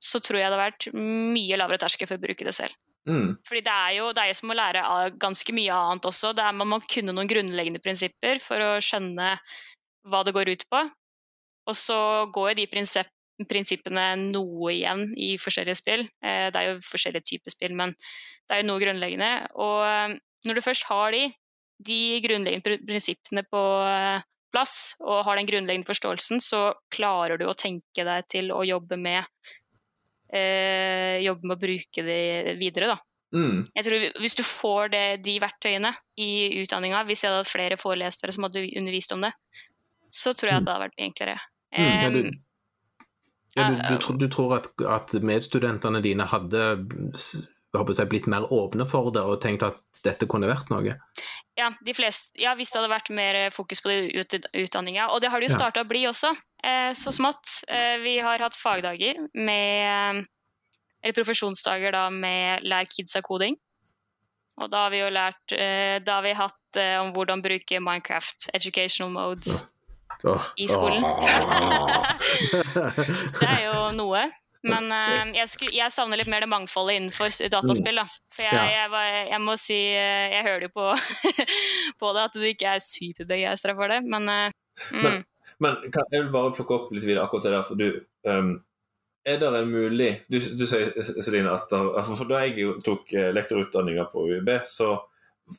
så 0.03 0.21
tror 0.21 0.41
jeg 0.41 0.45
det 0.45 0.51
hadde 0.51 0.65
vært 0.65 0.89
mye 0.97 1.57
lavere 1.59 1.81
terskel 1.81 2.09
for 2.09 2.19
å 2.19 2.23
bruke 2.23 2.45
det 2.47 2.55
selv. 2.55 2.77
Mm. 3.07 3.37
Fordi 3.47 3.63
det 3.63 3.73
er, 3.73 3.93
jo, 4.01 4.11
det 4.15 4.23
er 4.23 4.31
jo 4.33 4.39
som 4.41 4.51
å 4.51 4.59
lære 4.59 4.85
ganske 5.23 5.55
mye 5.55 5.75
annet 5.75 6.09
også. 6.11 6.33
Det 6.35 6.43
Er, 6.43 6.57
man 6.59 6.73
må 6.73 6.81
kunne 6.91 7.15
noen 7.15 7.31
grunnleggende 7.31 7.83
prinsipper 7.83 8.41
for 8.43 8.63
å 8.63 8.71
skjønne 8.83 9.37
hva 10.11 10.23
det 10.27 10.35
går 10.35 10.51
ut 10.53 10.65
på. 10.71 10.83
Og 11.71 11.79
så 11.79 11.99
går 12.35 12.53
jo 12.53 12.59
de 12.61 12.67
prinsipp, 12.71 13.11
prinsippene 13.51 14.09
noe 14.27 14.75
igjen 14.75 15.09
i 15.19 15.35
forskjellige 15.41 15.79
spill. 15.79 16.07
Eh, 16.23 16.49
det 16.51 16.61
er 16.61 16.73
jo 16.73 16.87
forskjellige 16.87 17.31
typer 17.31 17.55
spill, 17.55 17.75
men 17.79 17.95
det 17.95 18.57
er 18.57 18.63
jo 18.63 18.71
noe 18.73 18.83
grunnleggende. 18.83 19.33
Og 19.55 20.19
når 20.47 20.59
du 20.59 20.65
først 20.67 20.87
har 20.91 21.15
de, 21.15 21.25
de 21.87 22.01
grunnleggende 22.27 22.81
prinsippene 22.87 23.47
på 23.51 23.63
eh, 23.87 24.27
plass 24.57 24.97
og 25.05 25.27
har 25.29 25.37
den 25.37 25.49
grunnleggende 25.49 25.89
forståelsen, 25.89 26.41
så 26.41 26.71
klarer 26.93 27.37
du 27.39 27.45
å 27.47 27.57
tenke 27.59 28.07
deg 28.09 28.33
til 28.33 28.49
å 28.57 28.63
jobbe 28.65 28.97
med 28.97 29.21
eh, 30.33 31.21
jobbe 31.25 31.47
med 31.47 31.57
å 31.57 31.61
bruke 31.61 32.07
det 32.07 32.57
videre, 32.61 32.95
da. 32.95 32.99
Mm. 33.35 33.67
Jeg 33.75 33.85
tror 33.85 34.05
Hvis 34.23 34.37
du 34.39 34.43
får 34.47 34.93
det, 34.95 35.05
de 35.27 35.37
verktøyene 35.43 35.93
i 36.23 36.63
utdanninga, 36.63 37.03
hvis 37.09 37.25
jeg 37.25 37.33
hadde 37.33 37.43
hatt 37.43 37.53
flere 37.53 37.79
forelesere 37.81 38.33
som 38.33 38.47
hadde 38.47 38.65
undervist 38.79 39.13
om 39.17 39.27
det, 39.27 39.33
så 40.15 40.33
tror 40.33 40.53
jeg 40.53 40.61
at 40.61 40.67
det 40.67 40.73
hadde 40.73 40.87
vært 40.87 40.99
mye 40.99 41.11
enklere. 41.11 41.37
Mm, 41.77 41.87
ja, 41.87 42.11
du, 42.11 42.21
ja, 43.57 43.67
du, 43.69 43.97
du, 43.99 44.09
du, 44.23 44.29
tror 44.33 44.57
at, 44.61 44.71
at 44.89 45.17
medstudentene 45.21 46.01
dine 46.05 46.29
hadde 46.31 46.63
jeg, 46.87 48.09
blitt 48.09 48.31
mer 48.31 48.47
åpne 48.55 48.87
for 48.89 49.11
det 49.13 49.25
og 49.27 49.41
tenkt 49.43 49.67
at 49.67 49.83
dette 50.07 50.29
kunne 50.31 50.49
vært 50.49 50.71
noe? 50.73 50.97
Ja, 51.57 51.71
fleste, 51.97 52.37
ja 52.37 52.53
hvis 52.57 52.71
det 52.73 52.81
hadde 52.81 52.93
vært 52.93 53.11
mer 53.17 53.39
fokus 53.55 53.81
på 53.81 53.93
utdanninga. 53.93 55.09
Og 55.15 55.23
det 55.25 55.31
har 55.33 55.41
det 55.41 55.49
jo 55.49 55.57
starta 55.57 55.85
å 55.85 55.89
bli 55.89 56.05
også, 56.09 56.35
eh, 56.63 56.91
så 56.93 57.13
smått. 57.15 57.63
Eh, 57.69 57.97
vi 58.05 58.19
har 58.21 58.45
hatt 58.45 58.57
fagdager 58.57 59.23
med 59.35 60.27
Eller 61.07 61.15
profesjonsdager 61.15 61.93
da 61.93 62.09
med 62.11 62.65
Lær 62.67 62.85
kidsa 62.91 63.23
koding. 63.23 63.57
Og 64.57 64.71
da 64.73 64.87
har 64.87 64.91
vi 64.91 65.03
jo 65.03 65.09
lært 65.13 65.53
eh, 65.53 66.01
Da 66.03 66.19
har 66.19 66.25
vi 66.25 66.33
hatt 66.37 66.81
eh, 66.81 66.97
om 67.01 67.13
hvordan 67.15 67.45
bruke 67.45 67.81
Minecraft 67.81 68.51
educational 68.57 69.13
mode 69.13 69.61
i 70.57 70.67
skolen. 70.67 71.05
Oh. 71.05 72.03
det 73.41 73.47
er 73.47 73.61
jo 73.67 73.91
noe. 73.95 74.23
Men 74.67 74.91
uh, 74.91 75.31
jeg, 75.37 75.49
skulle, 75.51 75.75
jeg, 75.77 75.93
savner 75.95 76.21
litt 76.21 76.31
mer 76.31 76.45
det 76.45 76.51
mangfoldet 76.51 76.99
innenfor 76.99 77.33
dataspill. 77.53 78.01
Da. 78.01 78.07
For 78.35 78.47
jeg, 78.47 78.73
jeg, 78.75 78.91
var, 78.93 79.09
jeg 79.31 79.41
må 79.41 79.57
si 79.61 79.79
eh, 79.97 80.35
Jeg 80.35 80.45
hører 80.45 80.67
jo 80.67 80.73
på, 80.75 80.87
på 82.03 82.13
det 82.17 82.25
at 82.27 82.37
du 82.37 82.45
ikke 82.45 82.77
er 82.77 82.85
superbegeistra 82.85 83.77
for 83.79 83.95
det, 83.95 84.03
men, 84.11 84.29
uh, 84.29 84.87
mm. 84.93 85.03
men, 85.05 85.19
men 85.65 85.79
kan 85.95 86.09
jeg 86.13 86.27
vil 86.27 86.33
bare 86.35 86.55
plukke 86.57 86.77
opp 86.77 86.91
litt 86.95 87.07
videre 87.07 87.25
akkurat 87.25 87.47
det 87.47 87.55
der, 87.55 87.67
for 87.67 87.81
du 87.81 87.87
um, 88.29 88.51
Er 89.27 89.41
det 89.41 89.53
en 89.57 89.73
mulig 89.73 90.11
Du, 90.29 90.37
du 90.37 90.67
sier, 90.69 90.93
Celine, 91.25 91.55
at 91.55 91.73
for 91.73 92.29
da 92.29 92.43
jeg 92.45 92.77
tok 92.85 93.15
lektorutdanninga 93.37 94.11
på 94.13 94.27
UiB, 94.29 94.53
så 94.69 94.99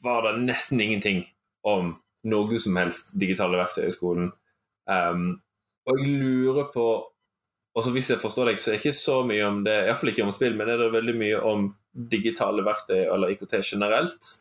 var 0.04 0.28
det 0.28 0.44
nesten 0.44 0.84
ingenting 0.84 1.24
om 1.68 1.96
noe 2.28 2.60
som 2.60 2.78
helst 2.80 3.14
digitale 3.20 3.60
verktøy 3.60 3.88
i 3.88 3.96
skolen. 3.96 4.32
Um, 4.88 5.38
og 5.88 6.02
jeg 6.02 6.18
lurer 6.20 6.68
på 6.74 6.88
og 7.78 7.86
så 7.86 7.92
Hvis 7.94 8.10
jeg 8.10 8.18
forstår 8.18 8.50
deg, 8.50 8.62
så 8.62 8.72
er 8.72 8.76
det 8.76 8.82
ikke 8.82 8.98
så 8.98 9.20
mye 9.28 9.44
om 9.46 9.60
det, 9.66 9.76
iallfall 9.86 10.10
ikke 10.10 10.26
om 10.26 10.34
spill, 10.34 10.56
men 10.58 10.72
er 10.74 10.80
det 10.82 10.88
veldig 10.96 11.14
mye 11.14 11.42
om 11.46 11.68
digitale 12.10 12.64
verktøy 12.66 13.04
eller 13.04 13.34
IKT 13.36 13.54
generelt 13.62 14.32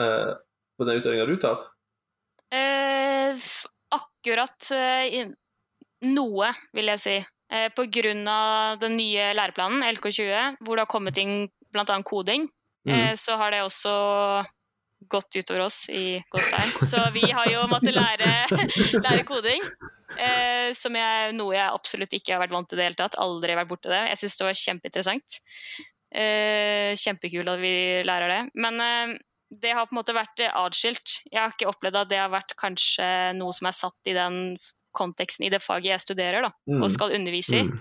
eh, 0.00 0.30
på 0.80 0.86
den 0.88 1.02
utdanninga 1.02 1.26
du 1.28 1.36
tar? 1.42 1.66
Eh, 2.56 3.50
akkurat 3.92 4.70
eh, 4.72 5.34
noe, 6.08 6.54
vil 6.72 6.92
jeg 6.94 7.02
si. 7.04 7.18
Eh, 7.50 7.68
av 8.32 8.80
den 8.80 8.96
nye 8.96 9.34
læreplanen, 9.36 9.84
LK20, 9.84 10.62
hvor 10.64 10.78
det 10.78 10.86
har 10.86 10.92
kommet 10.96 11.20
inn 11.20 11.50
bl.a. 11.70 12.00
koding, 12.02 12.48
mm. 12.88 12.94
Eh, 12.94 13.14
så 13.20 13.36
har 13.36 13.52
det 13.52 13.66
også 13.66 13.92
gått 15.08 15.36
utover 15.36 15.60
oss 15.64 15.88
i 15.88 16.20
Gåstein. 16.30 16.72
Så 16.90 17.00
vi 17.14 17.22
har 17.30 17.46
jo 17.50 17.62
måttet 17.70 17.94
lære, 17.96 18.32
lære 19.06 19.24
koding. 19.28 19.62
Eh, 20.18 20.72
som 20.76 20.96
er 20.98 21.32
noe 21.32 21.54
jeg 21.54 21.70
absolutt 21.72 22.12
ikke 22.18 22.34
har 22.34 22.42
vært 22.42 22.52
vant 22.56 22.68
til 22.68 22.76
i 22.78 22.82
det 22.82 22.88
hele 22.90 22.98
tatt. 23.00 23.16
Aldri 23.22 23.56
vært 23.56 23.70
borti 23.70 23.88
det. 23.92 24.02
Jeg 24.12 24.20
syns 24.24 24.36
det 24.40 24.46
var 24.48 24.60
kjempeinteressant. 24.64 25.40
Eh, 26.10 26.92
kjempekult 26.98 27.52
at 27.54 27.60
vi 27.62 27.74
lærer 28.06 28.32
det. 28.34 28.40
Men 28.58 28.80
eh, 28.84 29.16
det 29.62 29.72
har 29.74 29.86
på 29.88 29.94
en 29.94 30.00
måte 30.02 30.14
vært 30.14 30.42
adskilt. 30.50 31.20
Jeg 31.30 31.40
har 31.40 31.54
ikke 31.54 31.70
opplevd 31.70 32.00
at 32.04 32.10
det 32.12 32.18
har 32.22 32.30
vært 32.32 32.54
kanskje 32.60 33.06
noe 33.38 33.54
som 33.56 33.70
er 33.70 33.76
satt 33.78 34.10
i 34.10 34.14
den 34.18 34.40
konteksten 34.94 35.46
i 35.46 35.50
det 35.54 35.60
faget 35.62 35.92
jeg 35.92 36.02
studerer 36.08 36.42
da, 36.42 36.50
Mm. 36.66 36.82
og 36.82 36.90
skal 36.90 37.12
undervise 37.14 37.60
i. 37.60 37.62
Mm. 37.62 37.78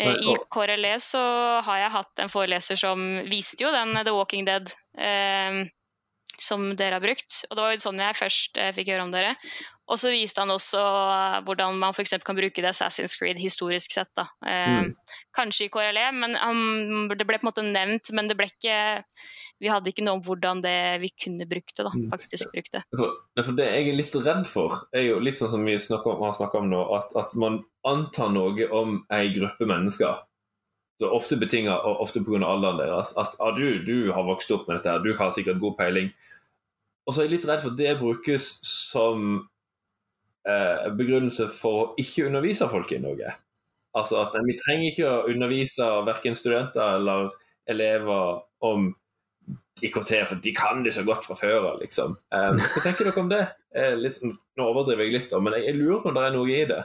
Eh, 0.00 0.14
I 0.30 0.34
KRLE 0.54 0.92
så 1.02 1.20
har 1.66 1.78
jeg 1.82 1.90
hatt 1.96 2.22
en 2.22 2.30
foreleser 2.32 2.78
som 2.78 3.02
viste 3.28 3.64
jo 3.66 3.72
den 3.74 3.98
The 4.06 4.14
Walking 4.14 4.46
Dead 4.46 4.70
eh, 4.96 5.58
som 6.42 6.70
dere 6.78 6.98
har 6.98 7.04
brukt. 7.04 7.42
Og 7.48 7.56
det 7.56 7.64
var 7.64 7.74
jo 7.74 7.84
sånn 7.84 8.00
jeg 8.02 8.18
først 8.18 8.60
eh, 8.60 8.72
fikk 8.76 8.94
høre 8.94 9.06
om 9.06 9.12
dere. 9.14 9.34
Og 9.90 9.98
så 9.98 10.12
viste 10.12 10.38
han 10.42 10.52
også 10.54 10.80
eh, 10.80 11.36
hvordan 11.46 11.78
man 11.80 11.94
f.eks. 11.96 12.14
kan 12.26 12.38
bruke 12.38 12.62
det 12.62 12.70
Assassin's 12.70 13.16
Creed 13.18 13.40
historisk 13.42 13.94
sett. 13.96 14.12
da. 14.16 14.28
Eh, 14.46 14.68
Mm. 14.70 14.94
Kanskje 15.34 15.66
i 15.66 15.70
KRLE, 15.72 16.10
men 16.14 16.34
han, 16.38 17.08
det 17.08 17.26
ble 17.26 17.38
på 17.38 17.46
en 17.46 17.48
måte 17.48 17.64
nevnt, 17.66 18.10
men 18.14 18.28
det 18.28 18.36
ble 18.38 18.46
ikke 18.50 18.76
Vi 19.60 19.68
hadde 19.68 19.90
ikke 19.90 20.04
noe 20.06 20.16
om 20.16 20.22
hvordan 20.24 20.62
det 20.64 21.02
vi 21.02 21.10
kunne 21.12 21.44
brukt 21.48 21.74
det, 21.76 21.84
da. 21.84 21.90
Mm. 21.92 22.06
Faktisk 22.12 22.52
brukt 22.54 22.72
det. 22.72 22.80
For, 22.96 23.18
for 23.42 23.58
det 23.58 23.66
jeg 23.68 23.90
er 23.90 23.98
litt 23.98 24.14
redd 24.16 24.46
for, 24.48 24.86
er 24.96 25.04
jo 25.04 25.18
litt 25.20 25.36
sånn 25.36 25.52
som 25.52 25.66
vi 25.68 25.74
om, 25.76 26.22
har 26.24 26.32
snakka 26.38 26.62
om 26.62 26.70
nå, 26.70 26.80
at, 26.96 27.12
at 27.20 27.34
man 27.36 27.58
antar 27.84 28.32
noe 28.32 28.70
om 28.72 29.02
ei 29.12 29.28
gruppe 29.34 29.68
mennesker. 29.68 30.22
Er 31.00 31.12
ofte 31.12 31.36
betinga, 31.40 31.76
og 31.76 32.00
ofte 32.06 32.24
pga. 32.24 32.40
alderen 32.44 32.80
deres, 32.80 33.12
at 33.20 33.36
ah, 33.40 33.52
du, 33.56 33.84
du 33.84 34.12
har 34.16 34.24
vokst 34.24 34.50
opp 34.56 34.64
med 34.68 34.78
dette, 34.78 34.92
her, 34.92 35.04
du 35.04 35.12
har 35.16 35.36
sikkert 35.36 35.60
god 35.60 35.76
peiling. 35.76 36.10
Og 37.10 37.14
så 37.14 37.24
er 37.24 37.26
jeg 37.26 37.40
litt 37.40 37.46
redd 37.50 37.64
for 37.64 37.72
at 37.72 37.78
det 37.80 37.96
brukes 37.98 38.44
som 38.62 39.24
eh, 40.46 40.84
begrunnelse 40.94 41.48
for 41.50 41.80
å 41.80 41.86
ikke 41.98 42.28
undervise 42.28 42.68
folk 42.70 42.92
i 42.94 43.00
noe. 43.02 43.32
Altså 43.98 44.20
at 44.22 44.36
vi 44.46 44.54
trenger 44.60 44.92
ikke 44.92 45.08
å 45.10 45.24
undervise 45.32 45.88
verken 46.06 46.38
studenter 46.38 47.00
eller 47.00 47.32
elever 47.66 48.44
om 48.62 48.92
IKT, 49.82 50.12
for 50.28 50.38
de 50.44 50.52
kan 50.54 50.84
det 50.86 50.92
så 50.94 51.02
godt 51.02 51.26
fra 51.26 51.34
før 51.34 51.72
av, 51.72 51.80
liksom. 51.82 52.14
Eh, 52.30 52.62
hva 52.76 52.84
tenker 52.84 53.08
dere 53.08 53.24
om 53.24 53.32
det? 53.32 53.42
Eh, 53.74 53.96
litt, 53.98 54.20
sånn- 54.20 54.36
nå 54.38 54.70
overdriver 54.70 55.08
jeg 55.08 55.16
litt, 55.16 55.28
da, 55.32 55.40
men 55.42 55.58
jeg, 55.58 55.66
jeg 55.72 55.80
lurer 55.80 56.04
på 56.04 56.12
om 56.12 56.18
det 56.20 56.26
er 56.28 56.36
noe 56.36 56.54
i 56.54 56.62
det. 56.70 56.82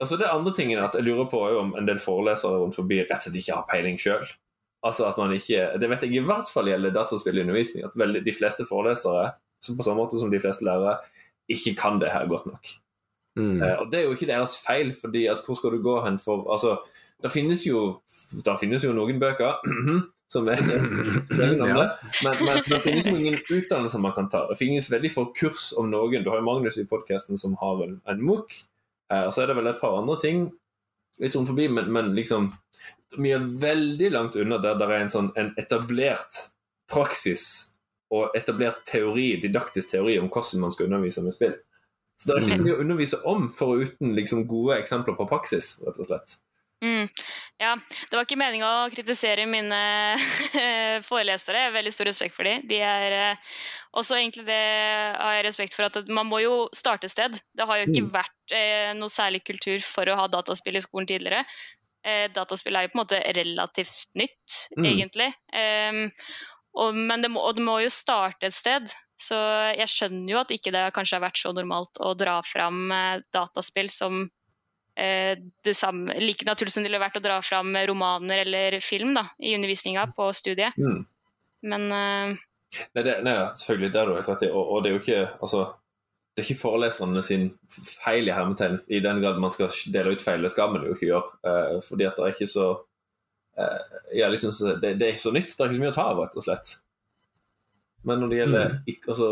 Altså 0.00 0.16
Det 0.16 0.30
andre 0.30 0.54
tingen 0.56 0.78
at 0.80 0.94
jeg 0.96 1.04
lurer 1.10 1.26
på 1.28 1.42
er 1.48 1.58
om 1.58 1.74
en 1.76 1.90
del 1.90 1.98
forelesere 2.00 2.62
rundt 2.62 2.78
forbi 2.78 3.02
rett 3.02 3.18
og 3.18 3.24
slett 3.26 3.42
ikke 3.42 3.58
har 3.58 3.66
peiling 3.68 3.98
sjøl. 4.00 4.30
Altså 4.82 5.04
at 5.04 5.18
man 5.20 5.32
ikke, 5.36 5.66
Det 5.80 5.88
vet 5.90 6.02
jeg 6.02 6.16
i 6.16 6.24
hvert 6.24 6.48
fall 6.52 6.70
gjelder 6.70 6.94
dataspillundervisning. 6.94 7.84
At 7.84 7.96
veldig, 8.00 8.24
de 8.24 8.32
fleste 8.32 8.64
forelesere, 8.68 9.32
som 9.60 9.76
på 9.76 9.84
samme 9.84 10.00
måte 10.00 10.20
som 10.20 10.30
de 10.32 10.40
fleste 10.40 10.64
lærere, 10.64 10.98
ikke 11.48 11.74
kan 11.76 12.00
det 12.00 12.12
her 12.12 12.28
godt 12.28 12.46
nok. 12.46 12.70
Mm. 13.36 13.62
Eh, 13.62 13.76
og 13.80 13.92
det 13.92 14.00
er 14.00 14.04
jo 14.04 14.14
ikke 14.16 14.26
deres 14.26 14.56
feil, 14.66 14.94
fordi 15.00 15.26
at 15.26 15.42
hvor 15.46 15.54
skal 15.54 15.70
du 15.70 15.82
gå 15.82 16.00
hen 16.04 16.18
for 16.18 16.52
Altså, 16.52 16.78
det 17.22 17.32
finnes 17.32 17.66
jo, 17.66 18.00
det 18.44 18.56
finnes 18.60 18.84
jo 18.84 18.92
noen 18.96 19.20
bøker 19.20 19.60
som 20.32 20.48
er 20.48 20.62
men, 20.66 21.60
men 21.60 22.64
det 22.68 22.80
finnes 22.82 23.06
jo 23.06 23.16
ingen 23.16 23.38
utdannelser 23.50 23.98
man 23.98 24.14
kan 24.16 24.30
ta. 24.30 24.46
Det 24.50 24.58
finnes 24.58 24.90
veldig 24.92 25.12
få 25.12 25.26
kurs 25.36 25.72
om 25.76 25.90
noen. 25.90 26.24
Du 26.24 26.30
har 26.30 26.40
jo 26.40 26.46
Magnus 26.46 26.78
i 26.78 26.86
podkasten 26.88 27.38
som 27.38 27.56
har 27.60 27.84
en, 27.84 28.00
en 28.08 28.22
MOOC, 28.22 28.64
eh, 29.12 29.26
og 29.26 29.34
så 29.34 29.44
er 29.44 29.50
det 29.50 29.58
vel 29.60 29.70
et 29.72 29.82
par 29.82 29.98
andre 29.98 30.16
ting 30.22 30.48
litt 31.20 31.36
sånn 31.36 31.48
forbi, 31.48 31.68
men, 31.68 31.90
men 31.92 32.14
liksom 32.16 32.48
Vi 33.18 33.32
er 33.34 33.38
veldig 33.62 34.10
langt 34.14 34.36
unna 34.38 34.58
der 34.62 34.76
det 34.78 34.86
er 34.90 35.00
en 35.02 35.10
sånn 35.10 35.32
en 35.40 35.50
etablert 35.58 36.44
praksis 36.90 37.72
og 38.10 38.34
etablert 38.34 38.84
teori, 38.86 39.36
didaktisk 39.42 39.90
teori 39.92 40.18
om 40.18 40.28
hvordan 40.30 40.60
man 40.66 40.72
skal 40.74 40.86
undervise 40.90 41.22
med 41.22 41.34
spill. 41.34 41.56
Så 42.20 42.26
Det 42.28 42.34
er 42.36 42.44
ikke 42.46 42.56
så 42.60 42.64
mye 42.66 42.76
å 42.76 42.80
undervise 42.84 43.18
om 43.24 43.48
foruten 43.56 44.14
liksom 44.16 44.46
gode 44.50 44.76
eksempler 44.82 45.14
på 45.16 45.26
praksis, 45.30 45.78
rett 45.86 45.98
og 46.02 46.06
slett. 46.10 46.34
Mm. 46.80 47.08
Ja, 47.60 47.74
det 47.76 48.16
var 48.16 48.24
ikke 48.24 48.38
meninga 48.40 48.68
å 48.82 48.90
kritisere 48.92 49.44
mine 49.48 49.80
forelesere. 51.10 51.60
Jeg 51.60 51.68
har 51.70 51.74
veldig 51.76 51.92
stor 51.92 52.08
respekt 52.08 52.34
for 52.36 52.48
dem. 52.48 52.62
De 52.70 52.78
er 52.84 53.16
eh, 53.16 53.50
også 54.00 54.16
egentlig 54.16 54.46
det 54.48 54.60
har 55.20 55.34
jeg 55.36 55.46
respekt 55.48 55.76
for 55.76 55.88
at 55.88 55.98
man 56.08 56.28
må 56.30 56.40
jo 56.44 56.54
starte 56.76 57.08
et 57.08 57.14
sted. 57.14 57.36
Det 57.56 57.66
har 57.68 57.82
jo 57.82 57.88
ikke 57.90 58.06
Mm. 58.06 58.12
vært 58.14 58.54
eh, 58.56 58.92
noe 58.96 59.12
særlig 59.12 59.42
kultur 59.44 59.78
for 59.84 60.08
å 60.08 60.16
ha 60.16 60.26
dataspill 60.32 60.76
i 60.76 60.84
skolen 60.84 61.08
tidligere. 61.10 61.44
Eh, 62.04 62.26
dataspill 62.32 62.76
er 62.78 62.86
jo 62.86 62.92
på 62.94 62.98
en 62.98 63.02
måte 63.04 63.20
relativt 63.36 64.08
nytt, 64.16 64.56
Mm. 64.76 64.84
egentlig. 64.88 65.28
Em, 65.52 66.10
og, 66.74 66.94
men 66.94 67.20
det 67.22 67.30
må, 67.30 67.40
og 67.44 67.56
det 67.56 67.64
må 67.66 67.80
jo 67.82 67.90
starte 67.92 68.46
et 68.46 68.54
sted. 68.56 68.88
Så 69.20 69.36
jeg 69.76 69.88
skjønner 69.90 70.30
jo 70.32 70.38
at 70.40 70.52
ikke 70.54 70.72
det 70.72 70.86
kanskje 70.96 71.18
har 71.18 71.26
vært 71.26 71.40
så 71.42 71.52
normalt 71.52 71.98
å 72.00 72.14
dra 72.16 72.38
fram 72.46 72.90
eh, 72.92 73.20
dataspill 73.34 73.90
som 73.92 74.22
eh, 74.96 75.36
det 75.64 75.74
samme, 75.76 76.14
like 76.22 76.46
naturlig 76.48 76.72
som 76.72 76.82
det 76.82 76.88
ville 76.88 77.02
vært 77.02 77.18
å 77.20 77.24
dra 77.24 77.40
fram 77.44 77.74
romaner 77.90 78.46
eller 78.46 78.78
film 78.80 79.12
da, 79.14 79.26
i 79.38 79.52
undervisninga 79.58 80.06
på 80.16 80.30
studiet. 80.32 80.78
Mm. 80.80 81.02
Men 81.68 81.90
eh, 81.92 82.38
Nei, 82.94 83.02
det, 83.02 83.16
nei, 83.26 83.34
selvfølgelig, 83.58 83.88
det 83.92 83.98
har 83.98 84.06
du 84.06 84.14
helt 84.14 84.28
rett 84.30 84.42
i. 84.46 84.48
Og, 84.54 84.68
og 84.70 84.82
det 84.84 84.88
er 84.88 84.92
jo 84.94 85.00
ikke 85.02 85.22
altså, 85.42 85.64
det 86.40 86.46
er 86.46 86.54
ikke 86.54 86.62
foreleserne 86.62 87.22
sin 87.26 87.50
feil 87.68 88.28
i 88.30 88.32
hermetegn. 88.32 88.78
I 88.88 89.02
den 89.04 89.18
grad 89.20 89.40
man 89.42 89.52
skal 89.52 89.68
dele 89.92 90.14
ut 90.14 90.22
feil, 90.24 90.40
det 90.40 90.52
skal 90.54 90.72
man 90.72 90.86
jo 90.86 90.94
ikke 90.94 91.10
gjøre. 91.10 91.34
Uh, 91.44 91.80
fordi 91.84 92.06
at 92.08 92.16
det 92.16 92.24
er 92.24 92.36
ikke 92.36 92.48
så 92.48 92.68
uh, 93.60 93.98
ja, 94.16 94.30
liksom, 94.32 94.54
det, 94.80 94.94
det 95.02 95.10
er 95.10 95.18
så 95.20 95.34
nytt. 95.36 95.52
Det 95.52 95.60
er 95.60 95.68
ikke 95.68 95.80
så 95.80 95.82
mye 95.84 95.92
å 95.92 95.98
ta 95.98 96.06
av, 96.14 96.22
rett 96.22 96.38
og 96.40 96.46
slett. 96.46 96.78
Men 98.08 98.22
når 98.22 98.32
det 98.32 98.38
gjelder 98.38 98.72
mm. 98.72 98.88
altså, 99.12 99.28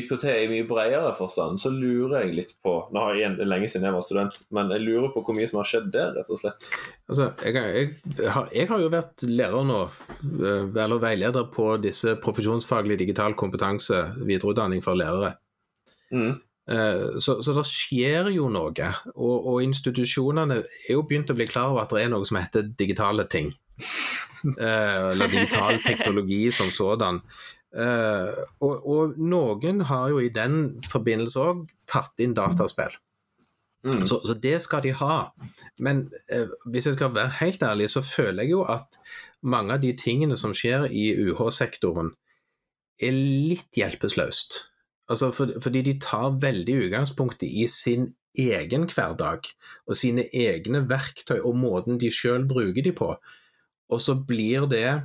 IKT 0.00 0.24
i 0.30 0.48
mye 0.54 0.68
bredere 0.70 1.10
forstand, 1.18 1.60
så 1.60 1.74
lurer 1.74 2.22
jeg 2.22 2.38
litt 2.38 2.54
på 2.64 2.76
Nå 2.94 3.04
har 3.04 3.18
jeg, 3.18 3.36
lenge 3.44 3.68
siden 3.68 3.84
jeg 3.90 3.96
var 3.98 4.06
student, 4.06 4.40
men 4.56 4.72
jeg 4.72 4.86
lurer 4.86 5.12
på 5.12 5.26
hvor 5.26 5.36
mye 5.36 5.50
som 5.50 5.60
har 5.60 5.68
skjedd 5.68 5.92
der, 5.92 6.14
rett 6.16 6.32
og 6.32 6.40
slett. 6.40 6.70
Altså, 7.10 7.28
jeg, 7.44 7.58
jeg, 7.60 8.30
har, 8.32 8.48
jeg 8.56 8.72
har 8.72 8.80
jo 8.80 8.94
vært 8.96 9.28
lærer 9.28 9.68
nå, 9.68 9.82
eh, 10.24 10.64
eller 10.86 11.04
veileder 11.04 11.52
på 11.52 11.74
disse 11.84 12.16
profesjonsfaglig 12.24 12.96
digital 13.04 13.36
kompetanse, 13.36 14.06
videreutdanning 14.22 14.80
for 14.88 14.96
lærere. 14.96 15.34
Mm. 16.12 16.38
Eh, 16.70 17.18
Så, 17.18 17.40
så 17.42 17.54
det 17.56 17.66
skjer 17.66 18.30
jo 18.34 18.48
noe, 18.52 18.90
og, 19.14 19.36
og 19.52 19.62
institusjonene 19.64 20.60
er 20.62 20.92
jo 20.94 21.02
begynt 21.02 21.30
å 21.32 21.36
bli 21.38 21.46
klar 21.50 21.72
over 21.72 21.82
at 21.84 21.94
det 21.94 22.04
er 22.04 22.12
noe 22.12 22.26
som 22.28 22.40
heter 22.40 22.70
digitale 22.78 23.28
ting. 23.30 23.54
Eh, 24.40 25.10
Eller 25.12 25.28
digital 25.28 25.76
teknologi 25.84 26.46
som 26.56 26.70
sådan. 26.72 27.18
Eh, 27.76 28.38
Og, 28.64 28.86
og 28.88 29.18
noen 29.20 29.82
har 29.84 30.06
jo 30.08 30.22
i 30.24 30.30
den 30.32 30.80
forbindelse 30.88 31.42
òg 31.44 31.66
tatt 31.84 32.16
inn 32.24 32.32
dataspill. 32.32 32.94
Mm. 33.84 34.06
Så, 34.08 34.16
så 34.24 34.32
det 34.40 34.62
skal 34.64 34.80
de 34.86 34.94
ha. 34.96 35.18
Men 35.78 36.06
eh, 36.32 36.48
hvis 36.64 36.88
jeg 36.88 36.96
skal 36.96 37.12
være 37.12 37.36
helt 37.42 37.62
ærlig, 37.68 37.90
så 37.92 38.00
føler 38.00 38.46
jeg 38.48 38.54
jo 38.54 38.64
at 38.64 38.96
mange 39.44 39.76
av 39.76 39.84
de 39.84 39.92
tingene 39.92 40.40
som 40.40 40.56
skjer 40.56 40.88
i 40.88 41.10
UH-sektoren, 41.20 42.14
er 42.96 43.12
litt 43.16 43.76
hjelpeløst. 43.76 44.69
Altså 45.10 45.30
for, 45.34 45.50
fordi 45.62 45.82
de 45.88 45.98
tar 46.02 46.38
veldig 46.42 46.76
utgangspunkt 46.86 47.42
i 47.42 47.66
sin 47.70 48.12
egen 48.38 48.86
hverdag 48.86 49.48
og 49.90 49.96
sine 49.98 50.28
egne 50.36 50.84
verktøy 50.90 51.40
og 51.40 51.56
måten 51.58 51.98
de 51.98 52.12
sjøl 52.14 52.46
bruker 52.48 52.84
de 52.86 52.92
på. 52.94 53.10
Og 53.90 54.00
så 54.00 54.14
blir 54.14 54.68
det 54.70 55.00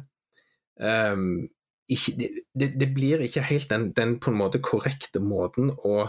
um, 0.78 1.48
ikke, 1.90 2.30
det, 2.54 2.70
det, 2.80 2.92
blir 2.94 3.24
ikke 3.26 3.42
helt 3.50 3.70
den, 3.70 3.90
den 3.98 4.20
på 4.22 4.30
en 4.30 4.38
måte 4.38 4.62
korrekte 4.62 5.24
måten 5.24 5.74
å 5.86 6.06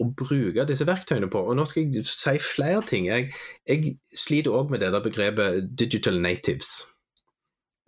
å 0.00 0.06
bruke 0.16 0.64
disse 0.68 0.86
verktøyene 0.88 1.28
på. 1.28 1.42
Og 1.44 1.58
nå 1.58 1.66
skal 1.68 1.84
jeg 1.84 2.08
si 2.08 2.36
flere 2.40 2.80
ting. 2.88 3.08
Jeg, 3.10 3.34
jeg 3.68 3.96
sliter 4.16 4.54
òg 4.56 4.72
med 4.72 4.80
det 4.80 4.92
der 4.94 5.04
begrepet 5.04 5.66
'digital 5.76 6.16
natives', 6.24 6.86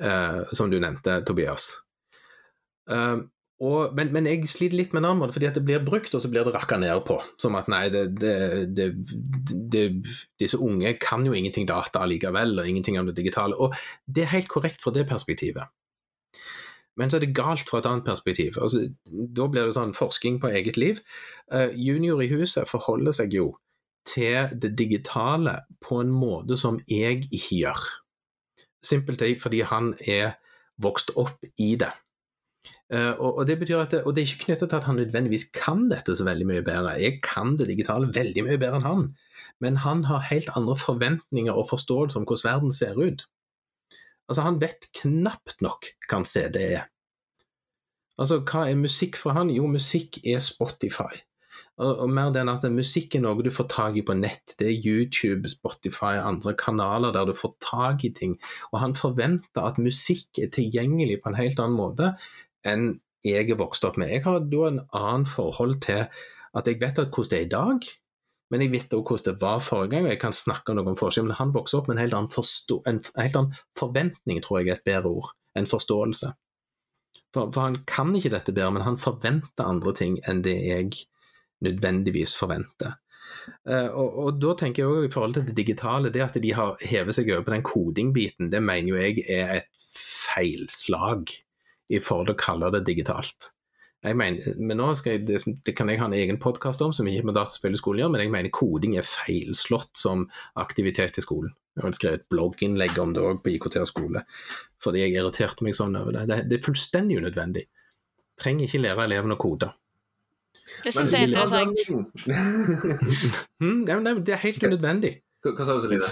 uh, 0.04 0.44
som 0.52 0.70
du 0.70 0.76
nevnte, 0.76 1.22
Tobias. 1.24 1.70
Eh, 2.90 3.18
og, 3.62 3.92
men, 3.94 4.08
men 4.14 4.26
jeg 4.26 4.48
sliter 4.50 4.74
litt 4.78 4.94
med 4.94 5.02
en 5.02 5.08
annen 5.12 5.20
måte, 5.22 5.36
fordi 5.36 5.46
at 5.46 5.54
det 5.58 5.62
blir 5.66 5.84
brukt, 5.86 6.14
og 6.16 6.22
så 6.24 6.30
blir 6.30 6.42
det 6.46 6.54
rakka 6.56 6.80
ned 6.82 7.04
på. 7.06 7.20
Som 7.42 7.54
at 7.58 7.68
nei, 7.70 7.84
det, 7.94 8.08
det, 8.18 8.88
det, 9.70 9.84
disse 10.42 10.58
unge 10.58 10.96
kan 11.02 11.22
jo 11.26 11.36
ingenting 11.36 11.68
data 11.70 12.02
allikevel, 12.02 12.56
og 12.58 12.66
ingenting 12.66 12.98
om 12.98 13.06
det 13.06 13.14
digitale. 13.20 13.54
Og 13.54 13.76
det 14.10 14.24
er 14.24 14.34
helt 14.34 14.50
korrekt 14.50 14.82
fra 14.82 14.94
det 14.96 15.06
perspektivet. 15.10 15.70
Men 16.98 17.08
så 17.08 17.16
er 17.16 17.24
det 17.24 17.36
galt 17.38 17.70
fra 17.70 17.78
et 17.80 17.88
annet 17.88 18.04
perspektiv. 18.04 18.58
Altså, 18.60 18.88
da 19.06 19.46
blir 19.48 19.68
det 19.68 19.76
sånn 19.78 19.94
forskning 19.96 20.42
på 20.42 20.50
eget 20.52 20.76
liv. 20.76 20.98
Uh, 21.46 21.70
junior 21.78 22.20
i 22.20 22.28
huset 22.34 22.68
forholder 22.68 23.14
seg 23.16 23.38
jo 23.38 23.52
til 24.10 24.50
det 24.58 24.74
digitale 24.78 25.60
på 25.80 26.02
en 26.02 26.10
måte 26.10 26.58
som 26.58 26.80
jeg 26.90 27.28
ikke 27.30 27.62
gjør. 27.62 27.90
Simpelthen 28.82 29.38
fordi 29.40 29.62
han 29.70 29.92
er 30.10 30.34
vokst 30.82 31.14
opp 31.14 31.38
i 31.62 31.76
det. 31.78 31.92
Uh, 32.92 33.16
og, 33.16 33.38
og, 33.38 33.46
det 33.48 33.56
betyr 33.56 33.78
at 33.80 33.94
det, 33.94 34.02
og 34.04 34.12
det 34.12 34.20
er 34.20 34.28
ikke 34.28 34.44
knyttet 34.50 34.68
til 34.68 34.76
at 34.76 34.84
han 34.84 34.98
nødvendigvis 35.00 35.46
kan 35.56 35.86
dette 35.88 36.12
så 36.16 36.26
veldig 36.28 36.44
mye 36.50 36.64
bedre. 36.66 36.98
Jeg 37.00 37.22
kan 37.24 37.54
det 37.56 37.70
digitale 37.70 38.10
veldig 38.12 38.44
mye 38.44 38.58
bedre 38.60 38.82
enn 38.82 38.88
han, 38.88 39.06
men 39.64 39.78
han 39.80 40.04
har 40.10 40.26
helt 40.28 40.52
andre 40.58 40.76
forventninger 40.76 41.56
og 41.56 41.70
forståelse 41.70 42.20
om 42.20 42.26
hvordan 42.28 42.50
verden 42.50 42.74
ser 42.76 43.00
ut. 43.00 43.24
Altså, 44.28 44.44
han 44.44 44.60
vet 44.60 44.90
knapt 45.00 45.62
nok 45.64 45.88
hva 46.04 46.20
en 46.20 46.28
CD 46.28 46.60
er. 46.66 46.86
Altså, 48.20 48.42
hva 48.44 48.66
er 48.68 48.76
musikk 48.80 49.16
for 49.16 49.36
han? 49.36 49.50
Jo, 49.54 49.66
musikk 49.72 50.20
er 50.28 50.44
Spotify. 50.44 51.22
Og, 51.80 52.04
og 52.04 52.12
mer 52.12 52.30
den 52.34 52.50
at 52.52 52.64
musikk 52.70 53.16
er 53.16 53.24
noe 53.24 53.40
du 53.44 53.50
får 53.54 53.70
tak 53.72 53.96
i 53.96 54.04
på 54.04 54.14
nett. 54.18 54.54
Det 54.60 54.68
er 54.68 54.86
YouTube, 54.86 55.48
Spotify, 55.48 56.18
andre 56.20 56.52
kanaler 56.58 57.14
der 57.16 57.30
du 57.30 57.34
får 57.36 57.56
tak 57.64 58.04
i 58.04 58.12
ting. 58.12 58.36
Og 58.72 58.82
han 58.84 58.94
forventer 58.98 59.64
at 59.64 59.80
musikk 59.80 60.44
er 60.44 60.52
tilgjengelig 60.52 61.22
på 61.22 61.32
en 61.32 61.40
helt 61.40 61.62
annen 61.62 61.78
måte 61.80 62.12
enn 62.68 62.94
jeg 63.22 63.50
er 63.50 63.58
vokst 63.58 63.84
opp 63.86 63.98
med. 64.00 64.10
Jeg 64.10 64.24
har 64.24 64.40
da 64.50 64.62
en 64.68 64.80
annen 64.98 65.26
forhold 65.28 65.78
til 65.84 66.06
at 66.52 66.68
jeg 66.68 66.80
vet 66.80 66.98
hvordan 66.98 67.30
det 67.30 67.38
er 67.38 67.46
i 67.46 67.52
dag, 67.52 67.90
men 68.52 68.64
jeg 68.64 68.72
vet 68.72 68.94
også 68.94 69.08
hvordan 69.08 69.28
det 69.28 69.40
var 69.40 69.62
forrige 69.64 69.90
gang, 69.94 70.06
og 70.06 70.12
jeg 70.12 70.20
kan 70.20 70.34
snakke 70.36 70.74
om 70.76 70.96
forskjell. 70.98 71.28
Men 71.28 71.38
han 71.38 71.54
vokste 71.54 71.78
opp 71.78 71.88
med 71.88 71.96
en 71.96 72.02
helt, 72.02 72.16
annen 72.18 72.88
en 72.90 73.02
helt 73.16 73.38
annen 73.38 73.60
forventning, 73.78 74.42
tror 74.42 74.60
jeg 74.60 74.68
er 74.68 74.80
et 74.80 74.88
bedre 74.88 75.12
ord, 75.12 75.30
enn 75.56 75.70
forståelse. 75.70 76.34
For, 77.32 77.48
for, 77.48 77.60
han 77.62 77.78
kan 77.88 78.12
ikke 78.16 78.34
dette 78.34 78.52
bedre, 78.52 78.74
men 78.76 78.84
han 78.84 79.00
forventer 79.00 79.64
andre 79.64 79.94
ting 79.96 80.18
enn 80.28 80.42
det 80.44 80.58
jeg 80.66 80.90
nødvendigvis 81.64 82.34
forventer. 82.36 82.98
Uh, 83.64 83.88
og, 83.96 84.18
og, 84.18 84.42
da 84.42 84.52
tenker 84.58 84.82
jeg 84.82 84.90
også 84.90 85.06
i 85.06 85.12
forhold 85.14 85.34
til 85.38 85.46
det 85.48 85.56
digitale, 85.56 86.10
det 86.12 86.20
at 86.20 86.36
de 86.42 86.52
har 86.52 86.76
hevet 86.90 87.16
seg 87.16 87.30
over 87.32 87.46
på 87.46 87.54
den 87.54 87.64
kodingbiten, 87.64 88.50
det 88.52 88.60
mener 88.62 88.92
jo 88.92 89.00
jeg 89.00 89.24
er 89.32 89.54
et 89.62 89.88
feilslag 90.28 91.32
i 91.90 91.98
forhold 92.02 92.30
til 92.30 92.36
å 92.36 92.42
kalle 92.42 92.70
det 92.74 92.84
digitalt. 92.86 93.50
Jeg 94.02 94.18
mener, 94.18 94.56
men 94.58 94.80
nå 94.80 94.88
skal 94.98 95.14
jeg, 95.14 95.26
det, 95.28 95.36
det 95.62 95.76
kan 95.78 95.90
jeg 95.90 96.00
ha 96.00 96.08
en 96.08 96.16
egen 96.18 96.38
podkast 96.42 96.80
om, 96.82 96.90
som 96.94 97.06
ikke 97.06 97.28
med 97.28 97.36
dataspill 97.38 97.76
i 97.76 97.78
skolen 97.78 98.02
gjør, 98.02 98.10
men 98.10 98.24
jeg 98.24 98.32
mener 98.34 98.54
koding 98.54 98.96
er 98.98 99.06
feilslått 99.06 99.92
som 99.98 100.24
aktivitet 100.58 101.20
i 101.20 101.22
skolen. 101.22 101.52
Jeg 101.76 101.86
har 101.86 101.94
skrevet 101.96 102.24
blogginnlegg 102.32 102.98
om 103.00 103.12
det 103.14 103.22
òg 103.22 103.38
på 103.44 103.52
IKT 103.54 103.78
og 103.80 103.86
skole, 103.88 104.24
fordi 104.82 105.04
jeg 105.04 105.14
irriterte 105.14 105.62
meg 105.64 105.78
sånn 105.78 105.94
over 106.00 106.18
det. 106.18 106.24
Det, 106.28 106.40
det 106.50 106.58
er 106.58 106.66
fullstendig 106.66 107.20
unødvendig. 107.22 107.62
Trenger 108.42 108.66
ikke 108.66 108.82
lære 108.82 109.06
elevene 109.06 109.38
å 109.38 109.40
kode. 109.40 109.70
Det 110.82 110.92
syns 110.96 111.14
jeg 111.14 111.28
er 111.28 111.30
interessant. 111.30 111.78
mm, 113.62 113.84
det 113.86 114.34
er 114.34 114.42
helt 114.48 114.66
unødvendig. 114.66 115.14
Hva, 115.44 115.54
hva 115.54 115.68
sa 115.68 115.78
du, 115.78 115.84
Celine? 115.84 116.10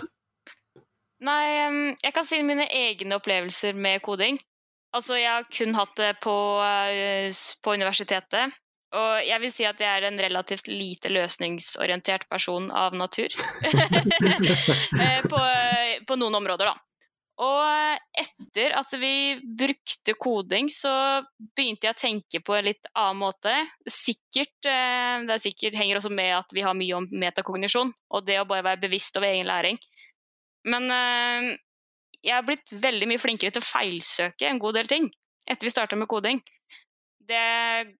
Nei, 1.26 1.42
jeg 2.00 2.14
kan 2.16 2.24
si 2.24 2.38
mine 2.46 2.70
egne 2.70 3.18
opplevelser 3.18 3.74
med 3.76 3.98
koding. 4.06 4.38
Altså, 4.96 5.14
jeg 5.20 5.30
har 5.30 5.46
kun 5.54 5.76
hatt 5.78 5.94
det 6.00 6.10
på, 6.24 6.34
eh, 6.66 7.30
på, 7.62 7.74
universitetet. 7.78 8.58
Og 8.90 9.22
jeg 9.22 9.38
vil 9.38 9.52
si 9.54 9.66
at 9.68 9.78
jeg 9.78 9.86
er 9.86 10.08
en 10.08 10.18
relativt 10.18 10.66
lite 10.66 11.12
løsningsorientert 11.14 12.26
person 12.30 12.70
av 12.74 12.96
natur. 12.98 13.30
Eh, 15.00 15.22
på, 15.24 15.38
på, 16.06 16.16
noen 16.18 16.34
områder, 16.40 16.68
da. 16.68 16.74
Og 17.40 18.20
etter 18.20 18.74
at 18.76 18.90
vi 19.00 19.38
brukte 19.40 20.12
koding, 20.18 20.68
så 20.72 20.92
begynte 21.56 21.86
jeg 21.88 21.94
å 21.94 22.00
tenke 22.00 22.40
på 22.44 22.56
en 22.56 22.66
litt 22.66 22.90
annen 22.92 23.22
måte. 23.22 23.54
Sikkert, 23.88 24.58
eh, 24.68 25.22
det 25.28 25.38
sikkert 25.44 25.78
henger 25.78 26.00
også 26.00 26.12
med 26.12 26.34
at 26.40 26.52
vi 26.56 26.66
har 26.66 26.76
mye 26.76 26.98
om 26.98 27.08
metakognisjon, 27.22 27.94
og 28.10 28.26
det 28.26 28.40
å 28.42 28.48
bare 28.50 28.66
være 28.72 28.82
bevisst 28.84 29.16
over 29.16 29.30
egen 29.30 29.48
læring. 29.48 29.80
Men 30.68 30.90
jeg 32.24 32.36
har 32.36 32.46
blitt 32.46 32.72
veldig 32.72 33.08
mye 33.10 33.20
flinkere 33.20 33.54
til 33.54 33.62
å 33.62 33.68
feilsøke 33.68 34.48
en 34.48 34.60
god 34.60 34.80
del 34.80 34.90
ting 34.90 35.10
etter 35.50 35.66
vi 35.66 35.72
starta 35.72 35.98
med 35.98 36.08
koding. 36.10 36.40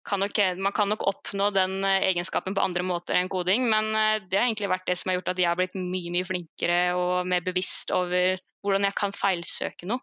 Kan 0.06 0.22
nok, 0.22 0.38
man 0.58 0.74
kan 0.74 0.90
nok 0.90 1.04
oppnå 1.06 1.52
den 1.54 1.84
eh, 1.86 2.08
egenskapen 2.08 2.54
på 2.56 2.62
andre 2.64 2.82
måter 2.82 3.14
enn 3.14 3.28
koding, 3.30 3.68
men 3.70 3.92
eh, 3.94 4.22
det 4.26 4.40
har 4.40 4.48
egentlig 4.48 4.70
vært 4.72 4.88
det 4.90 4.96
som 4.98 5.12
har 5.12 5.20
gjort 5.20 5.30
at 5.30 5.38
jeg 5.38 5.46
har 5.46 5.58
blitt 5.58 5.78
mye 5.78 6.10
mye 6.10 6.26
flinkere 6.26 6.80
og 6.98 7.28
mer 7.30 7.44
bevisst 7.46 7.94
over 7.94 8.40
hvordan 8.64 8.88
jeg 8.88 8.96
kan 8.98 9.14
feilsøke 9.14 9.86
noe. 9.86 10.02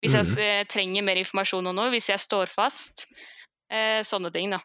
Hvis 0.00 0.14
jeg 0.16 0.28
mm. 0.32 0.70
trenger 0.70 1.04
mer 1.04 1.18
informasjon 1.20 1.66
om 1.66 1.76
noe, 1.76 1.90
hvis 1.92 2.08
jeg 2.08 2.22
står 2.22 2.48
fast. 2.48 3.08
Eh, 3.68 4.00
sånne 4.06 4.30
ting, 4.32 4.54
da. 4.54 4.62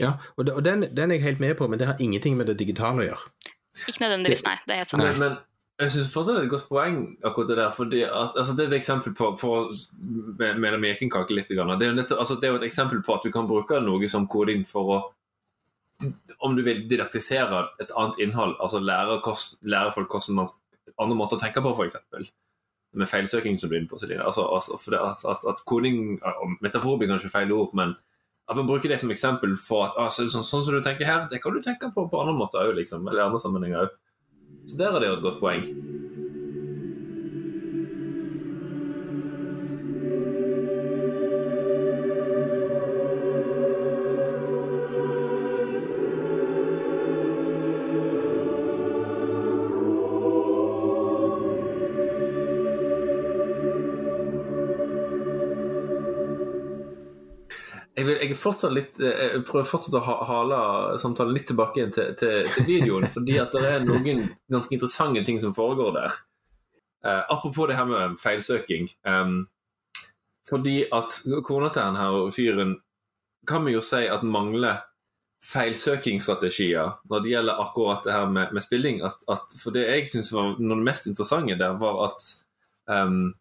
Ja, 0.00 0.16
og, 0.36 0.50
den, 0.64 0.88
den, 0.90 1.10
er 1.10 1.18
jeg 1.18 1.24
helt 1.24 1.40
med 1.40 1.54
på, 1.56 1.68
men 1.70 1.80
det 1.80 1.88
har 1.88 2.02
ingenting 2.02 2.36
med 2.36 2.50
det 2.50 2.58
digitale 2.60 3.04
å 3.04 3.06
gjøre. 3.06 3.32
Ikke 3.86 4.04
nødvendigvis, 4.04 4.44
nei. 4.46 4.58
Det 4.66 4.74
er 4.74 4.82
helt 4.82 4.92
sant. 4.92 5.06
Men, 5.22 5.38
jeg 5.82 5.90
syns 5.90 6.12
fortsatt 6.12 6.36
det 6.36 6.42
er 6.44 6.46
et 6.46 6.52
godt 6.52 6.68
poeng, 6.70 6.98
akkurat 7.26 7.48
det 7.50 7.56
der. 7.58 7.70
fordi 7.74 8.02
at, 8.06 8.36
altså 8.38 8.52
Det 8.54 8.64
er 8.64 8.68
et 8.68 8.76
eksempel 8.76 9.14
på 9.14 9.32
for 9.40 9.72
med 10.38 10.78
mekinkake 10.78 11.34
litt. 11.34 11.50
Grann. 11.50 11.78
Det, 11.80 11.88
er 11.88 12.06
jo 12.10 12.18
altså, 12.18 12.38
jo 12.42 12.54
et 12.54 12.66
eksempel 12.68 13.02
på 13.02 13.14
at 13.14 13.24
du 13.24 13.32
kan 13.32 13.48
bruke 13.50 13.80
noe 13.80 14.08
som 14.08 14.28
koding 14.28 14.64
for 14.66 14.94
å 14.94 15.02
Om 16.40 16.56
du 16.56 16.62
vil 16.62 16.88
didaktisere 16.90 17.68
et 17.80 17.90
annet 17.96 18.18
innhold, 18.20 18.56
altså 18.60 18.80
lære, 18.82 19.20
kost, 19.22 19.58
lære 19.62 19.92
folk 19.94 20.10
hvordan 20.10 20.34
man 20.36 20.48
andre 21.00 21.16
måter 21.16 21.38
å 21.38 21.40
tenke 21.40 21.62
på, 21.62 21.70
f.eks. 21.70 22.30
Med 22.94 23.08
feilsøking, 23.08 23.56
som 23.58 23.70
du 23.70 23.76
er 23.76 23.80
inne 23.80 23.90
på, 23.90 23.98
Celine. 23.98 24.22
Altså, 24.26 24.42
altså, 24.42 24.78
det, 24.90 24.98
at, 24.98 25.46
at 25.48 25.62
koding 25.66 26.18
Metafor 26.60 26.98
blir 26.98 27.08
kanskje 27.08 27.30
feil 27.30 27.54
ord, 27.54 27.72
men 27.74 27.94
at 28.50 28.58
man 28.58 28.66
bruker 28.66 28.90
det 28.90 29.00
som 29.00 29.10
eksempel 29.10 29.56
for 29.56 29.86
at 29.86 29.98
altså, 29.98 30.26
sånn, 30.28 30.44
sånn, 30.44 30.66
som 30.66 30.76
du 30.76 30.82
tenker 30.84 31.08
her, 31.08 31.24
det 31.30 31.40
kan 31.42 31.54
du 31.54 31.62
tenke 31.64 31.90
på 31.94 32.08
på 32.10 32.20
andre 32.20 32.36
måter 32.36 32.66
òg, 32.66 32.74
liksom. 32.78 33.06
Eller 33.08 33.24
andre 33.26 33.40
sammenhenger 33.40 33.86
òg. 33.86 33.96
Så 34.66 34.76
der 34.78 34.92
er 34.92 34.98
det 35.00 35.08
jo 35.08 35.12
et 35.12 35.22
godt 35.22 35.40
poeng. 35.40 35.64
Jeg, 58.34 58.40
fortsatt 58.42 58.74
litt, 58.74 59.00
eh, 59.00 59.22
jeg 59.36 59.46
prøver 59.48 59.68
fortsatt 59.68 59.96
å 59.98 60.18
hale 60.28 60.60
samtalen 61.02 61.34
litt 61.36 61.48
tilbake 61.50 61.80
igjen 61.80 61.94
til, 61.94 62.12
til, 62.18 62.44
til, 62.50 62.68
videoen. 62.68 63.08
fordi 63.14 63.38
at 63.40 63.54
det 63.54 63.64
er 63.70 63.86
noen 63.86 64.26
ganske 64.50 64.74
interessante 64.76 65.24
ting 65.26 65.40
som 65.42 65.54
foregår 65.56 65.94
der. 65.96 66.22
Uh, 67.04 67.22
apropos 67.28 67.68
det 67.68 67.76
her 67.76 67.88
med 67.88 68.16
feilsøking. 68.16 68.88
Um, 69.04 69.44
fordi 70.48 70.84
at 70.92 71.20
kona 71.44 71.68
til 71.72 71.84
han 71.84 71.98
her 72.00 72.30
fyren 72.32 72.78
kan 73.48 73.64
vi 73.64 73.74
jo 73.74 73.82
si 73.84 74.06
at 74.08 74.24
mangler 74.24 74.82
feilsøkingsstrategier 75.44 76.94
når 77.10 77.24
det 77.24 77.32
gjelder 77.34 77.60
akkurat 77.60 78.04
det 78.06 78.14
her 78.16 78.28
med, 78.32 78.52
med 78.56 78.64
spilling. 78.64 79.02
At, 79.04 79.24
at, 79.28 79.56
for 79.60 79.74
det 79.76 79.84
jeg 79.84 80.10
syns 80.12 80.32
var 80.32 80.54
noe 80.58 80.76
av 80.76 80.82
det 80.82 80.88
mest 80.88 81.08
interessante 81.10 81.58
der, 81.60 81.78
var 81.80 82.00
at 82.08 82.28
um, 82.88 83.34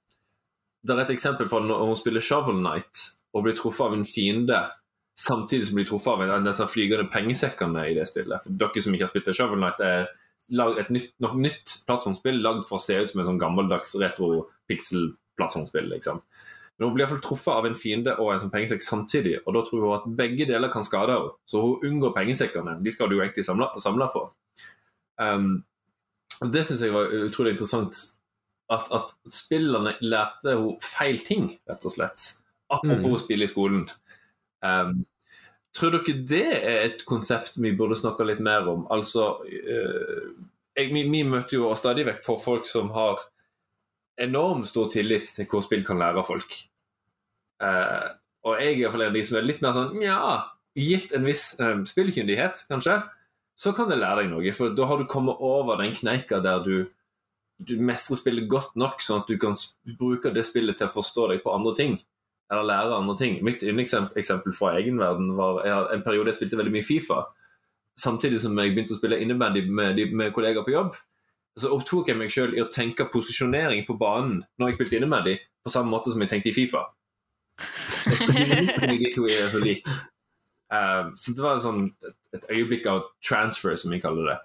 Det 0.84 0.96
er 0.96 1.06
et 1.06 1.14
eksempel 1.16 1.48
for 1.48 1.64
når 1.64 1.86
hun 1.88 2.00
spiller 2.00 2.24
Shovel 2.24 2.60
Night 2.60 3.06
og 3.34 3.46
blir 3.46 3.56
truffet 3.56 3.88
av 3.88 3.94
en 3.96 4.06
fiende 4.06 4.60
samtidig 5.20 5.68
som 5.68 5.78
blir 5.78 5.88
truffet 5.88 6.14
av 6.14 6.24
en 6.24 6.36
av 6.36 6.46
disse 6.48 6.68
flygende 6.72 7.06
pengesekkene 7.14 7.88
i 7.90 7.96
det 7.98 8.08
spillet. 8.10 8.44
For 8.44 8.60
dere 8.64 8.84
som 8.84 8.96
ikke 8.96 9.08
har 9.08 9.14
spilt 9.14 9.30
det, 9.30 9.36
Shovel 9.38 9.62
Knight 9.62 9.84
er 9.86 10.08
et 10.82 10.90
nytt, 10.94 11.14
noe 11.24 11.40
nytt 11.40 11.78
plattformspill 11.88 12.42
lagd 12.44 12.66
for 12.68 12.80
å 12.80 12.84
se 12.84 12.98
ut 13.00 13.12
som 13.12 13.22
en 13.22 13.30
sånn 13.32 13.42
gammeldags 13.42 13.96
retro-pixel-plattformspill. 14.02 15.88
liksom. 15.94 16.22
Men 16.78 16.88
hun 16.88 16.96
blir 16.96 17.06
iallfall 17.06 17.22
truffet 17.24 17.54
av 17.54 17.68
en 17.70 17.78
fiende 17.78 18.16
og 18.18 18.32
en 18.34 18.42
sånn 18.42 18.54
pengesekk 18.54 18.82
samtidig, 18.86 19.38
og 19.46 19.54
da 19.56 19.62
tror 19.68 19.86
hun 19.86 19.96
at 20.00 20.10
begge 20.18 20.48
deler 20.50 20.72
kan 20.74 20.86
skade 20.86 21.14
henne. 21.14 21.36
Så 21.46 21.62
hun 21.62 21.86
unngår 21.90 22.16
pengesekkene. 22.18 22.80
De 22.84 22.94
skal 22.94 23.10
du 23.10 23.18
jo 23.18 23.24
egentlig 23.24 23.46
samle, 23.46 23.70
samle 23.84 24.10
på. 24.14 24.26
Um, 25.22 25.62
det 26.42 26.66
syns 26.68 26.82
jeg 26.82 26.96
var 26.96 27.14
utrolig 27.24 27.54
interessant. 27.54 28.00
At, 28.74 28.90
at 28.96 29.14
spillerne 29.30 29.94
lærte 30.02 30.56
henne 30.56 30.80
feil 30.82 31.22
ting, 31.22 31.52
rett 31.70 31.86
og 31.86 31.94
slett. 31.94 32.32
Apropos 32.74 33.20
mm. 33.20 33.22
spill 33.22 33.46
i 33.46 33.52
skolen. 33.52 33.86
Um, 34.64 35.04
tror 35.76 35.98
dere 35.98 36.16
det 36.30 36.46
er 36.56 36.82
et 36.86 37.04
konsept 37.10 37.58
vi 37.60 37.74
burde 37.76 37.98
snakke 38.00 38.26
litt 38.28 38.42
mer 38.44 38.68
om? 38.72 38.86
Altså 38.94 39.36
uh, 39.44 40.28
jeg, 40.78 40.90
vi, 40.94 41.04
vi, 41.10 41.24
møter 41.28 41.60
jo 41.60 41.72
stadig 41.78 42.08
vekk 42.08 42.24
på 42.26 42.38
folk 42.42 42.68
som 42.70 42.92
har 42.96 43.22
enormt 44.24 44.70
stor 44.70 44.90
tillit 44.94 45.28
til 45.36 45.50
hvor 45.50 45.66
spill 45.66 45.84
kan 45.86 46.00
lære 46.02 46.24
folk. 46.28 46.56
Uh, 47.64 48.14
og 48.48 48.60
jeg 48.60 48.74
er 48.74 48.80
iallfall 48.82 49.06
en 49.06 49.14
av 49.14 49.18
de 49.18 49.26
som 49.28 49.38
er 49.40 49.46
litt 49.48 49.62
mer 49.64 49.76
sånn 49.76 50.02
Ja, 50.04 50.32
gitt 50.76 51.14
en 51.16 51.28
viss 51.28 51.54
um, 51.62 51.86
spillkyndighet, 51.88 52.66
kanskje, 52.72 52.98
så 53.60 53.72
kan 53.78 53.88
det 53.92 54.00
lære 54.02 54.24
deg 54.24 54.34
noe. 54.34 54.56
For 54.56 54.74
da 54.76 54.88
har 54.90 55.00
du 55.00 55.08
kommet 55.10 55.42
over 55.44 55.80
den 55.80 55.94
kneika 55.96 56.42
der 56.44 56.64
du, 56.66 56.76
du 57.62 57.76
mestrer 57.80 58.20
spillet 58.20 58.50
godt 58.52 58.76
nok, 58.80 59.04
sånn 59.04 59.24
at 59.24 59.30
du 59.30 59.38
kan 59.42 59.56
bruke 60.00 60.34
det 60.34 60.46
spillet 60.48 60.80
til 60.80 60.90
å 60.90 60.96
forstå 60.96 61.30
deg 61.32 61.46
på 61.46 61.54
andre 61.54 61.76
ting 61.78 62.02
eller 62.52 62.68
lære 62.68 62.96
andre 62.96 63.18
ting. 63.18 63.40
Mitt 63.44 63.64
yndlingseksempel 63.64 64.56
fra 64.58 64.76
egen 64.80 65.00
verden 65.00 65.34
var 65.38 65.64
jeg, 65.66 65.88
en 65.96 66.04
periode 66.06 66.32
jeg 66.32 66.40
spilte 66.42 66.60
veldig 66.60 66.76
mye 66.76 66.88
Fifa. 66.88 67.24
Samtidig 68.00 68.42
som 68.42 68.58
jeg 68.60 68.74
begynte 68.74 68.96
å 68.96 69.00
spille 69.00 69.20
innebandy 69.22 69.66
med, 69.70 70.02
med 70.14 70.34
kollegaer 70.34 70.66
på 70.66 70.74
jobb. 70.74 70.96
Så 71.60 71.70
opptok 71.74 72.10
jeg 72.10 72.18
meg 72.18 72.34
sjøl 72.34 72.56
i 72.58 72.64
å 72.64 72.70
tenke 72.74 73.06
posisjonering 73.14 73.86
på 73.88 73.98
banen 74.00 74.42
når 74.58 74.72
jeg 74.72 74.80
spilte 74.80 74.98
innebandy, 74.98 75.36
på 75.64 75.74
samme 75.74 75.94
måte 75.94 76.14
som 76.14 76.22
jeg 76.24 76.32
tenkte 76.32 76.50
i 76.50 76.56
Fifa. 76.56 76.88
de 78.90 79.14
to 79.16 79.28
er 79.30 79.52
så 79.54 79.62
like. 79.62 80.00
Um, 80.74 81.14
så 81.20 81.36
det 81.38 81.44
var 81.44 81.60
sånn, 81.62 81.84
et, 82.02 82.16
et, 82.34 82.48
øyeblikk 82.50 82.88
av 82.90 83.04
transfer, 83.22 83.76
som 83.78 83.94
vi 83.94 84.02
kaller 84.02 84.32
det. 84.32 84.38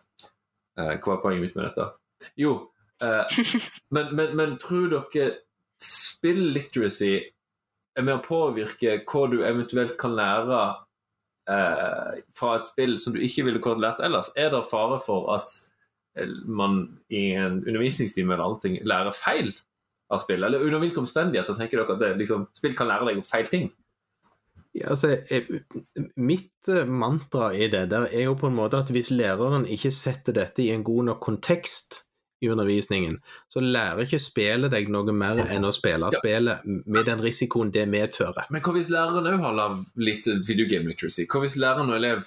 Uh, 0.79 0.95
hva 1.01 1.15
er 1.15 1.23
poenget 1.23 1.47
mitt 1.47 1.57
med 1.57 1.71
dette? 1.71 1.87
Jo, 2.37 2.53
uh, 3.01 3.39
men, 3.97 4.13
men, 4.13 4.35
men 4.37 4.57
tror 4.61 4.93
dere 4.93 5.31
spill 5.81 6.51
literacy 6.53 7.15
er 7.99 8.07
med 8.07 8.19
å 8.19 8.25
påvirke 8.25 9.01
hva 9.09 9.25
du 9.31 9.41
eventuelt 9.47 9.97
kan 10.01 10.15
lære 10.17 10.61
eh, 11.51 12.21
fra 12.37 12.59
et 12.59 12.71
spill 12.71 12.99
som 13.03 13.15
du 13.15 13.23
ikke 13.25 13.47
ville 13.49 13.63
korrelert 13.65 14.03
ellers? 14.05 14.31
Er 14.39 14.53
det 14.55 14.67
fare 14.71 15.01
for 15.03 15.33
at 15.37 15.55
eh, 16.19 16.31
man 16.47 16.81
i 17.11 17.31
en 17.35 17.63
undervisningstime 17.65 18.35
eller 18.35 18.47
annet 18.47 18.65
ting 18.67 18.79
lærer 18.89 19.17
feil 19.17 19.53
av 20.13 20.23
spill? 20.25 20.47
Eller 20.47 20.65
under 20.65 20.83
hvilke 20.85 21.03
omstendigheter 21.03 21.59
tenker 21.59 21.83
dere 21.83 21.99
at 21.99 22.05
det, 22.05 22.15
liksom, 22.23 22.49
spill 22.57 22.79
kan 22.79 22.91
lære 22.91 23.11
deg 23.11 23.23
feil 23.27 23.51
ting? 23.51 23.71
Ja, 24.77 24.93
altså, 24.93 25.17
mitt 26.21 26.69
eh, 26.71 26.87
mantra 26.87 27.51
i 27.57 27.71
det 27.73 27.89
der 27.91 28.07
er 28.13 28.29
jo 28.29 28.37
på 28.39 28.51
en 28.51 28.59
måte 28.59 28.83
at 28.83 28.93
hvis 28.95 29.11
læreren 29.11 29.67
ikke 29.67 29.95
setter 29.95 30.37
dette 30.37 30.63
i 30.63 30.71
en 30.75 30.87
god 30.87 31.11
nok 31.11 31.25
kontekst 31.25 32.05
i 32.41 32.49
undervisningen, 32.53 33.19
så 33.51 33.63
lærer 33.65 34.05
ikke 34.05 34.21
spillet 34.23 34.73
deg 34.73 34.91
noe 34.93 35.15
mer 35.15 35.41
enn 35.47 35.67
å 35.67 35.73
spille 35.75 36.11
ja. 36.11 36.21
spillet 36.21 36.67
med 36.67 37.09
den 37.09 37.23
risikoen 37.23 37.73
det 37.75 37.87
medfører. 37.91 38.49
Men 38.55 38.63
hva 38.65 38.75
hvis 38.77 38.91
læreren 38.93 39.27
òg 39.31 39.41
har 39.43 39.57
lav 39.57 39.79
litt 39.99 40.29
videogame 40.47 40.93
literacy? 40.93 41.27
Hva 41.27 41.43
hvis 41.45 41.59
læreren 41.59 41.91
og 41.91 41.99
elev 41.99 42.27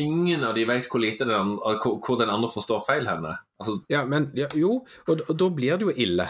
ingen 0.00 0.44
av 0.46 0.54
de 0.56 0.64
vet 0.68 0.86
hvor 0.88 1.02
lite 1.02 1.26
den, 1.28 1.56
hvor 1.60 2.20
den 2.20 2.32
andre 2.32 2.50
forstår 2.52 2.84
feil 2.86 3.08
henne? 3.08 3.34
Altså... 3.60 3.80
ja, 3.92 4.04
men 4.08 4.30
ja, 4.38 4.48
jo, 4.56 4.80
og, 5.06 5.26
og 5.26 5.34
da 5.36 5.50
blir 5.52 5.76
det 5.80 5.90
jo 5.90 5.96
ille. 6.08 6.28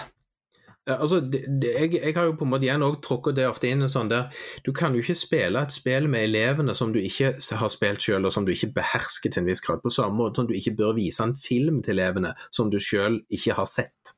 Altså, 0.97 1.20
det, 1.20 1.43
det, 1.62 1.72
jeg, 1.74 1.93
jeg, 1.99 2.14
har 2.16 2.28
jo 2.28 2.36
på 2.38 2.47
en 2.47 2.53
måte 2.53 2.66
igjen 2.66 2.84
også 2.84 3.03
tråkket 3.07 3.38
det 3.38 3.49
ofte 3.49 3.70
inn 3.70 3.84
en 3.84 3.93
sånn 3.93 4.11
der 4.11 4.45
Du 4.66 4.72
kan 4.76 4.95
jo 4.95 5.03
ikke 5.03 5.18
spille 5.18 5.62
et 5.62 5.74
spill 5.74 6.09
med 6.12 6.28
elevene 6.28 6.74
som 6.76 6.95
du 6.95 7.01
ikke 7.03 7.34
har 7.36 7.72
spilt 7.72 8.05
selv, 8.05 8.28
og 8.28 8.34
som 8.34 8.47
du 8.47 8.55
ikke 8.55 8.72
behersker 8.80 9.32
til 9.32 9.43
en 9.43 9.51
viss 9.51 9.64
grad. 9.64 9.82
På 9.84 9.93
samme 9.95 10.18
måte 10.18 10.43
som 10.43 10.49
du 10.51 10.57
ikke 10.57 10.76
bør 10.78 10.97
vise 10.99 11.24
en 11.24 11.36
film 11.36 11.82
til 11.86 11.99
elevene 11.99 12.34
som 12.51 12.72
du 12.72 12.80
selv 12.82 13.22
ikke 13.30 13.59
har 13.59 13.68
sett. 13.70 14.16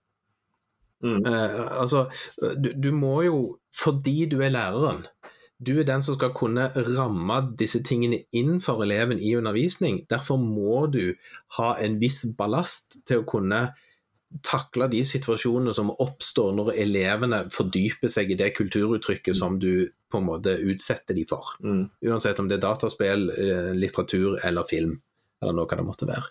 Mm. 1.03 1.25
Uh, 1.27 1.81
altså, 1.83 2.07
du, 2.39 2.71
du, 2.79 2.93
må 2.95 3.23
jo, 3.27 3.39
fordi 3.75 4.29
du 4.31 4.39
er 4.41 4.55
læreren, 4.55 5.03
du 5.67 5.79
er 5.79 5.87
den 5.87 6.03
som 6.03 6.15
skal 6.15 6.35
kunne 6.35 6.69
ramme 6.75 7.39
disse 7.59 7.83
tingene 7.87 8.23
inn 8.35 8.61
for 8.63 8.83
eleven 8.83 9.21
i 9.23 9.35
undervisning. 9.39 10.03
Derfor 10.11 10.39
må 10.43 10.87
du 10.91 11.15
ha 11.59 11.75
en 11.83 12.01
viss 12.03 12.25
ballast 12.39 13.01
til 13.07 13.23
å 13.23 13.27
kunne 13.29 13.69
takle 14.45 14.89
de 14.93 15.03
situasjonene 15.07 15.75
som 15.77 15.93
oppstår 15.93 16.55
når 16.57 16.73
elevene 16.85 17.43
fordyper 17.53 18.13
seg 18.13 18.33
i 18.33 18.39
det 18.39 18.53
kulturuttrykket 18.57 19.37
som 19.37 19.59
du 19.61 19.89
på 20.13 20.21
en 20.21 20.29
måte 20.29 20.55
utsetter 20.57 21.17
de 21.17 21.25
for. 21.29 21.55
Mm. 21.65 21.87
Uansett 22.09 22.41
om 22.41 22.49
det 22.51 22.59
er 22.59 22.67
dataspill, 22.67 23.31
eh, 23.31 23.73
litteratur 23.77 24.39
eller 24.45 24.69
film, 24.69 24.99
eller 25.43 25.57
noe 25.57 25.79
det 25.79 25.87
måtte 25.87 26.09
være. 26.09 26.31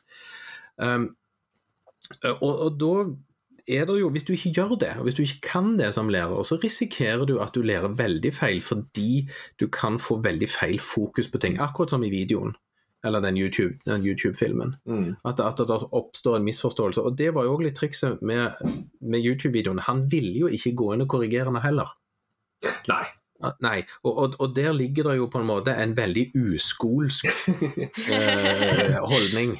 Um, 0.81 1.11
og, 2.39 2.49
og, 2.51 2.79
da 2.81 2.93
er 3.69 3.85
det 3.85 3.99
jo, 3.99 4.09
Hvis 4.09 4.23
du 4.25 4.33
ikke 4.33 4.53
gjør 4.55 4.71
det, 4.81 4.95
og 4.97 5.05
hvis 5.05 5.15
du 5.15 5.21
ikke 5.21 5.51
kan 5.51 5.75
det 5.77 5.93
som 5.93 6.09
lærer, 6.09 6.43
så 6.43 6.57
risikerer 6.57 7.25
du 7.29 7.37
at 7.39 7.53
du 7.53 7.61
lærer 7.61 7.93
veldig 7.93 8.33
feil 8.33 8.61
fordi 8.65 9.27
du 9.59 9.67
kan 9.67 9.99
få 9.99 10.17
veldig 10.23 10.49
feil 10.49 10.79
fokus 10.79 11.29
på 11.29 11.37
ting, 11.37 11.59
akkurat 11.59 11.93
som 11.93 12.03
i 12.03 12.09
videoen 12.09 12.55
eller 13.03 13.21
den 13.21 13.37
YouTube-filmen. 13.37 14.03
YouTube 14.05 14.35
mm. 14.85 15.15
at, 15.23 15.39
at, 15.39 15.63
det 15.67 15.79
oppstår 15.91 16.37
en 16.37 16.45
misforståelse. 16.45 17.01
Og 17.01 17.17
Det 17.17 17.31
var 17.35 17.47
jo 17.47 17.55
òg 17.55 17.65
litt 17.65 17.79
trikset 17.79 18.21
med, 18.21 18.61
med 19.01 19.25
YouTube-videoene. 19.25 19.87
Han 19.87 20.05
ville 20.11 20.45
jo 20.45 20.51
ikke 20.51 20.75
gå 20.77 20.93
inn 20.93 21.05
og 21.05 21.09
korrigere 21.15 21.49
den 21.49 21.63
heller. 21.65 21.95
Nei. 22.91 23.03
Nei, 23.63 23.79
og, 24.03 24.11
og, 24.11 24.35
og, 24.39 24.53
der 24.55 24.73
ligger 24.75 25.09
det 25.09 25.17
jo 25.19 25.29
på 25.31 25.41
en 25.41 25.49
måte 25.49 25.73
en 25.77 25.95
veldig 25.97 26.27
uskolsk 26.37 27.29
eh, 28.15 28.97
holdning. 29.01 29.55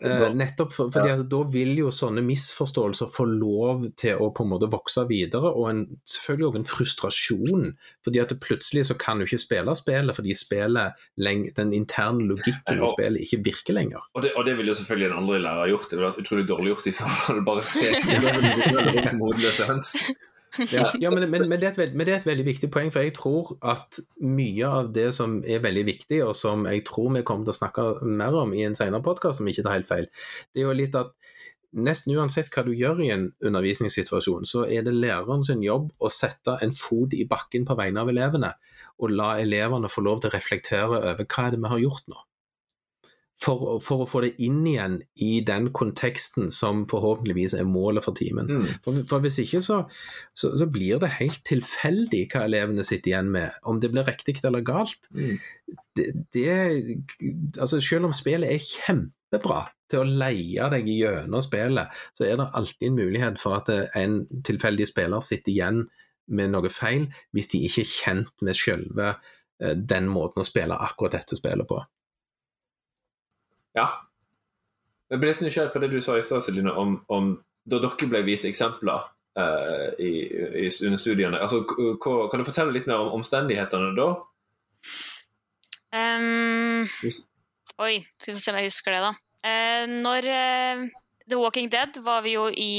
Eh, 0.00 0.26
nettopp 0.32 0.72
for, 0.72 0.90
fordi 0.92 1.12
at 1.12 1.24
da 1.28 1.40
vil 1.52 1.74
jo 1.82 1.90
sånne 1.92 2.22
misforståelser 2.24 3.10
få 3.12 3.26
lov 3.28 3.84
til 4.00 4.20
å 4.20 4.30
på 4.34 4.46
en 4.46 4.52
måte 4.54 4.70
vokse 4.72 5.04
videre, 5.10 5.52
og 5.52 5.68
en, 5.70 5.82
selvfølgelig 6.08 6.48
òg 6.48 6.58
en 6.60 6.68
frustrasjon. 6.70 7.66
fordi 8.04 8.22
at 8.22 8.32
plutselig 8.40 8.86
så 8.88 8.96
kan 8.98 9.20
du 9.20 9.26
ikke 9.26 9.42
spille 9.42 9.76
spillet 9.76 10.16
fordi 10.16 10.34
spillet, 10.34 11.04
den 11.20 11.74
interne 11.76 12.24
logikken 12.26 12.80
i 12.80 12.88
spillet 12.94 13.26
ikke 13.26 13.42
virker 13.50 13.76
lenger. 13.76 14.08
Og 14.14 14.24
det, 14.24 14.32
og 14.36 14.46
det 14.48 14.56
ville 14.56 14.72
jo 14.72 14.78
selvfølgelig 14.80 15.10
en 15.10 15.20
andre 15.22 15.42
lærer 15.44 15.72
gjort. 15.74 15.90
Det 15.90 15.98
ville 15.98 16.10
vært 16.10 16.24
utrolig 16.24 16.48
dårlig 16.48 16.74
gjort 16.74 16.90
i 16.90 16.96
samfunnet. 17.02 17.46
Bare 17.46 17.68
se 17.68 17.92
som 19.12 19.24
hodeløse 19.24 19.68
høns. 19.68 19.94
Ja, 20.58 20.90
ja 21.04 21.10
men, 21.10 21.30
men, 21.30 21.48
men, 21.48 21.60
det 21.60 21.72
et, 21.72 21.94
men, 21.94 22.06
det 22.06 22.14
er 22.14 22.20
et 22.22 22.28
veldig 22.28 22.46
viktig 22.48 22.70
poeng, 22.74 22.90
for 22.92 23.04
jeg 23.04 23.14
tror 23.18 23.52
at 23.62 24.00
mye 24.24 24.66
av 24.66 24.92
det 24.94 25.10
som 25.16 25.38
er 25.46 25.62
veldig 25.62 25.84
viktig, 25.86 26.22
og 26.26 26.34
som 26.38 26.66
jeg 26.68 26.84
tror 26.88 27.12
vi 27.14 27.24
kommer 27.26 27.46
til 27.46 27.54
å 27.54 27.60
snakke 27.60 27.86
mer 28.06 28.38
om 28.42 28.54
i 28.56 28.64
en 28.66 28.78
senere 28.78 29.04
podkast, 29.06 29.42
om 29.42 29.50
ikke 29.50 29.66
tar 29.66 29.78
helt 29.78 29.90
feil, 29.90 30.08
det 30.50 30.62
er 30.62 30.68
jo 30.68 30.76
litt 30.76 30.98
at 30.98 31.14
nesten 31.70 32.16
uansett 32.18 32.50
hva 32.50 32.64
du 32.66 32.72
gjør 32.74 33.04
i 33.04 33.12
en 33.14 33.28
undervisningssituasjon, 33.46 34.48
så 34.48 34.64
er 34.66 34.82
det 34.86 34.96
læreren 34.96 35.44
sin 35.46 35.62
jobb 35.62 35.92
å 36.02 36.10
sette 36.10 36.56
en 36.64 36.74
fot 36.74 37.14
i 37.14 37.28
bakken 37.30 37.68
på 37.68 37.76
vegne 37.78 38.02
av 38.02 38.10
elevene, 38.10 38.50
og 39.00 39.14
la 39.14 39.36
elevene 39.40 39.90
få 39.90 40.02
lov 40.02 40.24
til 40.24 40.32
å 40.32 40.34
reflektere 40.34 40.98
over 40.98 41.22
hva 41.22 41.46
er 41.46 41.54
det 41.54 41.62
vi 41.62 41.72
har 41.72 41.84
gjort 41.86 42.10
nå 42.10 42.24
for, 43.40 43.78
for, 43.80 44.04
å 44.04 44.08
få 44.08 44.20
det 44.24 44.34
inn 44.44 44.60
igjen 44.68 44.98
i 45.24 45.30
den 45.46 45.70
konteksten 45.76 46.50
som 46.52 46.82
forhåpentligvis 46.90 47.54
er 47.56 47.68
målet 47.68 48.04
for 48.04 48.16
timen. 48.16 48.50
Mm. 48.50 48.66
For, 48.84 49.00
for, 49.08 49.24
Hvis 49.24 49.40
ikke 49.44 49.62
så, 49.64 49.80
så, 50.36 50.52
så, 50.60 50.68
blir 50.68 51.00
det 51.00 51.14
helt 51.16 51.40
tilfeldig 51.48 52.26
hva 52.32 52.44
elevene 52.48 52.84
sitter 52.86 53.14
igjen 53.14 53.30
med, 53.32 53.56
om 53.64 53.80
det 53.80 53.92
blir 53.94 54.04
riktig 54.08 54.36
eller 54.44 54.64
galt. 54.66 55.08
Mm. 55.16 55.38
Det, 55.96 56.06
det, 56.36 56.50
altså 57.56 57.80
selv 57.80 58.10
om 58.10 58.16
spillet 58.16 58.52
er 58.52 58.66
kjempebra 58.66 59.64
til 59.90 60.02
å 60.02 60.18
leie 60.22 60.68
deg 60.74 60.90
gjennom 60.92 61.42
spillet, 61.44 62.02
så 62.14 62.26
er 62.26 62.38
det 62.38 62.50
alltid 62.58 62.90
en 62.90 63.00
mulighet 63.00 63.40
for 63.42 63.56
at 63.58 63.72
en 63.98 64.20
tilfeldig 64.46 64.86
spiller 64.90 65.24
sitter 65.24 65.54
igjen 65.54 65.84
med 66.30 66.52
noe 66.52 66.70
feil, 66.70 67.08
hvis 67.34 67.50
de 67.54 67.64
ikke 67.66 67.82
er 67.82 67.90
kjent 67.90 68.44
med 68.46 68.58
selve 68.58 69.08
eh, 69.08 69.74
den 69.74 70.06
måten 70.12 70.44
å 70.44 70.46
spille 70.46 70.76
akkurat 70.76 71.16
dette 71.16 71.38
spillet 71.40 71.66
på. 71.66 71.80
Ja. 73.78 73.86
Jeg 75.10 75.22
ble 75.22 75.32
litt 75.32 75.42
nysgjerrig 75.42 75.72
på 75.74 75.82
det 75.82 75.90
du 75.92 75.98
sa 76.02 76.16
i 76.18 76.24
stad, 76.26 76.44
Celine, 76.46 76.72
om, 76.78 76.98
om, 77.10 77.32
da 77.66 77.80
dere 77.82 78.10
ble 78.10 78.22
vist 78.26 78.46
eksempler 78.46 79.08
uh, 79.38 79.88
i, 79.98 80.10
i, 80.62 80.66
under 80.86 81.00
studiene. 81.00 81.40
Altså, 81.42 81.64
kan 81.66 82.40
du 82.40 82.46
fortelle 82.46 82.74
litt 82.74 82.86
mer 82.90 83.02
om 83.02 83.16
omstendighetene 83.18 83.94
da? 83.98 84.10
Um, 85.90 86.86
oi, 87.82 87.96
skal 88.22 88.36
vi 88.36 88.38
se 88.38 88.52
om 88.52 88.60
jeg 88.60 88.70
husker 88.70 88.94
det, 88.94 89.02
da. 89.08 89.12
Uh, 89.40 89.84
når 90.06 90.30
uh, 90.30 90.86
The 91.26 91.40
Walking 91.40 91.70
Dead 91.72 91.98
var 92.06 92.22
vi 92.26 92.36
jo 92.36 92.46
i 92.50 92.70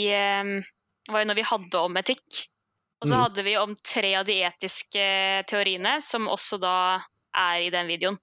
var 1.12 1.24
jo 1.24 1.28
når 1.30 1.40
vi 1.40 1.48
hadde 1.48 1.84
om 1.84 2.00
etikk. 2.00 2.44
Og 3.02 3.10
så 3.10 3.16
mm. 3.16 3.22
hadde 3.24 3.44
vi 3.46 3.54
om 3.58 3.72
tre 3.82 4.12
av 4.20 4.28
de 4.28 4.36
etiske 4.46 5.06
teoriene, 5.50 5.96
som 6.06 6.30
også 6.30 6.60
da 6.62 6.76
er 7.34 7.64
i 7.66 7.72
den 7.74 7.90
videoen. 7.90 8.20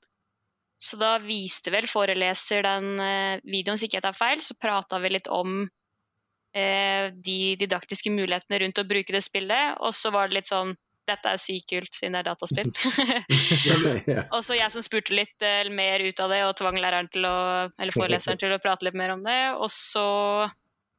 Så 0.79 0.99
da 1.01 1.17
viste 1.19 1.73
vel 1.75 1.89
foreleser 1.91 2.63
den 2.63 3.01
eh, 3.03 3.41
videoen, 3.43 3.75
hvis 3.75 3.89
ikke 3.89 3.99
jeg 3.99 4.07
tar 4.07 4.17
feil, 4.17 4.43
så 4.45 4.55
prata 4.61 5.01
vi 5.03 5.11
litt 5.11 5.31
om 5.35 5.65
eh, 6.55 7.09
de 7.15 7.57
didaktiske 7.59 8.13
mulighetene 8.15 8.61
rundt 8.63 8.79
å 8.79 8.87
bruke 8.87 9.15
det 9.15 9.25
spillet, 9.27 9.81
og 9.83 9.91
så 9.97 10.13
var 10.15 10.31
det 10.31 10.39
litt 10.39 10.53
sånn 10.53 10.77
dette 11.09 11.33
er 11.33 11.41
sykt 11.41 11.71
kult 11.71 11.97
siden 11.97 12.15
det 12.15 12.21
er 12.21 12.29
dataspill. 12.29 12.71
og 14.35 14.43
så 14.45 14.59
jeg 14.59 14.73
som 14.75 14.85
spurte 14.85 15.17
litt 15.17 15.45
eh, 15.45 15.71
mer 15.73 16.05
ut 16.05 16.23
av 16.23 16.33
det, 16.35 16.43
og 16.47 16.55
tvang 16.61 16.79
læreren 16.79 17.11
til 17.13 17.27
å, 17.27 17.37
eller 17.73 17.97
foreleseren 17.97 18.41
til 18.41 18.55
å 18.55 18.61
prate 18.63 18.87
litt 18.87 18.99
mer 18.99 19.15
om 19.17 19.25
det. 19.25 19.39
Og 19.57 19.71
så 19.73 20.07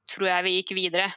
tror 0.10 0.32
jeg 0.32 0.48
vi 0.48 0.56
gikk 0.58 0.76
videre. 0.78 1.12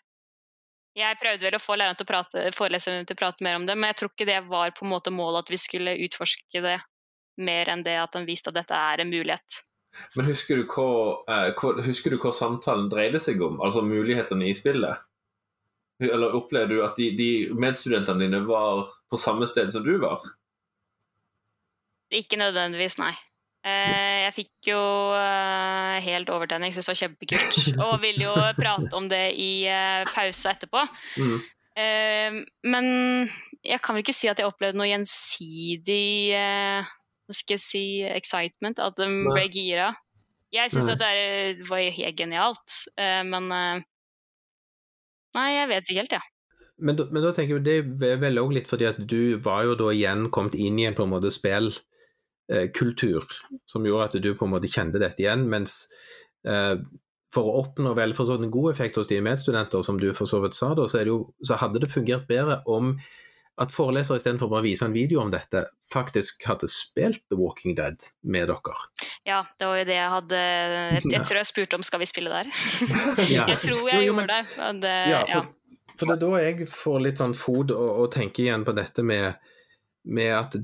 Jeg 0.98 1.16
prøvde 1.16 1.48
vel 1.48 1.56
å 1.56 1.62
få 1.62 1.78
læreren 1.80 1.96
til 1.96 2.04
å 2.04 2.12
prate, 2.12 2.46
foreleseren 2.52 3.08
til 3.08 3.16
å 3.16 3.22
prate 3.22 3.44
mer 3.44 3.56
om 3.56 3.66
det, 3.66 3.78
men 3.78 3.90
jeg 3.90 4.02
tror 4.02 4.12
ikke 4.12 4.28
det 4.28 4.42
var 4.50 4.74
på 4.76 4.84
en 4.84 4.92
måte 4.92 5.14
målet 5.14 5.46
at 5.46 5.52
vi 5.54 5.60
skulle 5.60 5.96
utforske 6.04 6.60
det 6.64 6.76
mer 7.40 7.70
enn 7.72 7.84
det 7.86 7.96
at 8.00 8.18
han 8.18 8.26
viste 8.28 8.52
at 8.52 8.58
dette 8.58 8.76
er 8.76 9.02
en 9.02 9.12
mulighet. 9.12 9.62
Men 10.16 10.28
husker 10.28 10.60
du 10.60 10.66
hva, 10.72 11.22
hva, 11.56 11.72
husker 11.84 12.12
du 12.12 12.20
hva 12.20 12.32
samtalen 12.36 12.88
dreide 12.92 13.20
seg 13.20 13.42
om, 13.44 13.60
altså 13.64 13.84
mulighetene 13.84 14.48
i 14.48 14.54
spillet? 14.56 15.04
Eller 16.02 16.34
opplevde 16.34 16.78
du 16.78 16.84
at 16.84 16.96
de, 16.98 17.10
de 17.16 17.28
medstudentene 17.54 18.24
dine 18.24 18.40
var 18.46 18.88
på 19.10 19.20
samme 19.20 19.46
sted 19.46 19.70
som 19.74 19.84
du 19.84 19.94
var? 20.02 20.24
Ikke 22.12 22.40
nødvendigvis, 22.40 22.98
nei. 23.00 23.12
Eh, 23.62 24.24
jeg 24.24 24.34
fikk 24.34 24.72
jo 24.72 24.80
eh, 25.14 26.00
helt 26.02 26.32
overtenning, 26.34 26.72
syntes 26.74 26.88
det 26.88 26.94
var 26.94 27.02
kjempekult. 27.04 27.60
Og 27.86 27.94
ville 28.02 28.26
jo 28.26 28.34
prate 28.58 28.98
om 28.98 29.06
det 29.12 29.24
i 29.38 29.52
pause 30.10 30.56
etterpå. 30.56 30.86
Mm. 31.22 31.38
Men 32.68 32.86
jeg 33.64 33.80
kan 33.80 33.96
vel 33.96 34.02
ikke 34.02 34.12
si 34.12 34.28
at 34.28 34.42
jeg 34.42 34.48
opplevde 34.50 34.76
noe 34.76 34.90
gjensidig 34.90 36.02
hva 37.32 37.38
skal 37.38 37.56
jeg 37.56 37.64
si, 37.64 37.84
excitement, 38.04 38.80
at 38.82 38.98
de 39.00 39.08
ble 39.32 39.46
gira. 39.52 39.88
Jeg 40.52 40.72
syns 40.72 40.90
at 40.92 41.00
det 41.00 41.64
var 41.68 41.80
helt 41.80 42.18
genialt, 42.18 42.78
eh, 43.00 43.22
men 43.24 43.48
eh, 43.56 43.88
Nei, 45.32 45.46
jeg 45.54 45.68
vet 45.70 45.88
ikke 45.88 46.02
helt, 46.02 46.12
jeg. 46.12 46.20
Ja. 46.20 46.66
Men, 46.82 46.98
men, 47.08 47.22
da 47.24 47.30
tenker 47.32 47.56
jeg 47.56 47.84
det 47.96 48.08
er 48.10 48.18
vel 48.20 48.40
òg 48.42 48.50
litt 48.52 48.68
fordi 48.68 48.84
at 48.88 48.98
du 49.08 49.38
var 49.40 49.62
jo 49.64 49.76
da 49.80 49.92
igjen 49.94 50.26
kommet 50.34 50.56
inn 50.60 50.80
i 50.80 50.84
en 50.88 50.96
på 50.98 51.06
en 51.06 51.12
måte 51.12 51.30
spillkultur 51.32 53.22
eh, 53.22 53.36
som 53.70 53.86
gjorde 53.86 54.08
at 54.10 54.18
du 54.24 54.28
på 54.36 54.44
en 54.44 54.52
måte 54.52 54.68
kjente 54.72 55.00
dette 55.00 55.22
igjen, 55.24 55.46
mens 55.48 55.86
for 57.32 57.46
å 57.46 57.60
oppnå 57.62 57.92
vel 57.94 58.16
for 58.18 58.26
sånn 58.28 58.48
en 58.48 58.52
god 58.52 58.72
effekt 58.74 58.98
hos 58.98 59.08
dine 59.08 59.24
medstudenter, 59.24 59.84
som 59.86 60.00
du 60.00 60.08
for 60.16 60.28
så 60.28 60.42
vidt 60.42 60.58
sa, 60.58 60.72
da, 60.76 60.88
så, 60.90 61.04
jo, 61.06 61.20
så 61.46 61.56
hadde 61.62 61.80
det 61.84 61.92
fungert 61.92 62.26
bedre 62.28 62.58
om 62.68 62.96
at 63.60 63.72
forelesere 63.74 64.16
istedenfor 64.16 64.48
bare 64.48 64.62
å 64.62 64.64
vise 64.64 64.86
en 64.86 64.94
video 64.94 65.20
om 65.20 65.30
dette, 65.30 65.64
faktisk 65.92 66.44
hadde 66.48 66.68
spilt 66.72 67.20
The 67.28 67.36
Walking 67.36 67.74
Dead 67.76 68.00
med 68.24 68.48
dere. 68.48 68.76
Ja, 69.28 69.42
det 69.60 69.66
var 69.68 69.76
jo 69.82 69.84
det 69.90 69.96
jeg 69.98 70.10
hadde 70.14 70.38
Jeg, 70.38 71.02
jeg 71.12 71.26
tror 71.28 71.40
jeg 71.42 71.46
spurte 71.50 71.76
om 71.76 71.84
skal 71.86 72.00
vi 72.00 72.08
spille 72.08 72.32
der. 72.32 72.48
Ja. 73.36 73.44
jeg 73.52 73.58
tror 73.60 73.82
jeg 73.90 74.06
Jo, 74.06 74.06
jo, 74.08 74.14
men- 74.16 74.24
gjorde 74.24 74.38
det. 74.38 74.56
men 74.58 74.80
det 74.80 74.94
Ja, 75.12 75.20
ja. 75.28 75.42
for, 75.42 75.52
for 75.98 76.06
det 76.06 76.16
er 76.16 76.22
da 76.24 76.42
jeg 76.46 76.68
får 76.72 77.00
litt 77.04 77.18
sånn 77.20 77.34
fod 77.36 77.70
og, 77.76 77.90
og 78.06 78.10
tenker 78.16 78.46
igjen 78.48 78.64
på 78.64 78.72
dette 78.74 79.04
med, 79.04 79.36
med 80.08 80.32
at 80.38 80.56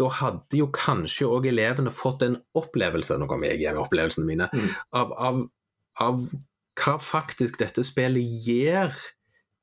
da 0.00 0.08
hadde 0.18 0.56
jo 0.58 0.66
kanskje 0.72 1.28
òg 1.28 1.46
elevene 1.52 1.92
fått 1.94 2.22
en 2.26 2.38
opplevelse, 2.58 3.18
nå 3.20 3.26
kommer 3.30 3.52
jeg 3.52 3.60
igjen 3.62 3.76
med 3.78 3.84
opplevelsene 3.86 4.26
mine, 4.26 4.48
Mm. 4.52 4.70
av, 4.98 5.12
av, 5.30 5.42
av 6.00 6.22
hva 6.82 6.94
faktisk 6.98 7.58
dette 7.60 7.84
spillet 7.84 8.24
gir 8.46 8.90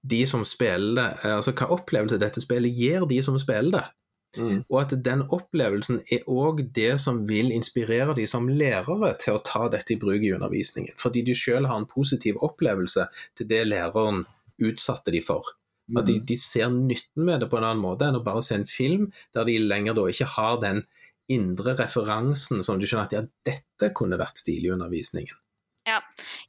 de 0.02 0.24
som 0.28 0.46
spiller 0.48 0.96
det, 1.02 1.32
altså 1.36 1.54
hva 1.54 1.70
opplevelse 1.76 2.20
dette 2.22 2.44
spillet 2.44 2.76
gir 2.76 3.08
de 3.10 3.20
som 3.26 3.38
spiller 3.42 3.76
det. 3.76 3.86
Mm. 4.38 4.60
Og 4.70 4.76
at 4.84 4.94
den 5.06 5.24
opplevelsen 5.34 6.04
er 6.14 6.28
òg 6.30 6.62
det 6.76 7.00
som 7.02 7.24
vil 7.30 7.50
inspirere 7.52 8.14
de 8.18 8.28
som 8.30 8.46
lærere 8.48 9.16
til 9.22 9.38
å 9.38 9.44
ta 9.46 9.66
dette 9.74 9.96
i 9.96 10.00
bruk 10.02 10.22
i 10.22 10.34
undervisningen. 10.36 10.94
Fordi 11.02 11.24
de 11.26 11.36
selv 11.38 11.72
har 11.72 11.82
en 11.82 11.90
positiv 11.90 12.38
opplevelse 12.46 13.08
til 13.38 13.50
det 13.50 13.64
læreren 13.68 14.26
utsatte 14.62 15.16
de 15.16 15.24
for. 15.26 15.56
At 15.98 16.06
de, 16.06 16.20
de 16.22 16.36
ser 16.38 16.70
nytten 16.70 17.26
med 17.26 17.42
det 17.42 17.50
på 17.50 17.58
en 17.58 17.66
annen 17.66 17.82
måte 17.82 18.06
enn 18.06 18.20
å 18.20 18.22
bare 18.22 18.44
se 18.46 18.54
en 18.60 18.68
film 18.70 19.08
der 19.34 19.48
de 19.50 19.58
lenger 19.64 19.98
da 19.98 20.06
ikke 20.12 20.28
har 20.36 20.60
den 20.62 20.84
indre 21.34 21.74
referansen 21.80 22.62
som 22.66 22.78
du 22.78 22.86
skjønner 22.86 23.08
at 23.08 23.16
ja, 23.16 23.24
dette 23.46 23.90
kunne 23.98 24.20
vært 24.22 24.38
stilig 24.42 24.70
i 24.70 24.76
undervisningen. 24.76 25.40
Ja. 25.90 26.00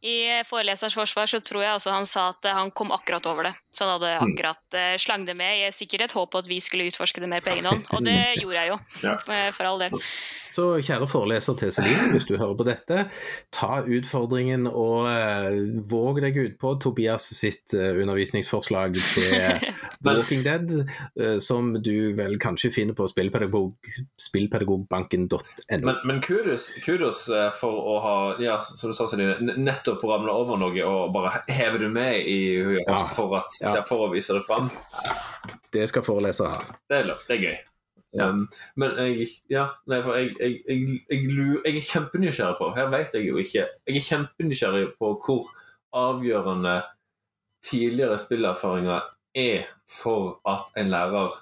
I 0.04 0.14
foreleserens 0.46 0.94
forsvar 0.96 1.30
så 1.30 1.40
tror 1.44 1.64
jeg 1.64 1.74
også 1.78 1.94
han 1.96 2.06
sa 2.08 2.28
at 2.34 2.48
han 2.52 2.70
kom 2.76 2.92
akkurat 2.94 3.26
over 3.30 3.48
det. 3.50 3.54
Så 3.72 3.86
han 3.86 3.94
hadde 3.96 4.10
Mm. 4.20 4.32
akkurat 4.34 4.74
eh, 4.74 4.96
slang 4.98 5.24
det 5.28 5.36
med. 5.38 5.54
Jeg 5.60 5.72
sikkert 5.76 6.02
et 6.08 6.12
håp 6.18 6.32
på 6.32 6.40
at 6.42 6.48
vi 6.50 6.58
skulle 6.60 6.88
utforske 6.90 7.20
det 7.22 7.28
mer 7.30 7.40
på 7.44 7.52
egen 7.54 7.68
hånd, 7.70 7.84
og 7.94 8.02
det 8.04 8.16
gjorde 8.42 8.58
jeg 8.58 8.72
jo. 8.72 8.78
Ja. 9.06 9.14
eh, 9.30 9.50
For 9.54 9.68
all 9.70 9.78
del. 9.84 9.94
Så 10.50 10.64
kjære 10.82 11.06
foreleser 11.06 11.54
til 11.60 11.70
Celine, 11.72 12.08
hvis 12.10 12.26
du 12.26 12.32
hører 12.36 12.56
på 12.58 12.64
dette, 12.66 13.04
ta 13.54 13.76
utfordringen 13.86 14.66
og 14.66 15.06
uh, 15.06 15.54
våg 15.86 16.18
deg 16.24 16.36
ut 16.40 16.56
på 16.58 16.72
Tobias 16.82 17.28
sitt 17.38 17.70
uh, 17.78 17.94
undervisningsforslag 18.02 18.98
til 18.98 19.30
The 20.02 20.16
Walking 20.16 20.42
Dead, 20.42 20.74
eh, 21.20 21.38
som 21.38 21.70
du 21.78 21.92
vel 22.18 22.34
kanskje 22.42 22.72
finner 22.74 22.98
på 22.98 23.06
spillpedagog, 23.06 23.76
spillpedagogbanken.no. 24.18 25.38
Men, 25.70 25.96
men 26.04 26.20
kudos, 26.24 26.68
kudos 26.84 27.28
eh, 27.28 27.50
for 27.60 27.78
å 27.94 27.96
ha 28.02 28.16
ja, 28.42 28.58
som 28.66 28.90
du 28.90 28.96
sa, 28.98 29.06
Celine, 29.12 29.29
nettopp 29.40 30.02
ramla 30.04 30.32
over 30.32 30.58
noe 30.60 30.84
og 30.86 31.12
bare 31.14 31.42
heve 31.48 31.78
det 31.82 31.90
med 31.92 32.26
i 32.28 32.38
huet 32.64 32.84
Ja. 32.88 32.98
for, 33.14 33.36
at, 33.38 33.56
Ja. 33.62 33.82
for 33.86 34.06
å 34.08 34.12
vise 34.12 34.34
det 34.36 34.44
fram. 34.46 34.70
Det 35.72 35.88
skal 35.88 36.02
forelesere 36.02 36.48
ha. 36.48 36.62
Det 36.90 37.04
det 37.06 37.36
er 37.36 37.42
gøy. 37.44 37.58
Ja. 38.12 38.26
Um, 38.28 38.48
men 38.76 38.96
jeg, 38.98 39.28
ja, 39.48 39.68
nei, 39.86 40.00
jeg, 40.02 40.62
jeg, 40.66 41.02
jeg 41.12 41.76
er 41.76 41.84
kjempenysgjerrig 41.92 42.56
på 42.58 42.70
Her 42.74 42.88
vet 42.90 43.12
jeg 43.14 43.28
jo 43.28 43.36
ikke. 43.38 43.68
Jeg 43.86 43.96
er 44.00 44.06
kjempenysgjerrig 44.08 44.88
på 44.98 45.12
hvor 45.24 45.46
avgjørende 45.94 46.80
tidligere 47.62 48.18
spillerfaringer 48.18 49.06
er 49.38 49.68
for 49.90 50.40
at 50.48 50.72
en 50.80 50.90
lærer, 50.90 51.36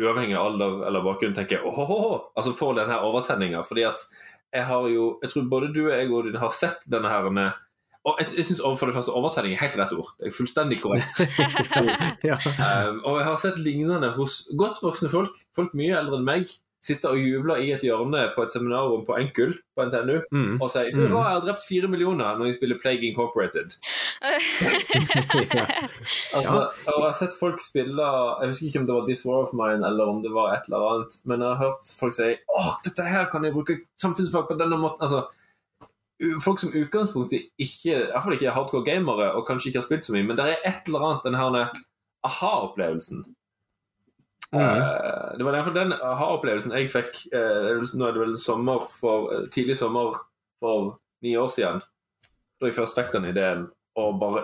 uavhengig 0.00 0.36
av 0.36 0.50
alder 0.52 0.86
eller 0.88 1.04
bakgrunn, 1.04 1.34
tenker 1.36 1.64
åhåhå, 1.66 2.32
altså 2.36 2.52
får 2.56 2.74
den 2.82 2.92
her 2.92 3.04
overtenninga. 3.06 3.62
Fordi 3.64 3.86
at 3.88 4.04
jeg 4.54 4.66
har 4.66 4.86
jo 4.90 5.18
Jeg 5.22 5.30
tror 5.32 5.50
både 5.50 5.74
du 5.74 5.84
og 5.86 5.92
jeg 5.94 6.10
Odin, 6.10 6.38
har 6.42 6.54
sett 6.54 6.86
denne 6.90 7.10
her 7.12 7.28
og 8.08 8.16
jeg, 8.20 8.30
jeg 8.38 8.46
synes 8.48 8.62
for 8.80 8.88
det 8.88 8.94
første 8.96 9.12
overtenning 9.12 9.54
er 9.54 9.60
helt 9.60 9.76
rett 9.76 9.90
ord. 9.92 10.08
Det 10.16 10.30
er 10.30 10.32
fullstendig 10.32 10.78
korrekt. 10.80 11.20
ja. 12.30 12.38
Um, 12.88 13.02
og 13.04 13.18
jeg 13.18 13.26
har 13.26 13.36
sett 13.42 13.58
lignende 13.60 14.14
hos 14.16 14.46
godt 14.56 14.80
voksne 14.80 15.10
folk, 15.12 15.36
folk 15.56 15.74
mye 15.76 15.98
eldre 15.98 16.16
enn 16.16 16.24
meg, 16.24 16.54
sitte 16.80 17.10
og 17.12 17.20
jubler 17.20 17.60
i 17.60 17.72
et 17.74 17.82
hjørne 17.84 18.22
på 18.34 18.44
et 18.44 18.52
seminarrom 18.54 19.02
på 19.04 19.16
Enkel 19.20 19.52
på 19.76 19.84
NTNU 19.84 20.20
Mm. 20.32 20.60
og 20.60 20.70
sier 20.72 20.94
mm. 20.94 21.02
jeg 21.12 21.24
har 21.26 21.42
drept 21.44 21.64
fire 21.66 21.88
millioner' 21.88 22.38
når 22.38 22.46
jeg 22.46 22.56
spiller 22.56 22.78
Plague 22.80 23.04
Incorporated. 23.08 23.76
ja. 25.58 25.66
Altså, 26.36 26.58
og 26.86 26.96
jeg 26.96 27.06
har 27.06 27.16
sett 27.16 27.36
folk 27.40 27.62
spille 27.64 28.04
Jeg 28.40 28.50
husker 28.50 28.66
ikke 28.66 28.80
om 28.80 28.86
det 28.86 28.94
var 28.94 29.06
This 29.06 29.24
War 29.26 29.42
of 29.44 29.54
Mine 29.56 29.86
eller 29.86 30.04
om 30.12 30.22
det 30.22 30.32
var 30.32 30.54
et 30.54 30.68
eller 30.68 30.86
annet, 30.90 31.16
men 31.24 31.40
jeg 31.40 31.48
har 31.48 31.60
hørt 31.64 31.92
folk 32.00 32.14
si 32.16 32.30
'Å, 32.36 32.64
dette 32.84 33.02
her 33.04 33.28
kan 33.32 33.44
jeg 33.44 33.52
bruke 33.56 33.78
samfunnsfag 34.00 34.48
på 34.48 34.58
denne 34.60 34.76
måten'. 34.80 35.00
Altså, 35.00 35.28
folk 36.44 36.60
som 36.60 36.72
utgangspunktet 36.76 37.48
ikke 37.58 37.92
i 37.96 38.06
hvert 38.12 38.24
fall 38.24 38.36
ikke 38.36 38.46
er 38.46 38.56
hardcore 38.56 38.84
gamere 38.84 39.32
og 39.32 39.46
kanskje 39.48 39.70
ikke 39.70 39.80
har 39.80 39.88
spilt 39.88 40.04
så 40.04 40.12
mye, 40.12 40.26
men 40.28 40.36
det 40.36 40.44
er 40.46 40.68
et 40.68 40.88
eller 40.88 41.06
annet 41.06 41.24
den 41.24 41.38
aha-opplevelsen. 42.28 43.24
Mm. 44.52 44.60
Eh, 44.60 45.38
det 45.38 45.44
var 45.44 45.52
derfor 45.52 45.74
den 45.74 45.92
aha-opplevelsen 45.94 46.72
jeg 46.74 46.88
fikk 46.90 47.20
eh, 47.38 47.68
Nå 47.94 48.06
er 48.08 48.16
det 48.16 48.22
vel 48.24 48.32
sommer 48.40 48.88
for, 48.90 49.28
eh, 49.30 49.44
tidlig 49.54 49.76
sommer 49.78 50.16
for 50.58 50.96
ni 51.22 51.36
år 51.38 51.52
siden. 51.54 51.78
Da 52.58 52.66
jeg 52.66 52.74
først 52.74 52.98
fikk 52.98 53.12
den 53.14 53.28
ideen 53.30 53.68
og 54.00 54.18
bare 54.20 54.42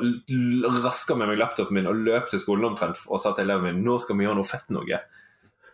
raska 0.85 1.15
med 1.19 1.31
meg 1.31 1.41
laptopen 1.41 1.75
min 1.79 1.89
og 1.91 1.99
løp 2.07 2.31
til 2.31 2.43
skolen 2.43 2.69
omtrent 2.71 2.99
og 3.07 3.21
sa 3.23 3.33
til 3.35 3.47
eleven 3.47 3.69
min 3.69 3.85
nå 3.87 3.99
skal 4.03 4.19
vi 4.19 4.27
gjøre 4.27 4.39
noe 4.39 4.49
fett 4.49 4.73
noe. 4.75 5.03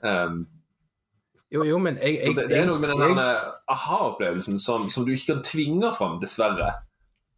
Um, 0.02 0.42
Jo, 1.52 1.66
jo, 1.68 1.76
men 1.76 1.98
jeg, 2.00 2.16
jeg, 2.16 2.32
det, 2.32 2.46
det 2.48 2.62
er 2.62 2.64
noe 2.64 2.80
med 2.80 2.94
den 2.96 3.18
aha-opplevelsen 3.20 4.56
som, 4.62 4.86
som 4.88 5.04
du 5.04 5.10
ikke 5.12 5.34
kan 5.34 5.42
tvinge 5.44 5.90
fram, 5.92 6.14
dessverre. 6.22 6.70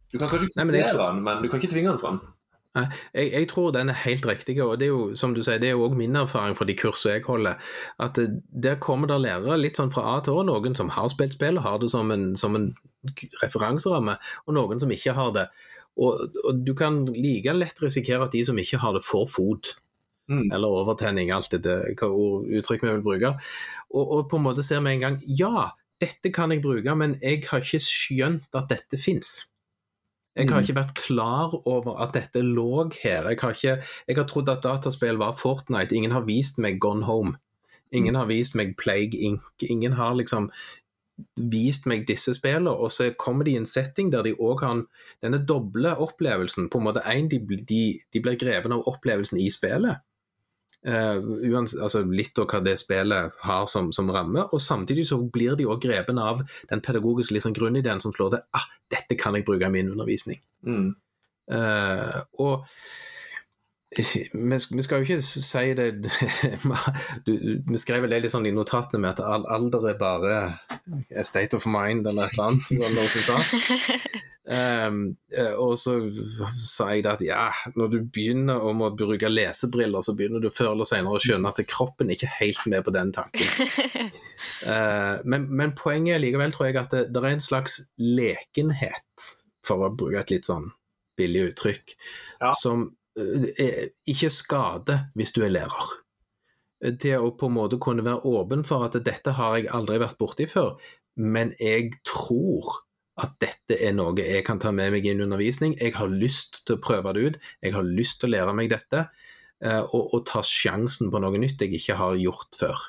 Du 0.07 0.15
kan 0.15 0.31
kanskje 0.31 0.47
Nei, 0.55 0.63
men 0.69 0.77
den, 0.79 1.17
men 1.25 1.41
du 1.43 1.49
kan 1.51 1.59
ikke 1.59 1.73
tvinge 1.73 1.91
den 1.91 1.99
fram. 1.99 2.21
Jeg, 2.75 3.29
jeg 3.31 3.47
tror 3.51 3.71
den 3.71 3.89
er 3.89 4.01
helt 4.03 4.25
riktig, 4.27 4.57
og 4.63 4.79
det 4.79 4.89
er 4.89 4.91
jo 4.91 5.03
som 5.15 5.35
du 5.35 5.41
sier, 5.43 5.61
det 5.61 5.69
er 5.69 5.77
jo 5.77 5.85
også 5.85 5.99
min 5.99 6.17
erfaring 6.19 6.57
fra 6.57 6.67
de 6.67 6.75
kursene 6.75 7.15
jeg 7.15 7.23
holder. 7.27 7.61
At 8.03 8.19
det, 8.19 8.41
der 8.51 8.75
kommer 8.83 9.07
det 9.11 9.21
lærere 9.23 9.59
litt 9.61 9.79
sånn 9.79 9.93
fra 9.93 10.03
A 10.15 10.17
til 10.25 10.35
Å, 10.35 10.43
noen 10.49 10.75
som 10.75 10.91
har 10.95 11.07
spilt 11.13 11.37
spill 11.37 11.61
og 11.61 11.65
har 11.67 11.79
det 11.79 11.91
som 11.93 12.11
en, 12.11 12.33
som 12.39 12.57
en 12.59 12.67
referanseramme, 13.43 14.17
og 14.45 14.57
noen 14.57 14.83
som 14.83 14.91
ikke 14.91 15.15
har 15.15 15.31
det. 15.37 15.47
Og, 15.95 16.35
og 16.43 16.61
du 16.67 16.73
kan 16.75 17.05
like 17.15 17.55
lett 17.55 17.79
risikere 17.83 18.27
at 18.27 18.35
de 18.35 18.43
som 18.47 18.59
ikke 18.59 18.81
har 18.83 18.97
det, 18.97 19.05
får 19.07 19.27
fot. 19.31 19.71
Mm. 20.27 20.49
Eller 20.51 20.67
overtenning, 20.81 21.31
alt 21.31 21.53
det 21.53 21.79
hva 21.99 22.09
ord- 22.09 22.47
uttrykk 22.59 22.83
vi 22.83 22.91
vil 22.91 23.05
bruke. 23.05 23.35
Og, 23.93 24.03
og 24.03 24.29
på 24.29 24.39
en 24.39 24.47
måte 24.47 24.65
ser 24.65 24.83
vi 24.83 24.95
en 24.95 25.03
gang 25.03 25.19
ja, 25.39 25.69
dette 26.01 26.31
kan 26.35 26.51
jeg 26.51 26.63
bruke, 26.65 26.95
men 26.97 27.15
jeg 27.21 27.45
har 27.47 27.63
ikke 27.63 27.83
skjønt 27.83 28.57
at 28.57 28.71
dette 28.73 28.99
fins. 28.99 29.45
Jeg 30.35 30.49
har 30.49 30.59
Mm. 30.59 30.63
ikke 30.65 30.75
vært 30.75 30.95
klar 30.95 31.53
over 31.65 32.01
at 32.03 32.13
dette 32.13 32.41
lå 32.43 32.91
her. 33.03 33.29
Jeg 33.29 33.39
har, 33.39 33.53
ikke, 33.53 33.83
jeg 34.07 34.15
har 34.17 34.25
trodd 34.25 34.49
at 34.49 34.63
dataspill 34.63 35.17
var 35.17 35.33
Fortnite. 35.33 35.95
Ingen 35.95 36.11
har 36.11 36.25
vist 36.25 36.57
meg 36.59 36.79
Gone 36.79 37.05
Home. 37.05 37.37
Ingen 37.93 38.15
har 38.15 38.25
vist 38.27 38.55
meg 38.55 38.75
Plague 38.77 39.15
Inc. 39.15 39.41
Ingen 39.69 39.93
har 39.93 40.13
liksom 40.15 40.49
vist 41.37 41.85
meg 41.85 42.05
disse 42.07 42.33
spillene, 42.35 42.69
og 42.69 42.91
så 42.91 43.13
kommer 43.17 43.45
de 43.45 43.51
i 43.51 43.55
en 43.61 43.65
setting 43.65 44.11
der 44.11 44.23
de 44.23 44.33
òg 44.35 44.59
har 44.65 44.81
denne 45.23 45.39
doble 45.47 45.93
opplevelsen. 45.95 46.69
På 46.69 46.77
en 46.81 46.83
måte 46.89 47.05
en, 47.07 47.29
de, 47.31 47.39
de, 47.39 47.99
de 48.11 48.21
blir 48.21 48.35
grepen 48.35 48.73
av 48.75 48.83
opplevelsen 48.91 49.39
i 49.39 49.47
spillet. 49.49 50.03
Eh, 50.85 51.17
uans, 51.49 51.73
altså 51.81 52.03
litt 52.05 52.37
av 52.37 52.45
hva 52.51 52.59
det 52.61 52.75
spillet 52.77 53.39
har 53.41 53.63
som, 53.71 53.87
som 53.95 54.11
ramme, 54.13 54.43
og 54.53 54.61
samtidig 54.61 55.07
så 55.09 55.17
blir 55.33 55.57
de 55.57 55.65
òg 55.65 55.81
grepen 55.81 56.19
av 56.21 56.43
den 56.69 56.83
pedagogiske 56.85 57.33
liksom, 57.33 57.55
grunnideen 57.57 58.03
som 58.03 58.13
slår 58.13 58.35
til 58.35 58.43
ah, 58.59 58.67
dette 58.93 59.17
kan 59.17 59.33
jeg 59.33 59.47
bruke 59.47 59.65
i 59.65 59.73
min 59.73 59.89
undervisning. 59.95 60.43
Mm. 60.61 60.91
Uh, 61.49 62.21
og 62.41 62.67
vi, 63.97 64.03
vi 64.29 64.85
skal 64.85 65.01
jo 65.01 65.05
ikke 65.05 65.19
si 65.21 65.73
det 65.77 65.87
du, 67.25 67.31
Vi 67.69 67.77
skrev 67.77 68.01
vel 68.01 68.15
det 68.15 68.23
litt 68.23 68.33
sånn 68.33 68.47
i 68.49 68.53
notatene 68.53 69.01
med 69.01 69.13
at 69.13 69.21
al- 69.25 69.45
alder 69.45 69.91
er 69.91 69.99
bare 69.99 70.39
a 71.13 71.25
state 71.25 71.57
of 71.57 71.65
mind 71.69 72.09
eller 72.09 72.29
et 72.29 72.37
eller 72.37 72.49
annet. 72.49 74.25
Ehm, 74.45 75.15
eh, 75.33 75.53
og 75.57 75.73
så 75.81 75.95
sa 76.61 76.91
jeg 76.93 77.01
det 77.05 77.11
at 77.15 77.21
ja, 77.25 77.45
når 77.73 77.87
du 77.95 77.97
begynner 78.13 78.61
å 78.61 78.73
bruke 78.93 79.29
lesebriller, 79.31 80.03
så 80.05 80.13
begynner 80.17 80.43
du 80.43 80.51
før 80.53 80.75
eller 80.75 80.85
senere 80.89 81.17
å 81.17 81.21
skjønne 81.23 81.49
at 81.49 81.61
kroppen 81.71 82.11
er 82.11 82.19
ikke 82.19 82.29
helt 82.37 82.65
med 82.69 82.85
på 82.85 82.93
den 82.93 83.13
tanken. 83.15 84.11
uh, 84.67 85.17
men, 85.31 85.47
men 85.49 85.73
poenget 85.77 86.17
er 86.19 86.21
likevel, 86.21 86.53
tror 86.53 86.69
jeg, 86.69 86.77
at 86.83 86.93
det, 86.93 87.03
det 87.15 87.23
er 87.23 87.33
en 87.33 87.41
slags 87.47 87.79
lekenhet, 87.97 89.29
for 89.65 89.87
å 89.87 89.89
bruke 89.97 90.21
et 90.21 90.35
litt 90.35 90.49
sånn 90.51 90.69
billig 91.17 91.47
uttrykk, 91.51 91.95
Ja. 92.43 92.53
som 92.61 92.89
uh, 93.17 93.49
er- 93.57 93.89
ikke 94.11 94.29
skader 94.33 95.07
hvis 95.17 95.33
du 95.33 95.41
er 95.47 95.55
lærer. 95.57 95.93
Til 97.01 97.23
å 97.23 97.31
på 97.33 97.47
en 97.49 97.55
måte 97.55 97.79
kunne 97.81 98.03
være 98.05 98.21
åpen 98.29 98.61
for 98.67 98.85
at 98.85 98.97
dette 99.07 99.31
har 99.39 99.55
jeg 99.57 99.71
aldri 99.73 99.97
vært 100.03 100.19
borti 100.21 100.45
før, 100.51 100.75
men 101.17 101.55
jeg 101.57 101.95
tror 102.05 102.83
at 103.21 103.35
dette 103.39 103.77
er 103.79 103.93
noe 103.95 104.15
jeg 104.19 104.43
kan 104.47 104.59
ta 104.59 104.73
med 104.75 104.91
meg 104.91 105.05
i 105.07 105.13
undervisning. 105.15 105.77
Jeg 105.79 105.95
har 105.95 106.11
lyst 106.11 106.63
til 106.67 106.75
å 106.75 106.83
prøve 106.83 107.13
det 107.15 107.25
ut, 107.25 107.41
jeg 107.63 107.75
har 107.75 107.87
lyst 107.87 108.19
til 108.21 108.29
å 108.29 108.35
lære 108.35 108.55
meg 108.57 108.71
dette, 108.73 109.05
eh, 109.63 109.81
og, 109.85 110.13
og 110.15 110.25
ta 110.27 110.43
sjansen 110.45 111.11
på 111.13 111.21
noe 111.23 111.39
nytt 111.39 111.61
jeg 111.63 111.77
ikke 111.79 111.99
har 112.01 112.17
gjort 112.19 112.59
før. 112.59 112.87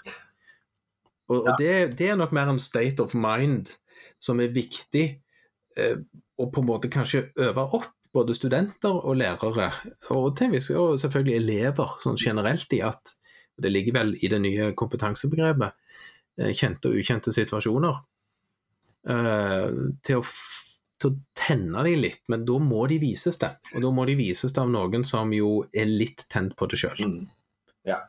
Og, 1.31 1.41
og 1.43 1.53
det, 1.59 1.99
det 1.99 2.11
er 2.13 2.19
nok 2.19 2.35
mer 2.35 2.51
en 2.51 2.63
state 2.63 3.03
of 3.03 3.15
mind 3.19 3.73
som 4.23 4.41
er 4.43 4.55
viktig 4.55 5.07
eh, 5.79 5.99
å 6.37 6.49
på 6.53 6.63
en 6.63 6.69
måte 6.69 6.91
kanskje 6.93 7.29
øve 7.43 7.67
opp 7.79 7.93
både 8.17 8.35
studenter 8.37 8.95
og 8.97 9.19
lærere, 9.21 9.71
og, 10.15 10.39
og 10.41 10.99
selvfølgelig 11.01 11.37
elever 11.37 11.97
sånn 12.01 12.19
generelt, 12.21 12.73
i 12.73 12.83
at 12.85 13.17
Det 13.57 13.71
ligger 13.73 13.95
vel 13.97 14.11
i 14.21 14.29
det 14.29 14.37
nye 14.45 14.73
kompetansebegrepet. 14.77 15.73
eh, 16.39 16.53
Kjente 16.53 16.91
og 16.91 16.99
ukjente 17.01 17.33
situasjoner. 17.33 18.03
Eh, 19.13 19.67
Til 20.07 20.21
å, 20.21 20.25
til 20.97 21.13
å 21.13 21.17
tenne 21.37 21.85
de 21.87 21.95
litt, 22.01 22.23
men 22.33 22.45
da 22.49 22.59
må 22.63 22.87
de 22.91 22.99
vises 23.03 23.39
det. 23.43 23.53
Og 23.75 23.85
da 23.85 23.93
må 23.95 24.07
de 24.09 24.17
vises 24.19 24.53
det 24.53 24.63
av 24.63 24.71
noen 24.73 25.05
som 25.09 25.33
jo 25.37 25.65
er 25.75 25.89
litt 25.91 26.27
tent 26.33 26.57
på 26.59 26.69
det 26.71 26.81
sjøl. 26.81 27.03
Mm. 27.05 27.25
Ja. 27.89 28.01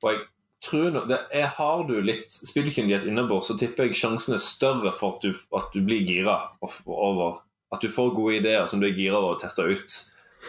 Og 0.00 0.12
jeg 0.14 0.22
tror 0.64 0.88
nå, 0.94 1.04
det 1.08 1.20
er, 1.36 1.50
Har 1.56 1.84
du 1.88 1.98
litt 2.04 2.32
spillkyndighet 2.32 3.06
innabords, 3.08 3.50
så 3.50 3.58
tipper 3.60 3.88
jeg 3.88 4.00
sjansen 4.00 4.36
er 4.36 4.42
større 4.44 4.92
for 4.96 5.18
at 5.18 5.26
du, 5.26 5.44
at 5.56 5.70
du 5.74 5.84
blir 5.84 6.04
gira 6.08 6.38
over 6.60 7.44
At 7.70 7.84
du 7.84 7.92
får 7.92 8.16
gode 8.16 8.40
ideer 8.40 8.66
som 8.66 8.80
du 8.80 8.88
er 8.88 8.96
gira 8.96 9.20
over 9.20 9.36
å 9.36 9.40
teste 9.40 9.62
ut. 9.62 10.00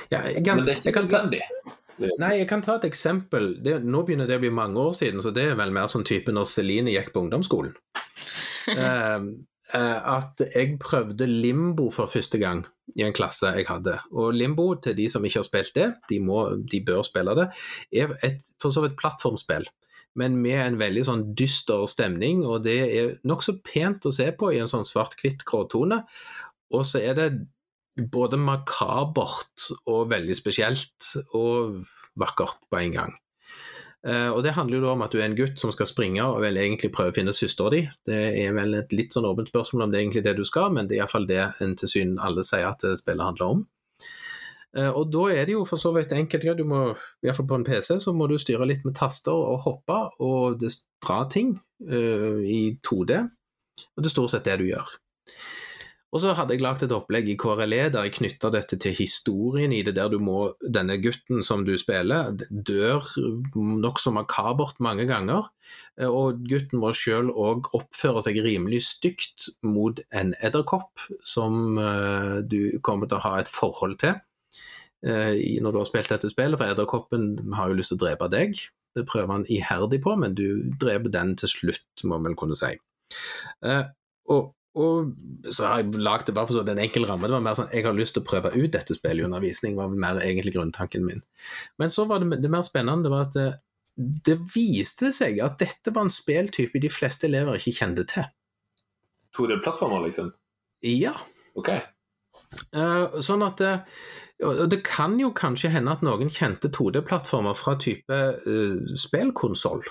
Ja, 0.09 0.23
jeg 0.25 0.43
kan, 0.45 0.57
Men 0.57 0.65
det 0.65 0.73
er 0.73 0.79
jeg 0.79 0.87
ikke 0.87 0.95
kan 0.95 1.11
ta, 1.11 1.21
nødvendig. 1.21 1.43
Nei, 2.21 2.31
jeg 2.39 2.47
kan 2.49 2.63
ta 2.65 2.77
et 2.79 2.87
eksempel. 2.87 3.51
Det, 3.61 3.75
nå 3.83 4.01
begynner 4.07 4.29
det 4.29 4.39
å 4.39 4.41
bli 4.41 4.51
mange 4.53 4.81
år 4.81 4.95
siden, 4.97 5.21
så 5.21 5.33
det 5.35 5.51
er 5.51 5.59
vel 5.59 5.73
mer 5.75 5.91
sånn 5.91 6.07
type 6.07 6.33
når 6.33 6.47
Celine 6.49 6.93
gikk 6.95 7.13
på 7.13 7.25
ungdomsskolen. 7.25 7.75
Eh, 8.71 9.23
at 9.77 10.41
jeg 10.55 10.77
prøvde 10.81 11.27
limbo 11.27 11.89
for 11.93 12.11
første 12.11 12.39
gang 12.41 12.65
i 12.97 13.05
en 13.05 13.15
klasse 13.15 13.53
jeg 13.55 13.67
hadde. 13.69 13.97
Og 14.11 14.33
limbo, 14.35 14.73
til 14.75 14.97
de 14.97 15.07
som 15.09 15.25
ikke 15.25 15.39
har 15.39 15.47
spilt 15.47 15.75
det, 15.77 15.87
de, 16.09 16.19
må, 16.23 16.43
de 16.71 16.81
bør 16.85 17.05
spille 17.07 17.35
det, 17.37 17.47
er 17.95 18.15
et 18.25 18.43
for 18.61 18.73
så 18.73 18.83
vidt 18.83 18.97
plattformspill. 18.99 19.69
Men 20.19 20.35
med 20.43 20.59
en 20.59 20.79
veldig 20.81 21.05
sånn 21.07 21.23
dyster 21.39 21.85
stemning, 21.87 22.43
og 22.43 22.65
det 22.65 22.77
er 22.83 23.13
nokså 23.27 23.61
pent 23.63 24.07
å 24.07 24.11
se 24.15 24.27
på 24.35 24.51
i 24.51 24.59
en 24.59 24.69
sånn 24.71 24.87
svart-hvitt 24.87 25.45
gråtone. 25.47 26.01
Og 26.75 26.83
så 26.87 26.99
er 26.99 27.15
det 27.15 27.29
både 28.11 28.39
makabert 28.39 29.71
og 29.85 30.11
veldig 30.11 30.35
spesielt 30.35 31.13
og 31.37 31.83
vakkert 32.19 32.59
på 32.67 32.81
en 32.81 32.95
gang. 32.97 33.20
Eh, 34.07 34.29
og 34.33 34.41
Det 34.43 34.55
handler 34.55 34.79
jo 34.79 34.85
da 34.85 34.93
om 34.95 35.03
at 35.05 35.13
du 35.13 35.19
er 35.19 35.27
en 35.27 35.37
gutt 35.37 35.59
som 35.61 35.71
skal 35.73 35.89
springe 35.89 36.23
og 36.25 36.41
vel 36.41 36.57
egentlig 36.57 36.91
prøve 36.93 37.13
å 37.13 37.17
finne 37.19 37.35
søstera 37.35 37.69
di. 37.73 37.83
Det 38.07 38.21
er 38.41 38.55
vel 38.57 38.73
et 38.79 38.95
litt 38.95 39.13
sånn 39.13 39.27
åpent 39.29 39.51
spørsmål 39.51 39.85
om 39.85 39.91
det 39.91 39.99
er 39.99 40.05
egentlig 40.05 40.25
det 40.25 40.37
du 40.39 40.45
skal, 40.47 40.71
men 40.73 40.89
det 40.89 40.97
er 40.97 41.03
iallfall 41.03 41.27
det 41.29 41.43
en 41.61 41.75
til 41.77 41.91
syn 41.91 42.17
alle 42.21 42.45
sier 42.47 42.65
at 42.71 42.85
spillet 42.97 43.27
handler 43.27 43.57
om. 43.57 43.67
Eh, 44.77 44.89
Og 44.89 45.11
da 45.11 45.27
er 45.33 45.45
det 45.45 45.53
jo 45.57 45.65
for 45.67 45.81
så 45.81 45.91
vidt 45.95 46.13
enkelt. 46.15 46.47
Ja, 46.47 46.55
du 46.57 46.63
må, 46.63 46.91
i 46.95 47.27
hvert 47.27 47.37
fall 47.37 47.49
på 47.49 47.59
en 47.59 47.67
PC 47.67 47.99
så 47.99 48.13
må 48.15 48.27
du 48.31 48.37
styre 48.41 48.67
litt 48.69 48.85
med 48.87 48.95
taster 48.97 49.35
og 49.35 49.61
hoppe 49.67 49.99
og 50.23 50.63
dra 50.63 51.21
ting 51.29 51.55
uh, 51.91 52.39
i 52.41 52.77
2D. 52.85 53.21
Og 53.91 54.03
det 54.03 54.09
er 54.09 54.13
stort 54.13 54.33
sett 54.33 54.47
det 54.47 54.59
du 54.61 54.69
gjør. 54.69 54.95
Og 56.11 56.19
så 56.19 56.33
hadde 56.35 56.55
jeg 56.55 56.63
lagd 56.63 56.83
et 56.83 56.91
opplegg 56.91 57.29
i 57.31 57.37
KRLE 57.39 57.85
der 57.93 58.07
jeg 58.07 58.17
knytta 58.17 58.49
dette 58.51 58.75
til 58.83 58.95
historien 58.97 59.71
i 59.71 59.79
det, 59.87 59.93
der 59.95 60.09
du 60.11 60.17
må, 60.19 60.51
denne 60.59 60.97
gutten 60.99 61.39
som 61.47 61.63
du 61.67 61.71
spiller, 61.79 62.33
dør 62.51 63.05
nokså 63.55 64.11
makabert 64.15 64.81
mange 64.83 65.07
ganger. 65.07 65.47
eh, 65.97 66.09
Og 66.09 66.43
gutten 66.49 66.83
må 66.83 66.91
sjøl 66.91 67.31
òg 67.31 67.71
oppføre 67.77 68.25
seg 68.27 68.41
rimelig 68.43 68.83
stygt 68.89 69.47
mot 69.63 70.03
en 70.11 70.35
edderkopp 70.43 70.99
som 71.23 71.79
eh, 71.79 72.43
du 72.43 72.75
kommer 72.83 73.07
til 73.07 73.21
å 73.21 73.25
ha 73.29 73.37
et 73.39 73.51
forhold 73.51 73.97
til 74.03 74.17
eh, 75.07 75.39
når 75.63 75.71
du 75.71 75.79
har 75.79 75.89
spilt 75.89 76.11
dette 76.11 76.29
spillet, 76.29 76.59
for 76.59 76.67
edderkoppen 76.67 77.55
har 77.55 77.71
jo 77.71 77.79
lyst 77.79 77.95
til 77.95 78.01
å 78.01 78.05
drepe 78.05 78.27
deg. 78.35 78.59
Det 78.99 79.07
prøver 79.07 79.31
han 79.31 79.47
iherdig 79.47 80.01
på, 80.03 80.17
men 80.19 80.35
du 80.35 80.67
dreper 80.75 81.13
den 81.13 81.37
til 81.39 81.47
slutt, 81.47 82.03
må 82.03 82.19
man 82.19 82.35
kunne 82.35 82.57
si. 82.59 82.73
Og, 84.31 84.51
og 84.79 85.11
så 85.51 85.67
har 85.67 85.81
jeg 85.81 85.99
lagd 85.99 86.29
det 86.29 86.35
bare 86.37 86.47
for 86.47 86.55
så 86.55 86.63
en 86.63 86.79
enkel 86.79 87.03
ramme. 87.07 87.27
Det 87.27 87.35
var 87.35 87.43
mer 87.43 87.57
sånn 87.59 87.73
jeg 87.75 87.83
har 87.83 87.95
lyst 87.97 88.15
til 88.15 88.23
å 88.23 88.27
prøve 88.29 88.53
ut 88.55 88.71
dette 88.71 88.95
spillet 88.95 89.23
i 89.23 89.27
undervisning, 89.27 89.75
var 89.75 89.91
mer 89.91 90.21
egentlig 90.23 90.55
grunntanken 90.55 91.03
min. 91.07 91.19
Men 91.81 91.91
så 91.91 92.05
var 92.07 92.23
det, 92.23 92.39
det 92.43 92.51
mer 92.51 92.63
spennende 92.63 93.07
det 93.07 93.11
var 93.11 93.27
at 93.27 93.35
det, 93.35 93.49
det 94.27 94.37
viste 94.53 95.11
seg 95.15 95.41
at 95.43 95.59
dette 95.59 95.91
var 95.91 96.07
en 96.07 96.13
spilltype 96.13 96.79
de 96.79 96.91
fleste 96.91 97.27
elever 97.27 97.59
ikke 97.59 97.75
kjente 97.81 98.07
til. 98.13 98.29
2D-plattformer, 99.35 100.07
liksom. 100.07 100.31
Ja, 100.87 101.13
OK. 101.59 101.69
Uh, 102.75 103.19
sånn 103.23 103.43
at 103.47 103.59
det, 103.59 103.75
og 104.43 104.65
det 104.71 104.81
kan 104.87 105.19
jo 105.19 105.29
kanskje 105.35 105.71
hende 105.75 105.93
at 105.93 106.03
noen 106.03 106.31
kjente 106.31 106.71
2D-plattformer 106.71 107.55
fra 107.59 107.75
type 107.79 108.23
uh, 108.47 108.95
spillkonsoll, 109.03 109.83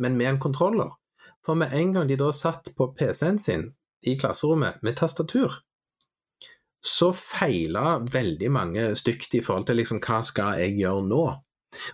men 0.00 0.16
med 0.16 0.32
en 0.32 0.44
kontroller. 0.48 0.96
For 1.44 1.56
med 1.60 1.76
en 1.76 1.92
gang 1.92 2.08
de 2.08 2.16
da 2.20 2.32
satt 2.32 2.72
på 2.76 2.88
PC-en 2.96 3.40
sin 3.40 3.70
i 4.06 4.16
klasserommet 4.20 4.82
med 4.84 4.96
tastatur, 4.98 5.60
så 6.84 7.10
feila 7.16 7.98
veldig 8.12 8.50
mange 8.52 8.90
stygt 9.00 9.34
i 9.38 9.42
forhold 9.44 9.66
til 9.68 9.80
liksom 9.80 10.02
hva 10.04 10.20
skal 10.26 10.60
jeg 10.60 10.76
gjøre 10.82 11.06
nå? 11.08 11.24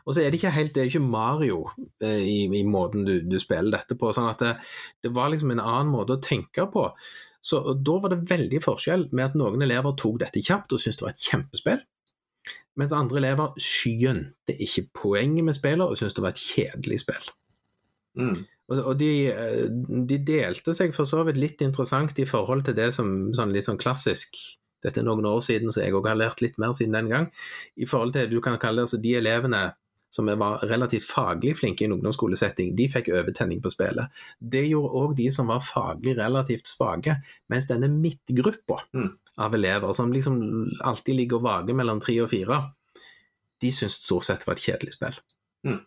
Og 0.05 0.13
så 0.13 0.21
er 0.21 0.31
det 0.31 0.41
ikke 0.41 0.53
helt, 0.53 0.75
det 0.75 0.83
er 0.83 0.91
ikke 0.91 1.05
Mario 1.05 1.61
eh, 2.05 2.21
i, 2.27 2.41
i 2.59 2.65
måten 2.69 3.07
du, 3.07 3.15
du 3.25 3.39
spiller 3.41 3.79
dette 3.79 3.97
på. 3.97 4.11
sånn 4.13 4.29
at 4.29 4.43
det, 4.43 4.55
det 5.07 5.13
var 5.17 5.31
liksom 5.33 5.55
en 5.55 5.63
annen 5.63 5.93
måte 5.95 6.19
å 6.19 6.23
tenke 6.25 6.67
på. 6.73 6.89
Så 7.41 7.63
Da 7.73 7.97
var 8.03 8.13
det 8.13 8.27
veldig 8.29 8.61
forskjell 8.65 9.07
med 9.15 9.31
at 9.31 9.39
noen 9.39 9.63
elever 9.65 9.97
tok 9.97 10.21
dette 10.21 10.43
kjapt 10.45 10.75
og 10.75 10.83
syntes 10.83 11.01
det 11.01 11.07
var 11.07 11.15
et 11.15 11.29
kjempespill, 11.31 11.85
mens 12.81 12.97
andre 12.97 13.23
elever 13.23 13.55
skjønte 13.61 14.57
ikke 14.67 14.89
poenget 15.03 15.47
med 15.47 15.57
spillet 15.57 15.87
og 15.87 15.97
syntes 15.97 16.19
det 16.19 16.27
var 16.27 16.35
et 16.35 16.45
kjedelig 16.45 17.01
spill. 17.07 17.31
Mm. 18.19 18.41
Og, 18.71 18.79
og 18.79 18.95
de, 18.99 19.11
eh, 19.31 19.67
de 20.11 20.17
delte 20.27 20.75
seg 20.75 20.95
for 20.97 21.07
så 21.07 21.23
vidt 21.27 21.39
litt 21.39 21.63
interessant 21.63 22.19
i 22.19 22.27
forhold 22.27 22.65
til 22.67 22.75
det 22.75 22.89
som 22.97 23.31
sånn 23.37 23.53
litt 23.55 23.69
sånn 23.69 23.81
klassisk 23.81 24.39
Dette 24.81 25.03
er 25.03 25.05
noen 25.05 25.27
år 25.29 25.43
siden, 25.45 25.69
så 25.69 25.83
jeg 25.83 25.93
òg 25.93 26.07
har 26.09 26.17
lært 26.17 26.41
litt 26.41 26.55
mer 26.57 26.73
siden 26.73 26.95
den 26.97 27.11
gang. 27.13 27.27
I 27.77 27.85
forhold 27.85 28.15
til 28.15 28.31
du 28.31 28.39
kan 28.41 28.55
kalle 28.57 28.81
det 28.81 28.87
altså 28.87 28.97
de 29.03 29.11
elevene 29.19 29.59
som 30.11 30.31
var 30.41 30.65
relativt 30.67 31.05
faglig 31.05 31.53
flinke 31.59 31.85
i 31.85 31.87
en 31.87 31.93
ungdomsskolesetting, 31.99 32.73
de 32.79 32.87
fikk 32.89 33.11
overtenning 33.13 33.61
på 33.61 33.71
spillet. 33.71 34.09
Det 34.41 34.63
gjorde 34.67 35.03
òg 35.03 35.13
de 35.19 35.29
som 35.37 35.53
var 35.53 35.61
faglig 35.61 36.17
relativt 36.17 36.67
svake, 36.67 37.19
mens 37.53 37.69
denne 37.69 37.93
midtgruppa 37.93 38.81
Mm. 38.97 39.11
av 39.37 39.55
elever, 39.55 39.93
som 39.93 40.13
liksom 40.13 40.41
alltid 40.81 41.15
ligger 41.17 41.37
og 41.37 41.43
vager 41.43 41.75
mellom 41.75 42.01
tre 42.01 42.17
og 42.23 42.31
fire, 42.31 42.73
de 43.61 43.71
syntes 43.73 44.01
stort 44.01 44.25
sett 44.25 44.47
var 44.47 44.55
et 44.57 44.65
kjedelig 44.65 44.97
spill. 44.97 45.21
Mm. 45.67 45.81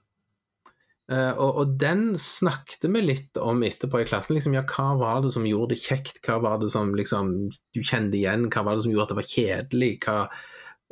Eh, 1.14 1.34
og, 1.36 1.60
og 1.62 1.76
den 1.82 2.14
snakket 2.20 2.88
vi 2.90 3.04
litt 3.04 3.40
om 3.42 3.62
etterpå 3.66 4.02
i 4.02 4.08
klassen. 4.10 4.38
Liksom, 4.38 4.56
ja, 4.58 4.64
hva 4.70 4.94
var 5.00 5.22
det 5.24 5.34
som 5.36 5.46
gjorde 5.48 5.76
det 5.76 5.84
kjekt? 5.84 6.22
Hva 6.26 6.40
var 6.44 6.62
det 6.62 6.72
som 6.74 6.94
liksom, 6.98 7.34
du 7.76 7.82
kjente 7.82 8.20
igjen? 8.20 8.50
Hva 8.54 8.66
var 8.66 8.78
det 8.78 8.86
som 8.86 8.94
gjorde 8.94 9.10
at 9.10 9.14
det 9.14 9.20
var 9.20 9.30
kjedelig? 9.34 9.92
Hva, 10.06 10.18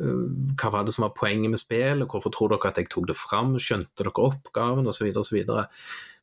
eh, 0.03 0.21
hva 0.61 0.73
var 0.75 0.85
det 0.85 0.95
som 0.97 1.07
var 1.07 1.15
poenget 1.17 1.53
med 1.53 1.63
spillet? 1.63 2.07
Hvorfor 2.11 2.35
tror 2.35 2.53
dere 2.53 2.73
at 2.73 2.81
jeg 2.81 2.91
tok 2.91 3.09
det 3.11 3.17
fram? 3.19 3.55
Skjønte 3.61 4.03
dere 4.03 4.13
oppgaven? 4.27 4.87
og 4.87 4.97
så 4.97 5.07
videre 5.07 5.25
og 5.25 5.31
så 5.31 5.67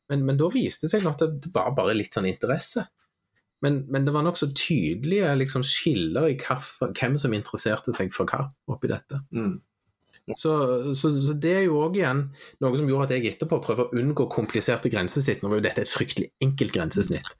Men, 0.09 0.25
men 0.25 0.37
da 0.37 0.47
viste 0.49 0.87
det 0.87 0.95
seg 0.95 1.05
at 1.05 1.21
det 1.21 1.51
var 1.53 1.75
bare 1.77 1.93
litt 1.93 2.15
sånn 2.15 2.25
interesse. 2.29 2.87
Men, 3.61 3.83
men 3.91 4.05
det 4.05 4.13
var 4.15 4.23
nokså 4.23 4.53
tydelige 4.55 5.33
liksom, 5.35 5.65
skiller 5.67 6.29
i 6.31 6.37
hva, 6.39 6.55
hvem 6.87 7.17
som 7.19 7.33
interesserte 7.35 7.93
seg 7.93 8.13
for 8.15 8.29
hva 8.29 8.45
oppi 8.71 8.87
dette. 8.87 9.19
Mm. 9.35 9.59
Så, 10.37 10.53
så, 10.93 11.11
så 11.15 11.33
det 11.41 11.53
er 11.55 11.63
jo 11.65 11.79
òg 11.81 11.97
igjen 11.97 12.25
noe 12.61 12.77
som 12.77 12.89
gjorde 12.89 13.07
at 13.07 13.13
jeg 13.15 13.33
etterpå 13.33 13.61
prøver 13.65 13.87
å 13.87 14.01
unngå 14.01 14.27
kompliserte 14.31 14.91
grensesnitt. 14.93 15.41
Nå 15.41 15.49
var 15.49 15.61
jo 15.61 15.65
dette 15.65 15.85
et 15.85 15.91
fryktelig 15.91 16.29
enkelt 16.43 16.75
grensesnitt, 16.75 17.31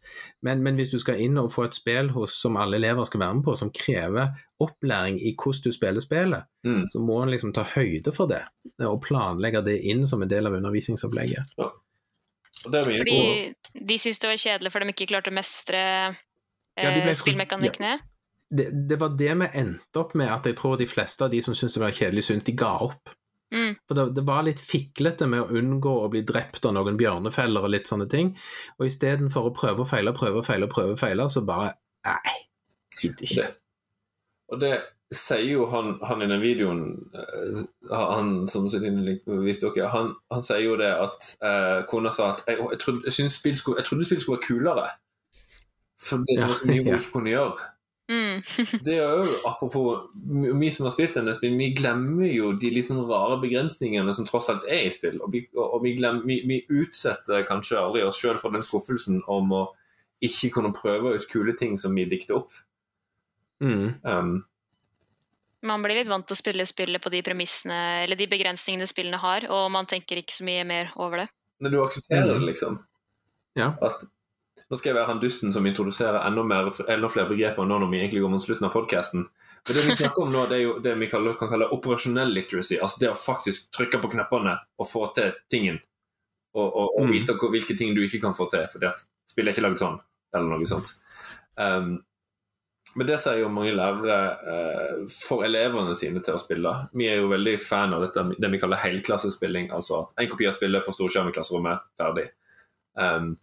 men, 0.45 0.63
men 0.65 0.79
hvis 0.79 0.93
du 0.93 0.97
skal 1.01 1.21
inn 1.21 1.37
og 1.41 1.51
få 1.53 1.67
et 1.67 1.77
spill 1.77 2.09
hos, 2.15 2.39
som 2.41 2.57
alle 2.59 2.79
elever 2.79 3.05
skal 3.05 3.23
være 3.25 3.39
med 3.39 3.45
på, 3.45 3.57
som 3.59 3.73
krever 3.75 4.33
opplæring 4.63 5.19
i 5.21 5.35
hvordan 5.35 5.67
du 5.67 5.75
spiller 5.75 6.05
spillet, 6.05 6.47
Mm. 6.65 6.89
så 6.91 6.99
må 6.99 7.21
en 7.23 7.29
liksom 7.31 7.53
ta 7.55 7.63
høyde 7.63 8.11
for 8.11 8.27
det, 8.27 8.41
og 8.83 8.97
planlegge 9.05 9.61
det 9.63 9.77
inn 9.87 10.03
som 10.07 10.19
en 10.19 10.27
del 10.27 10.49
av 10.49 10.57
undervisningsopplegget. 10.57 11.53
Ja. 11.55 11.69
er 12.67 12.83
Fordi 12.83 13.53
de 13.73 13.97
syntes 13.97 14.19
det 14.19 14.27
var 14.27 14.41
kjedelig 14.41 14.71
for 14.73 14.83
de 14.83 14.91
ikke 14.91 15.07
klarte 15.07 15.31
å 15.31 15.35
mestre 15.37 15.79
eh, 15.79 16.17
ja, 16.83 17.13
spillmekanikkene. 17.15 17.93
Det, 18.49 18.69
det 18.89 18.97
var 19.01 19.13
det 19.13 19.33
vi 19.43 19.47
endte 19.61 20.01
opp 20.01 20.15
med, 20.17 20.31
at 20.33 20.47
jeg 20.49 20.57
tror 20.57 20.77
de 20.79 20.87
fleste 20.89 21.25
av 21.25 21.33
de 21.33 21.41
som 21.45 21.53
syntes 21.53 21.77
det 21.77 21.83
var 21.83 21.95
kjedelig 21.95 22.25
sunt, 22.29 22.45
de 22.47 22.55
ga 22.57 22.71
opp. 22.87 23.13
Mm. 23.55 23.73
For 23.87 23.97
det, 23.97 24.05
det 24.17 24.23
var 24.25 24.45
litt 24.45 24.61
fiklete 24.61 25.27
med 25.29 25.41
å 25.41 25.57
unngå 25.59 25.93
å 26.03 26.09
bli 26.13 26.21
drept 26.25 26.65
av 26.69 26.75
noen 26.77 26.97
bjørnefeller 26.99 27.65
og 27.65 27.73
litt 27.73 27.89
sånne 27.89 28.09
ting. 28.09 28.35
Og 28.77 28.89
istedenfor 28.89 29.49
å 29.49 29.55
prøve 29.55 29.85
og 29.85 29.89
feile, 29.89 30.13
prøve 30.17 30.41
og 30.41 30.47
feile, 30.49 30.69
prøve 30.71 30.95
og 30.97 31.01
feile, 31.01 31.29
så 31.29 31.45
bare 31.45 31.73
Nei, 32.07 32.35
gidder 33.01 33.25
ikke. 33.25 33.47
Det. 33.49 33.55
Og 34.49 34.61
det 34.61 34.75
sier 35.13 35.49
jo 35.49 35.65
han, 35.73 35.95
han 36.05 36.21
i 36.21 36.29
den 36.29 36.41
videoen 36.41 36.83
eh, 37.17 37.57
Han 37.91 38.47
som 38.47 38.69
viste 38.69 39.71
dere, 39.73 39.89
han, 39.89 40.13
han 40.31 40.45
sier 40.45 40.63
jo 40.63 40.77
det 40.79 40.89
at 40.93 41.29
eh, 41.41 41.79
kona 41.89 42.13
sa 42.15 42.35
at 42.35 42.45
jeg, 42.47 42.61
jeg, 42.61 42.79
trodde, 42.83 43.03
jeg, 43.09 43.33
spill 43.33 43.57
skulle, 43.57 43.81
jeg 43.81 43.89
trodde 43.89 44.07
spill 44.07 44.21
skulle 44.21 44.37
være 44.37 44.47
kulere. 44.47 44.87
For 45.99 46.23
det 46.29 46.37
var 46.39 46.55
så 46.55 46.69
mye 46.69 46.85
hun 46.85 46.93
ja. 46.93 46.97
ikke 47.01 47.15
kunne 47.17 47.33
gjøre. 47.33 47.69
Mm. 48.09 48.39
Det 48.85 48.95
er 48.97 49.19
jo, 49.21 49.33
apropos 49.45 50.07
vi 50.59 50.71
som 50.73 50.87
har 50.87 50.93
spilt 50.95 51.13
denne 51.13 51.35
spill, 51.37 51.53
vi 51.59 51.67
glemmer 51.77 52.25
jo 52.33 52.51
de 52.57 52.71
litt 52.73 52.87
sånn 52.87 53.03
rare 53.05 53.37
begrensningene 53.43 54.15
som 54.17 54.25
tross 54.25 54.49
alt 54.49 54.65
er 54.65 54.87
i 54.87 54.93
spill. 54.95 55.19
Og 55.21 55.29
vi, 55.35 55.43
og 55.53 55.83
vi, 55.85 55.93
glemmer, 55.99 56.25
vi, 56.25 56.39
vi 56.49 56.57
utsetter 56.81 57.45
kanskje 57.45 57.77
aldri 57.77 58.01
oss 58.07 58.17
sjøl 58.17 58.39
for 58.41 58.55
den 58.55 58.65
skuffelsen 58.65 59.21
om 59.29 59.53
å 59.53 59.63
ikke 60.25 60.49
kunne 60.57 60.73
prøve 60.75 61.13
ut 61.15 61.29
kule 61.31 61.53
ting 61.55 61.77
som 61.79 61.93
vi 61.95 62.07
dikter 62.09 62.39
opp. 62.41 62.49
Mm. 63.63 64.01
Um, 64.03 64.33
Man 65.61 65.83
blir 65.83 65.99
litt 66.01 66.09
vant 66.09 66.25
til 66.27 66.35
å 66.35 66.39
spille 66.39 66.65
spillet 66.67 67.03
på 67.03 67.11
de 67.13 67.21
premissene, 67.23 67.77
eller 68.05 68.15
de 68.19 68.27
begrensningene 68.31 68.87
spillene 68.89 69.19
har, 69.21 69.45
og 69.51 69.69
man 69.71 69.87
tenker 69.87 70.21
ikke 70.21 70.33
så 70.39 70.45
mye 70.47 70.65
mer 70.67 70.91
over 70.97 71.23
det. 71.23 71.29
Når 71.59 71.73
du 71.73 71.79
aksepterer 71.83 72.25
Mm. 72.25 72.33
det, 72.39 72.45
liksom. 72.53 72.79
Ja. 73.59 73.73
At 73.83 74.01
nå 74.69 74.77
skal 74.77 74.91
jeg 74.91 74.97
være 74.99 75.09
han 75.09 75.21
dusten 75.21 75.53
som 75.53 75.65
introduserer 75.65 76.21
enda, 76.27 76.43
mer, 76.45 76.69
enda 76.87 77.09
flere 77.09 77.29
begreper 77.29 77.65
nå 77.65 77.79
når 77.81 77.89
vi 77.89 78.01
egentlig 78.03 78.21
går 78.21 78.33
mot 78.35 78.43
slutten 78.43 78.67
av 78.67 78.73
podkasten. 78.75 79.23
Men 79.67 79.75
det 79.75 79.85
vi 79.87 79.95
snakker 79.97 80.23
om 80.23 80.29
nå, 80.33 80.43
det 80.47 80.57
er 80.59 80.61
jo 80.63 80.75
det 80.83 80.93
vi 81.01 81.07
kaller, 81.11 81.33
kan 81.39 81.49
kalle 81.51 81.67
operasjonell 81.75 82.31
literacy. 82.33 82.77
Altså 82.79 83.01
det 83.01 83.09
å 83.11 83.17
faktisk 83.17 83.71
trykke 83.75 83.99
på 84.03 84.11
knappene 84.13 84.53
og 84.79 84.87
få 84.87 85.07
til 85.17 85.33
tingen. 85.51 85.79
Og, 86.53 86.67
og, 86.67 86.93
og 86.99 87.07
Mm. 87.07 87.11
vite 87.13 87.33
hvilke 87.37 87.75
ting 87.77 87.95
du 87.95 88.03
ikke 88.05 88.21
kan 88.21 88.33
få 88.37 88.47
til, 88.49 88.67
fordi 88.71 88.87
at 88.89 89.01
spillet 89.29 89.51
er 89.51 89.57
ikke 89.57 89.65
laget 89.67 89.81
sånn. 89.83 89.99
Eller 90.33 90.53
noe 90.53 90.69
sånt. 90.69 90.93
Um, 91.57 91.91
men 92.95 93.05
det 93.09 93.19
ser 93.21 93.37
jo 93.41 93.51
mange 93.53 93.73
lærere 93.75 94.15
uh, 94.45 95.03
får 95.27 95.43
elevene 95.49 95.93
sine 95.97 96.23
til 96.25 96.37
å 96.37 96.41
spille. 96.41 96.71
Vi 96.93 97.09
er 97.09 97.19
jo 97.19 97.29
veldig 97.33 97.57
fan 97.61 97.93
av 97.93 98.05
dette, 98.05 98.23
det 98.37 98.49
vi 98.53 98.61
kaller 98.61 98.81
helklassespilling. 98.81 99.69
Altså 99.75 100.07
en 100.17 100.29
kopi 100.31 100.47
av 100.49 100.55
spillet 100.57 100.85
på 100.85 100.93
storskjerm 100.95 101.29
i 101.29 101.35
klasserommet, 101.35 101.85
ferdig. 101.99 102.29
Um, 102.97 103.35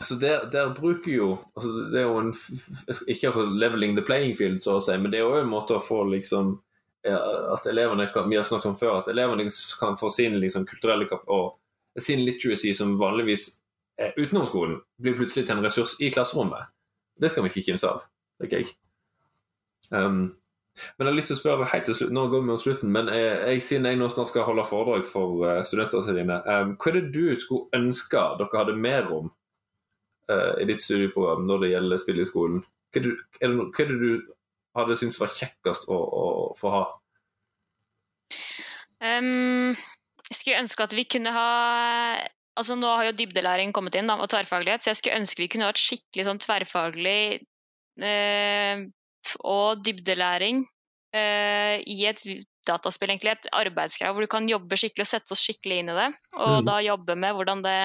så 0.00 0.14
der, 0.14 0.46
der 0.52 0.74
bruker 0.74 1.12
jo 1.12 1.38
altså 1.56 1.68
Det 1.92 2.00
er 2.00 2.06
jo 2.06 2.18
en 2.18 2.34
Ikke 3.08 3.32
leveling 3.60 3.96
the 3.96 4.04
playing 4.04 4.36
field, 4.36 4.62
så 4.64 4.78
å 4.78 4.82
si, 4.84 4.96
men 4.96 5.12
det 5.12 5.20
er 5.20 5.26
jo 5.26 5.40
en 5.40 5.50
måte 5.50 5.76
å 5.76 5.84
få 5.84 6.02
liksom 6.08 6.54
At 7.04 7.68
elevene 7.68 8.08
kan, 8.14 8.28
Vi 8.30 8.38
har 8.38 8.48
snakket 8.48 8.70
om 8.72 8.78
før 8.80 8.98
at 9.00 9.10
elevene 9.12 9.48
kan 9.80 9.98
få 10.00 10.10
sin 10.12 10.38
liksom, 10.40 10.66
kulturelle 10.68 11.08
og 11.28 11.56
sin 11.98 12.24
literacy, 12.24 12.72
som 12.76 12.94
vanligvis 13.00 13.60
er 14.00 14.12
utenom 14.16 14.46
skolen, 14.46 14.76
blir 15.02 15.16
plutselig 15.18 15.46
til 15.46 15.56
en 15.56 15.64
ressurs 15.64 15.96
i 16.00 16.10
klasserommet. 16.14 16.70
Det 17.20 17.32
skal 17.32 17.44
vi 17.44 17.50
ikke 17.50 17.64
kimse 17.66 17.88
av, 17.88 18.04
tenker 18.40 18.62
jeg. 18.62 18.70
Um, 19.90 20.30
men 20.96 21.04
jeg 21.04 21.10
har 21.10 21.16
lyst 21.18 21.32
til 21.32 21.36
å 21.36 21.40
spørre 21.40 21.66
helt 21.72 21.88
til 21.88 21.98
slutt, 21.98 22.14
nå 22.14 22.28
går 22.30 22.44
vi 22.44 22.50
mot 22.52 22.62
slutten, 22.62 22.92
men 22.94 23.10
jeg, 23.12 23.34
jeg, 23.42 23.64
siden 23.66 23.90
jeg 23.90 23.98
nå 24.00 24.08
snart 24.12 24.30
skal 24.30 24.46
holde 24.46 24.64
foredrag 24.70 25.04
for 25.10 25.42
uh, 25.42 25.58
studentene 25.68 26.16
dine, 26.16 26.38
um, 26.46 26.72
hva 26.78 26.92
er 26.92 27.00
det 27.00 27.10
du 27.16 27.34
skulle 27.36 27.68
ønske 27.76 28.22
dere 28.38 28.62
hadde 28.62 28.78
mer 28.78 29.10
om 29.18 29.32
uh, 30.30 30.54
i 30.62 30.66
ditt 30.68 30.82
studieprogram 30.84 31.46
når 31.48 31.64
det 31.64 31.72
gjelder 31.74 32.02
spill 32.02 32.22
i 32.22 32.28
skolen? 32.28 32.62
Hva 32.90 33.02
er 33.02 33.06
det, 33.06 33.14
hva 33.42 33.84
er 33.84 33.92
det 33.92 33.98
du 34.00 34.34
hadde 34.78 34.98
syntes 34.98 35.20
var 35.20 35.32
kjekkest 35.34 35.88
å, 35.90 35.96
å 35.98 36.24
få 36.58 36.74
ha? 36.74 36.82
Um, 39.00 39.74
jeg 40.28 40.38
skulle 40.38 40.60
ønske 40.62 40.84
at 40.84 40.94
vi 40.94 41.06
kunne 41.08 41.32
ha 41.34 41.48
Altså 42.60 42.74
Nå 42.76 42.88
har 42.92 43.06
jo 43.06 43.14
dybdelæring 43.16 43.70
kommet 43.72 43.94
inn, 43.96 44.08
da, 44.10 44.18
og 44.20 44.28
tverrfaglighet, 44.28 44.82
så 44.82 44.90
jeg 44.90 44.98
skulle 44.98 45.20
ønske 45.22 45.40
vi 45.40 45.48
kunne 45.48 45.68
ha 45.68 45.72
et 45.72 45.80
skikkelig 45.80 46.26
sånn 46.26 46.40
tverrfaglig 46.42 47.22
uh, 48.02 48.82
og 49.48 49.80
dybdelæring 49.86 50.58
uh, 51.14 51.76
i 51.78 51.96
et 52.10 52.24
dataspill, 52.70 53.10
egentlig. 53.12 53.34
Et 53.36 53.50
arbeidskrav 53.60 54.14
hvor 54.14 54.24
du 54.24 54.30
kan 54.30 54.48
jobbe 54.48 54.78
skikkelig 54.78 55.04
og 55.06 55.12
sette 55.12 55.34
oss 55.36 55.42
skikkelig 55.44 55.82
inn 55.82 55.92
i 55.92 55.98
det. 55.98 56.08
Og 56.38 56.56
Mm. 56.60 56.66
da 56.70 56.78
jobbe 56.86 57.16
med 57.18 57.34
hvordan 57.36 57.62
det 57.66 57.76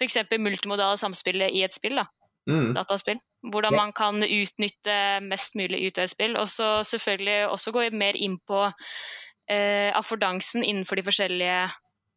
F.eks. 0.00 0.16
multimodale 0.38 0.96
samspillet 0.98 1.52
i 1.52 1.64
et 1.66 1.74
spill. 1.74 1.96
da 2.00 2.06
Mm. 2.48 2.72
dataspill. 2.74 3.20
Hvordan 3.46 3.76
man 3.76 3.92
kan 3.94 4.16
utnytte 4.22 5.20
mest 5.22 5.54
mulig 5.54 5.86
ut 5.86 5.98
av 5.98 6.04
et 6.04 6.10
spill. 6.10 6.36
Og 6.36 6.48
så 6.50 6.82
selvfølgelig 6.82 7.48
også 7.50 7.72
gå 7.72 7.84
mer 7.94 8.18
inn 8.18 8.38
på 8.48 8.64
eh, 9.48 9.92
affordansen 9.94 10.64
innenfor 10.64 10.96
de 10.98 11.04
forskjellige 11.06 11.70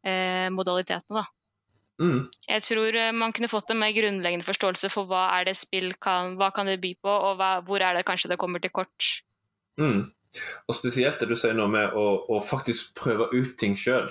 eh, 0.06 0.50
modalitetene. 0.50 1.22
Da. 1.22 1.26
Mm. 2.02 2.26
Jeg 2.50 2.62
tror 2.66 2.96
eh, 2.96 3.12
man 3.12 3.34
kunne 3.34 3.50
fått 3.52 3.70
en 3.72 3.80
mer 3.80 3.94
grunnleggende 3.94 4.46
forståelse 4.46 4.90
for 4.94 5.06
hva 5.10 5.28
er 5.40 5.46
det 5.46 5.56
spill 5.58 5.94
kan, 6.02 6.36
hva 6.38 6.52
kan 6.54 6.66
det 6.70 6.82
by 6.82 6.96
på, 7.04 7.10
og 7.10 7.38
hva, 7.40 7.62
hvor 7.66 7.82
er 7.82 7.94
det 7.98 8.06
kanskje 8.08 8.34
det 8.34 8.40
kommer 8.42 8.62
til 8.62 8.74
kort. 8.74 9.12
Mm. 9.80 10.12
Og 10.68 10.78
spesielt 10.78 11.20
det 11.22 11.30
du 11.30 11.36
sier 11.40 11.56
nå 11.58 11.68
med 11.72 11.96
å, 11.98 12.06
å 12.32 12.42
faktisk 12.44 12.96
prøve 13.00 13.30
ut 13.34 13.56
ting 13.62 13.78
sjøl, 13.80 14.10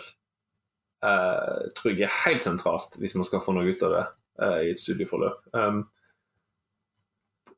eh, 1.05 1.59
tror 1.77 1.93
jeg 1.93 2.07
er 2.07 2.21
helt 2.25 2.47
sentralt 2.47 2.99
hvis 3.01 3.17
man 3.19 3.29
skal 3.29 3.43
få 3.45 3.57
noe 3.57 3.69
ut 3.69 3.85
av 3.87 3.95
det 3.97 4.05
eh, 4.47 4.61
i 4.69 4.73
et 4.75 4.81
studieforløp. 4.83 5.45
Um, 5.57 5.85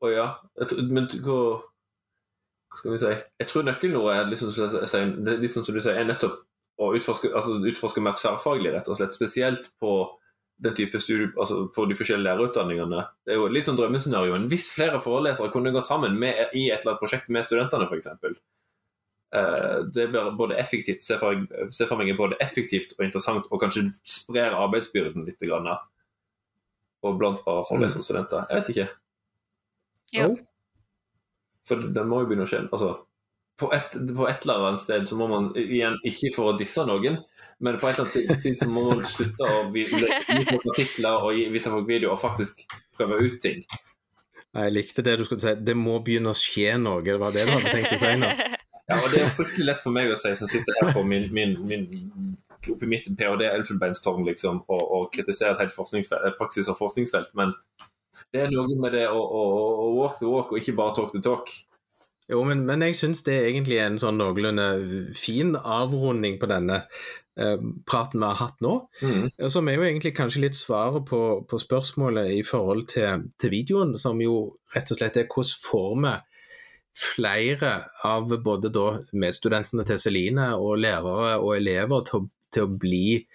og 0.01 0.11
ja, 0.13 0.27
men 0.91 1.07
hva 1.07 2.77
skal 2.77 2.93
vi 2.93 2.99
si? 3.01 3.15
Jeg 3.41 3.49
tror 3.49 3.65
nøkkelordet 3.65 4.19
er 4.19 4.29
liksom, 4.29 4.53
litt 5.41 5.55
sånn 5.55 5.65
som 5.65 5.73
du 5.73 5.81
sier, 5.81 5.97
er 5.97 6.09
nettopp 6.09 6.43
å 6.77 6.91
utforske, 6.93 7.31
altså, 7.33 7.57
utforske 7.65 8.03
mer 8.05 8.17
tverrfaglig, 8.17 8.73
rett 8.75 8.89
og 8.91 8.99
slett. 8.99 9.15
Spesielt 9.17 9.71
på 9.81 9.93
den 10.61 10.75
type 10.77 10.99
studie, 11.01 11.31
altså 11.37 11.67
på 11.73 11.85
de 11.89 11.97
forskjellige 11.97 12.27
lærerutdanningene. 12.27 13.03
Det 13.25 13.33
er 13.33 13.39
jo 13.41 13.49
litt 13.49 13.67
sånn 13.69 13.77
drømmescenario. 13.77 14.33
Men 14.35 14.47
hvis 14.51 14.69
flere 14.73 15.01
forelesere 15.01 15.51
kunne 15.53 15.73
gått 15.73 15.89
sammen 15.89 16.17
med, 16.21 16.53
i 16.53 16.67
et 16.69 16.81
eller 16.81 16.95
annet 16.95 17.01
prosjekt 17.01 17.29
med 17.33 17.45
studentene, 17.45 17.89
f.eks. 17.89 18.41
Uh, 19.35 19.83
det 19.91 20.07
blir 20.11 20.31
både 20.39 20.55
effektivt, 20.55 21.03
se 21.03 21.17
for, 21.19 21.35
meg 21.99 22.13
er 22.13 22.19
både 22.19 22.37
effektivt 22.43 22.93
og 22.95 23.03
interessant, 23.05 23.49
og 23.51 23.59
kanskje 23.61 23.89
sprer 24.07 24.55
arbeidsbyrden 24.55 25.27
litt. 25.27 25.41
Grann, 25.43 25.67
og 27.05 27.17
blant 27.19 27.43
bare 27.45 27.65
forelesere 27.67 28.01
og 28.01 28.07
studenter. 28.07 28.45
Jeg 28.49 28.61
vet 28.61 28.71
ikke. 28.73 28.87
Jo. 30.17 30.29
For 31.67 31.83
den 31.97 32.09
må 32.09 32.21
jo 32.23 32.29
begynne 32.29 32.47
å 32.47 32.49
skje. 32.49 32.63
Altså, 32.71 32.93
på, 33.59 33.69
et, 33.75 33.97
på 34.15 34.29
et 34.29 34.45
eller 34.45 34.69
annet 34.69 34.83
sted 34.83 35.09
så 35.09 35.17
må 35.19 35.27
man 35.31 35.49
igjen, 35.59 35.97
ikke 36.07 36.31
for 36.35 36.51
å 36.51 36.57
disse 36.59 36.85
noen, 36.87 37.19
men 37.63 37.79
på 37.81 37.89
et 37.89 37.99
eller 37.99 38.13
annet 38.13 38.43
tid 38.45 38.61
så 38.61 38.69
må 38.69 38.85
man 38.91 39.03
slutte 39.09 39.49
å 39.49 39.65
vise 39.75 40.05
artikler 40.07 41.25
og 41.25 41.41
vise 41.53 41.73
folk 41.73 41.89
videoer 41.89 42.15
og 42.15 42.21
faktisk 42.21 42.63
prøve 42.97 43.19
ut 43.23 43.41
ting. 43.43 43.65
Jeg 44.57 44.73
likte 44.73 45.03
det 45.05 45.17
du 45.19 45.25
skulle 45.27 45.43
si. 45.43 45.53
Det 45.61 45.75
må 45.77 45.99
begynne 46.05 46.31
å 46.31 46.37
skje 46.37 46.77
noe. 46.81 47.03
Det 47.05 47.17
var 47.21 47.35
det 47.35 47.43
du 47.45 47.51
hadde 47.51 47.73
tenkt 47.75 47.97
å 47.97 47.99
si 48.01 48.13
nå. 48.17 48.31
Ja, 48.87 49.01
og 49.03 49.11
Det 49.11 49.21
er 49.21 49.31
fryktelig 49.35 49.65
lett 49.67 49.83
for 49.83 49.95
meg 49.95 50.11
å 50.11 50.17
si, 50.19 50.31
som 50.39 50.47
sitter 50.47 50.77
her 50.79 50.93
på 50.95 51.03
min, 51.03 51.27
min, 51.35 51.57
min 51.67 51.87
oppe 52.71 52.87
i 52.87 52.89
mitt 52.89 53.07
ph.d.-elfenbeinstårn 53.07 54.25
liksom, 54.27 54.63
og, 54.67 54.83
og 54.95 55.09
kritiserer 55.13 55.55
et 55.55 55.65
helt 55.65 55.75
forskningsfelt, 55.75 56.37
praksis- 56.39 56.69
og 56.71 56.79
forskningsfelt, 56.79 57.33
men 57.37 57.53
det 58.33 58.43
er 58.43 58.51
noe 58.51 58.75
med 58.79 58.95
det 58.95 59.05
å, 59.07 59.19
å, 59.19 59.43
å 59.85 59.89
walk 59.95 60.19
the 60.19 60.27
walk 60.27 60.51
og 60.51 60.59
ikke 60.59 60.75
bare 60.75 60.95
talk 60.97 61.13
the 61.13 61.21
talk. 61.23 61.51
Jo, 62.27 62.41
men, 62.43 62.65
men 62.67 62.83
jeg 62.83 62.97
syns 62.99 63.23
det 63.23 63.37
er 63.37 63.45
egentlig 63.53 63.77
en 63.79 63.99
sånn 64.01 64.19
noenlunde 64.19 65.13
fin 65.15 65.53
avrunding 65.55 66.35
på 66.41 66.49
denne 66.51 66.81
eh, 67.39 67.61
praten 67.87 68.19
vi 68.19 68.27
har 68.27 68.41
hatt 68.41 68.59
nå. 68.63 68.73
Mm. 68.99 69.29
Eh, 69.29 69.47
Som 69.53 69.71
er 69.71 69.77
jo 69.77 69.85
egentlig 69.87 70.11
kanskje 70.17 70.43
litt 70.43 70.59
svaret 70.59 71.07
på, 71.07 71.21
på 71.47 71.59
spørsmålet 71.63 72.33
i 72.35 72.41
forhold 72.43 72.89
til, 72.91 73.29
til 73.39 73.53
videoen, 73.55 73.95
som 74.01 74.19
jo 74.19 74.57
rett 74.75 74.91
og 74.91 74.99
slett 74.99 75.21
er 75.21 75.31
hvordan 75.31 75.63
får 75.69 75.95
vi 76.03 76.13
flere 76.97 77.71
av 78.07 78.31
både 78.43 78.71
medstudentene 79.13 79.85
til 79.85 79.99
Celine 80.01 80.49
og 80.57 80.79
lærere 80.81 81.37
og 81.37 81.55
elever 81.57 82.03
til, 82.07 82.19
å- 82.23 82.29
til 82.53 82.65
å 82.65 82.77
bli 82.81 83.27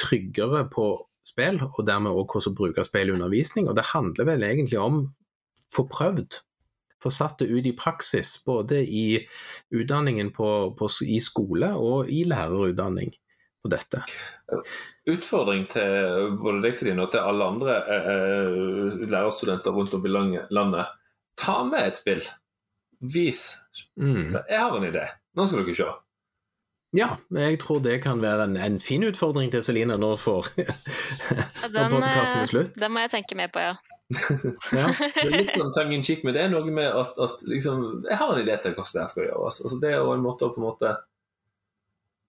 tryggere 0.00 0.64
på 0.72 0.86
spill, 1.28 1.60
og 1.62 1.86
dermed 1.86 2.10
også 2.16 2.50
hvordan 2.50 2.56
bruke 2.56 2.84
spill 2.86 3.10
i 3.10 3.16
undervisning. 3.16 3.68
Og 3.68 3.76
det 3.76 3.90
handler 3.92 4.24
vel 4.32 4.46
egentlig 4.46 4.80
om 4.80 5.02
få 5.74 5.84
prøvd. 5.90 6.40
Få 7.00 7.10
satt 7.12 7.38
det 7.40 7.48
ut 7.48 7.66
i 7.66 7.72
praksis, 7.76 8.34
både 8.44 8.82
i 8.84 9.20
utdanningen 9.72 10.32
på, 10.36 10.48
på, 10.76 10.88
i 11.06 11.20
skole 11.24 11.70
og 11.76 12.10
i 12.12 12.24
lærerutdanning 12.28 13.12
på 13.62 13.70
dette. 13.72 14.02
Utfordring 15.08 15.66
til 15.72 16.34
både 16.40 16.60
deg 16.64 16.76
Celine, 16.76 17.04
og 17.06 17.12
til 17.14 17.24
alle 17.24 17.46
andre 17.54 17.76
eh, 17.88 18.10
eh, 18.12 19.00
lærerstudenter 19.12 19.72
rundt 19.76 19.94
om 19.96 20.04
i 20.06 20.12
landet. 20.52 20.92
Ta 21.40 21.62
med 21.64 21.86
et 21.88 22.00
spill. 22.00 22.22
Vis. 23.00 23.58
Mm. 23.96 24.30
Så 24.30 24.44
jeg 24.48 24.60
har 24.60 24.76
en 24.76 24.84
idé. 24.84 25.06
Nå 25.36 25.46
skal 25.48 25.64
dere 25.64 25.76
se. 25.76 25.90
Ja, 26.96 27.12
men 27.30 27.42
jeg 27.42 27.60
tror 27.62 27.78
det 27.84 28.00
kan 28.02 28.22
være 28.22 28.48
en, 28.48 28.56
en 28.58 28.80
fin 28.82 29.04
utfordring 29.06 29.52
til 29.52 29.62
Celine 29.62 29.94
nå 30.00 30.16
for 30.18 30.48
podkasten 30.56 32.40
eh, 32.40 32.42
er 32.42 32.50
slutt. 32.50 32.72
Den 32.80 32.92
må 32.96 33.04
jeg 33.04 33.12
tenke 33.14 33.38
mer 33.38 33.52
på, 33.54 33.62
ja. 33.62 33.76
Ja. 34.74 34.88
Det 34.90 35.22
er 35.22 35.36
litt 35.36 35.54
sånn 35.54 35.70
tongue 35.76 35.94
in 35.94 36.02
cheek, 36.06 36.24
men 36.26 36.34
det 36.34 36.42
er 36.42 36.50
noe 36.50 36.66
med 36.66 36.88
at, 36.88 37.14
at 37.14 37.46
liksom, 37.46 38.02
jeg 38.08 38.18
har 38.18 38.34
en 38.34 38.42
idé 38.42 38.58
til 38.58 38.74
hvordan 38.74 38.96
det 38.96 39.04
her 39.04 39.14
skal 39.14 39.28
gjøres. 39.28 39.62
Altså, 39.62 39.78
det 39.84 39.92
er 39.92 40.00
jo 40.00 40.16
en 40.16 40.26
måte 40.26 40.48
å 40.48 40.52
på 40.56 40.62
en 40.62 40.66
måte 40.66 40.92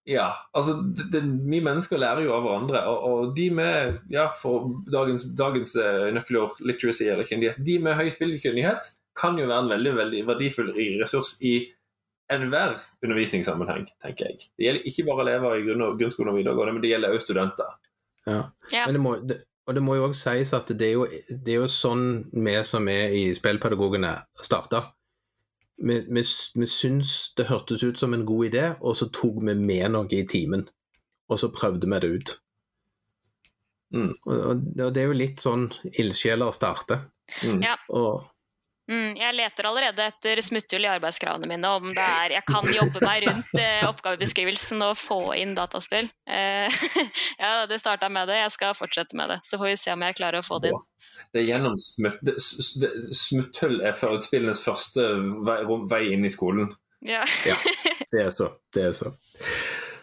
Ja, 0.10 0.30
altså 0.54 0.78
det, 0.82 1.10
det, 1.14 1.24
Vi 1.26 1.62
mennesker 1.66 2.02
lærer 2.02 2.22
jo 2.26 2.36
av 2.38 2.46
hverandre, 2.46 2.86
og, 2.90 3.02
og 3.10 3.36
de 3.38 3.50
med 3.58 4.00
ja, 4.14 4.30
for 4.38 4.70
dagens, 4.94 5.26
dagens 5.38 5.74
eh, 5.82 6.12
nøkkelord, 6.14 6.62
literacy 6.62 7.10
eller 7.10 7.26
kyndighet, 7.26 7.58
de 7.66 7.82
med 7.82 7.98
høy 7.98 8.14
spillkyndighet 8.14 8.94
kan 9.18 9.38
jo 9.40 9.48
være 9.50 9.66
en 9.66 9.72
veldig 9.74 9.94
veldig 9.98 10.26
verdifull 10.28 10.74
ressurs 11.02 11.36
i 11.42 11.56
enhver 12.32 12.78
undervisningssammenheng, 13.04 13.88
tenker 14.04 14.30
jeg. 14.30 14.50
Det 14.56 14.66
gjelder 14.66 14.88
ikke 14.88 15.06
bare 15.10 15.24
elever 15.26 15.56
i 15.56 15.64
grunn, 15.66 15.86
grunnskolen 16.00 16.32
og 16.32 16.38
videregående, 16.40 16.76
men 16.76 16.84
det 16.84 16.92
gjelder 16.94 17.16
også 17.16 17.28
studenter. 17.28 17.74
Ja. 18.28 18.42
Ja. 18.72 18.86
Men 18.86 18.96
det 18.96 19.02
må, 19.04 19.16
det, 19.28 19.38
og 19.68 19.76
det 19.76 19.84
må 19.84 19.98
jo 19.98 20.08
også 20.08 20.32
sies 20.32 20.54
at 20.56 20.72
det 20.80 20.88
er 20.88 20.94
jo, 20.96 21.08
det 21.30 21.54
er 21.54 21.60
jo 21.60 21.70
sånn 21.70 22.06
vi 22.32 22.56
som 22.68 22.88
er 22.92 23.16
i 23.18 23.26
spillpedagogene 23.36 24.14
starta. 24.42 24.86
Vi, 25.82 25.98
vi, 26.08 26.24
vi 26.56 26.70
syns 26.70 27.34
det 27.38 27.50
hørtes 27.50 27.84
ut 27.84 28.00
som 28.00 28.14
en 28.14 28.26
god 28.26 28.52
idé, 28.52 28.66
og 28.80 28.96
så 28.98 29.10
tok 29.12 29.42
vi 29.42 29.58
med 29.58 29.92
noe 29.96 30.08
i 30.16 30.24
timen. 30.30 30.68
Og 31.32 31.40
så 31.40 31.52
prøvde 31.54 31.88
vi 31.88 32.00
det 32.04 32.12
ut. 32.16 32.34
Mm. 33.92 34.12
Og, 34.12 34.36
og, 34.36 34.62
og 34.86 34.92
det 34.96 35.02
er 35.02 35.10
jo 35.10 35.18
litt 35.20 35.44
sånn 35.44 35.68
ildsjeler 35.92 36.54
starter. 36.56 37.08
Mm. 37.44 37.64
Ja. 37.64 37.78
Og 37.96 38.31
Mm, 38.92 39.16
jeg 39.16 39.36
leter 39.38 39.68
allerede 39.70 40.04
etter 40.10 40.42
smutthull 40.44 40.84
i 40.84 40.90
arbeidskravene 40.92 41.48
mine, 41.48 41.70
om 41.80 41.94
det 41.96 42.04
er 42.04 42.34
Jeg 42.36 42.44
kan 42.50 42.66
jobbe 42.76 43.00
meg 43.06 43.24
rundt 43.24 43.54
eh, 43.56 43.86
oppgavebeskrivelsen 43.88 44.84
og 44.84 44.98
få 45.00 45.20
inn 45.40 45.54
dataspill. 45.56 46.10
Eh, 46.28 46.82
ja, 47.42 47.54
det 47.72 47.80
starta 47.80 48.10
med 48.12 48.28
det, 48.28 48.42
jeg 48.42 48.56
skal 48.58 48.76
fortsette 48.76 49.16
med 49.16 49.32
det. 49.32 49.40
Så 49.48 49.62
får 49.62 49.72
vi 49.72 49.78
se 49.80 49.96
om 49.96 50.04
jeg 50.04 50.18
klarer 50.20 50.42
å 50.42 50.46
få 50.46 50.60
det 50.60 50.74
inn. 50.74 50.84
Det 51.32 51.44
er 51.44 51.48
gjennom 51.54 51.78
smutt, 51.80 52.34
Smutthull 53.16 53.80
er 53.88 53.96
spillenes 53.96 54.64
første 54.64 55.08
vei, 55.48 55.62
vei 55.92 56.04
inn 56.12 56.28
i 56.28 56.34
skolen. 56.34 56.74
Ja. 57.02 57.24
Ja. 57.48 57.56
Det 58.12 58.26
er 58.26 58.34
så. 58.36 58.50
Det 58.76 58.90
er 58.90 58.92
så. 58.92 59.14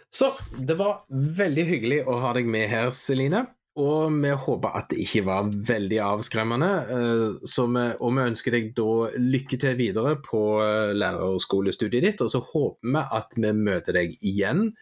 Så 0.08 0.30
det 0.56 0.78
var 0.78 1.02
veldig 1.12 1.64
hyggelig 1.68 1.98
å 2.08 2.14
ha 2.22 2.32
deg 2.32 2.48
med 2.48 2.70
her, 2.70 2.88
Celine. 2.96 3.44
Og 3.78 4.10
vi 4.18 4.30
håper 4.34 4.74
at 4.74 4.88
det 4.90 4.98
ikke 5.04 5.20
var 5.28 5.46
veldig 5.68 5.98
avskremmende. 6.02 6.68
eh, 6.90 7.46
Så 7.46 7.66
vi, 7.70 7.84
og 8.00 8.14
vi 8.16 8.24
ønsker 8.32 8.54
deg 8.56 8.72
da 8.74 8.86
lykke 9.22 9.58
til 9.62 9.76
videre 9.78 10.16
på 10.24 10.40
eh, 10.64 10.94
lærerskolestudiet 10.98 12.02
ditt. 12.08 12.24
Og 12.24 12.32
så 12.32 12.40
håper 12.42 12.90
vi 12.96 13.04
at 13.20 13.38
vi 13.38 13.52
møter 13.54 14.00
deg 14.00 14.16
igjen 14.18 14.72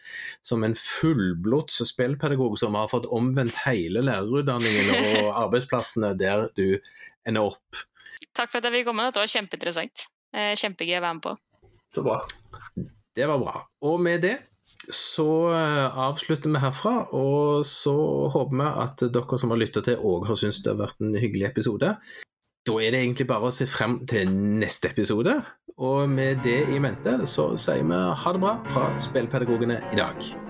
som 0.41 0.65
en 0.65 0.73
fullblods 0.73 1.83
spillpedagog 1.91 2.57
som 2.57 2.73
har 2.79 2.89
fått 2.89 3.05
omvendt 3.13 3.59
hele 3.67 4.01
lærerutdanningen 4.01 4.93
og 4.97 5.31
arbeidsplassene 5.45 6.15
der 6.17 6.47
du 6.57 6.79
ender 7.27 7.53
opp. 7.53 7.85
Takk 8.33 8.49
for 8.49 8.59
at 8.59 8.69
jeg 8.69 8.79
fikk 8.79 8.89
komme. 8.89 9.05
Dette 9.05 9.21
var 9.21 9.29
kjempeinteressant. 9.29 10.07
Eh, 10.33 10.53
Kjempegøy 10.57 10.97
å 10.97 11.05
være 11.05 11.17
med 11.19 11.25
på. 11.29 11.37
Så 11.93 12.03
bra. 12.05 12.21
Det 13.17 13.25
var 13.29 13.39
bra. 13.41 13.61
Og 13.85 14.01
med 14.01 14.25
det 14.25 14.35
så 14.93 15.27
eh, 15.51 15.97
avslutter 15.99 16.51
vi 16.53 16.61
herfra, 16.63 16.95
og 17.15 17.65
så 17.67 17.95
håper 18.33 18.57
vi 18.61 18.69
at 18.85 19.05
dere 19.13 19.39
som 19.41 19.53
har 19.53 19.61
lytta 19.61 19.83
til, 19.85 19.99
òg 19.99 20.27
har 20.29 20.39
syntes 20.39 20.63
det 20.63 20.73
har 20.73 20.81
vært 20.85 21.03
en 21.03 21.17
hyggelig 21.19 21.49
episode. 21.51 21.93
Da 22.67 22.79
er 22.83 22.91
det 22.91 23.03
egentlig 23.03 23.29
bare 23.29 23.47
å 23.47 23.53
se 23.55 23.67
frem 23.69 24.01
til 24.09 24.31
neste 24.31 24.91
episode, 24.91 25.37
og 25.77 26.09
med 26.11 26.43
det 26.47 26.63
i 26.73 26.81
mente 26.83 27.19
så 27.29 27.51
sier 27.59 27.85
vi 27.87 28.03
ha 28.23 28.35
det 28.35 28.43
bra 28.43 28.57
fra 28.73 28.91
Spillpedagogene 28.99 29.81
i 29.91 29.99
dag. 29.99 30.46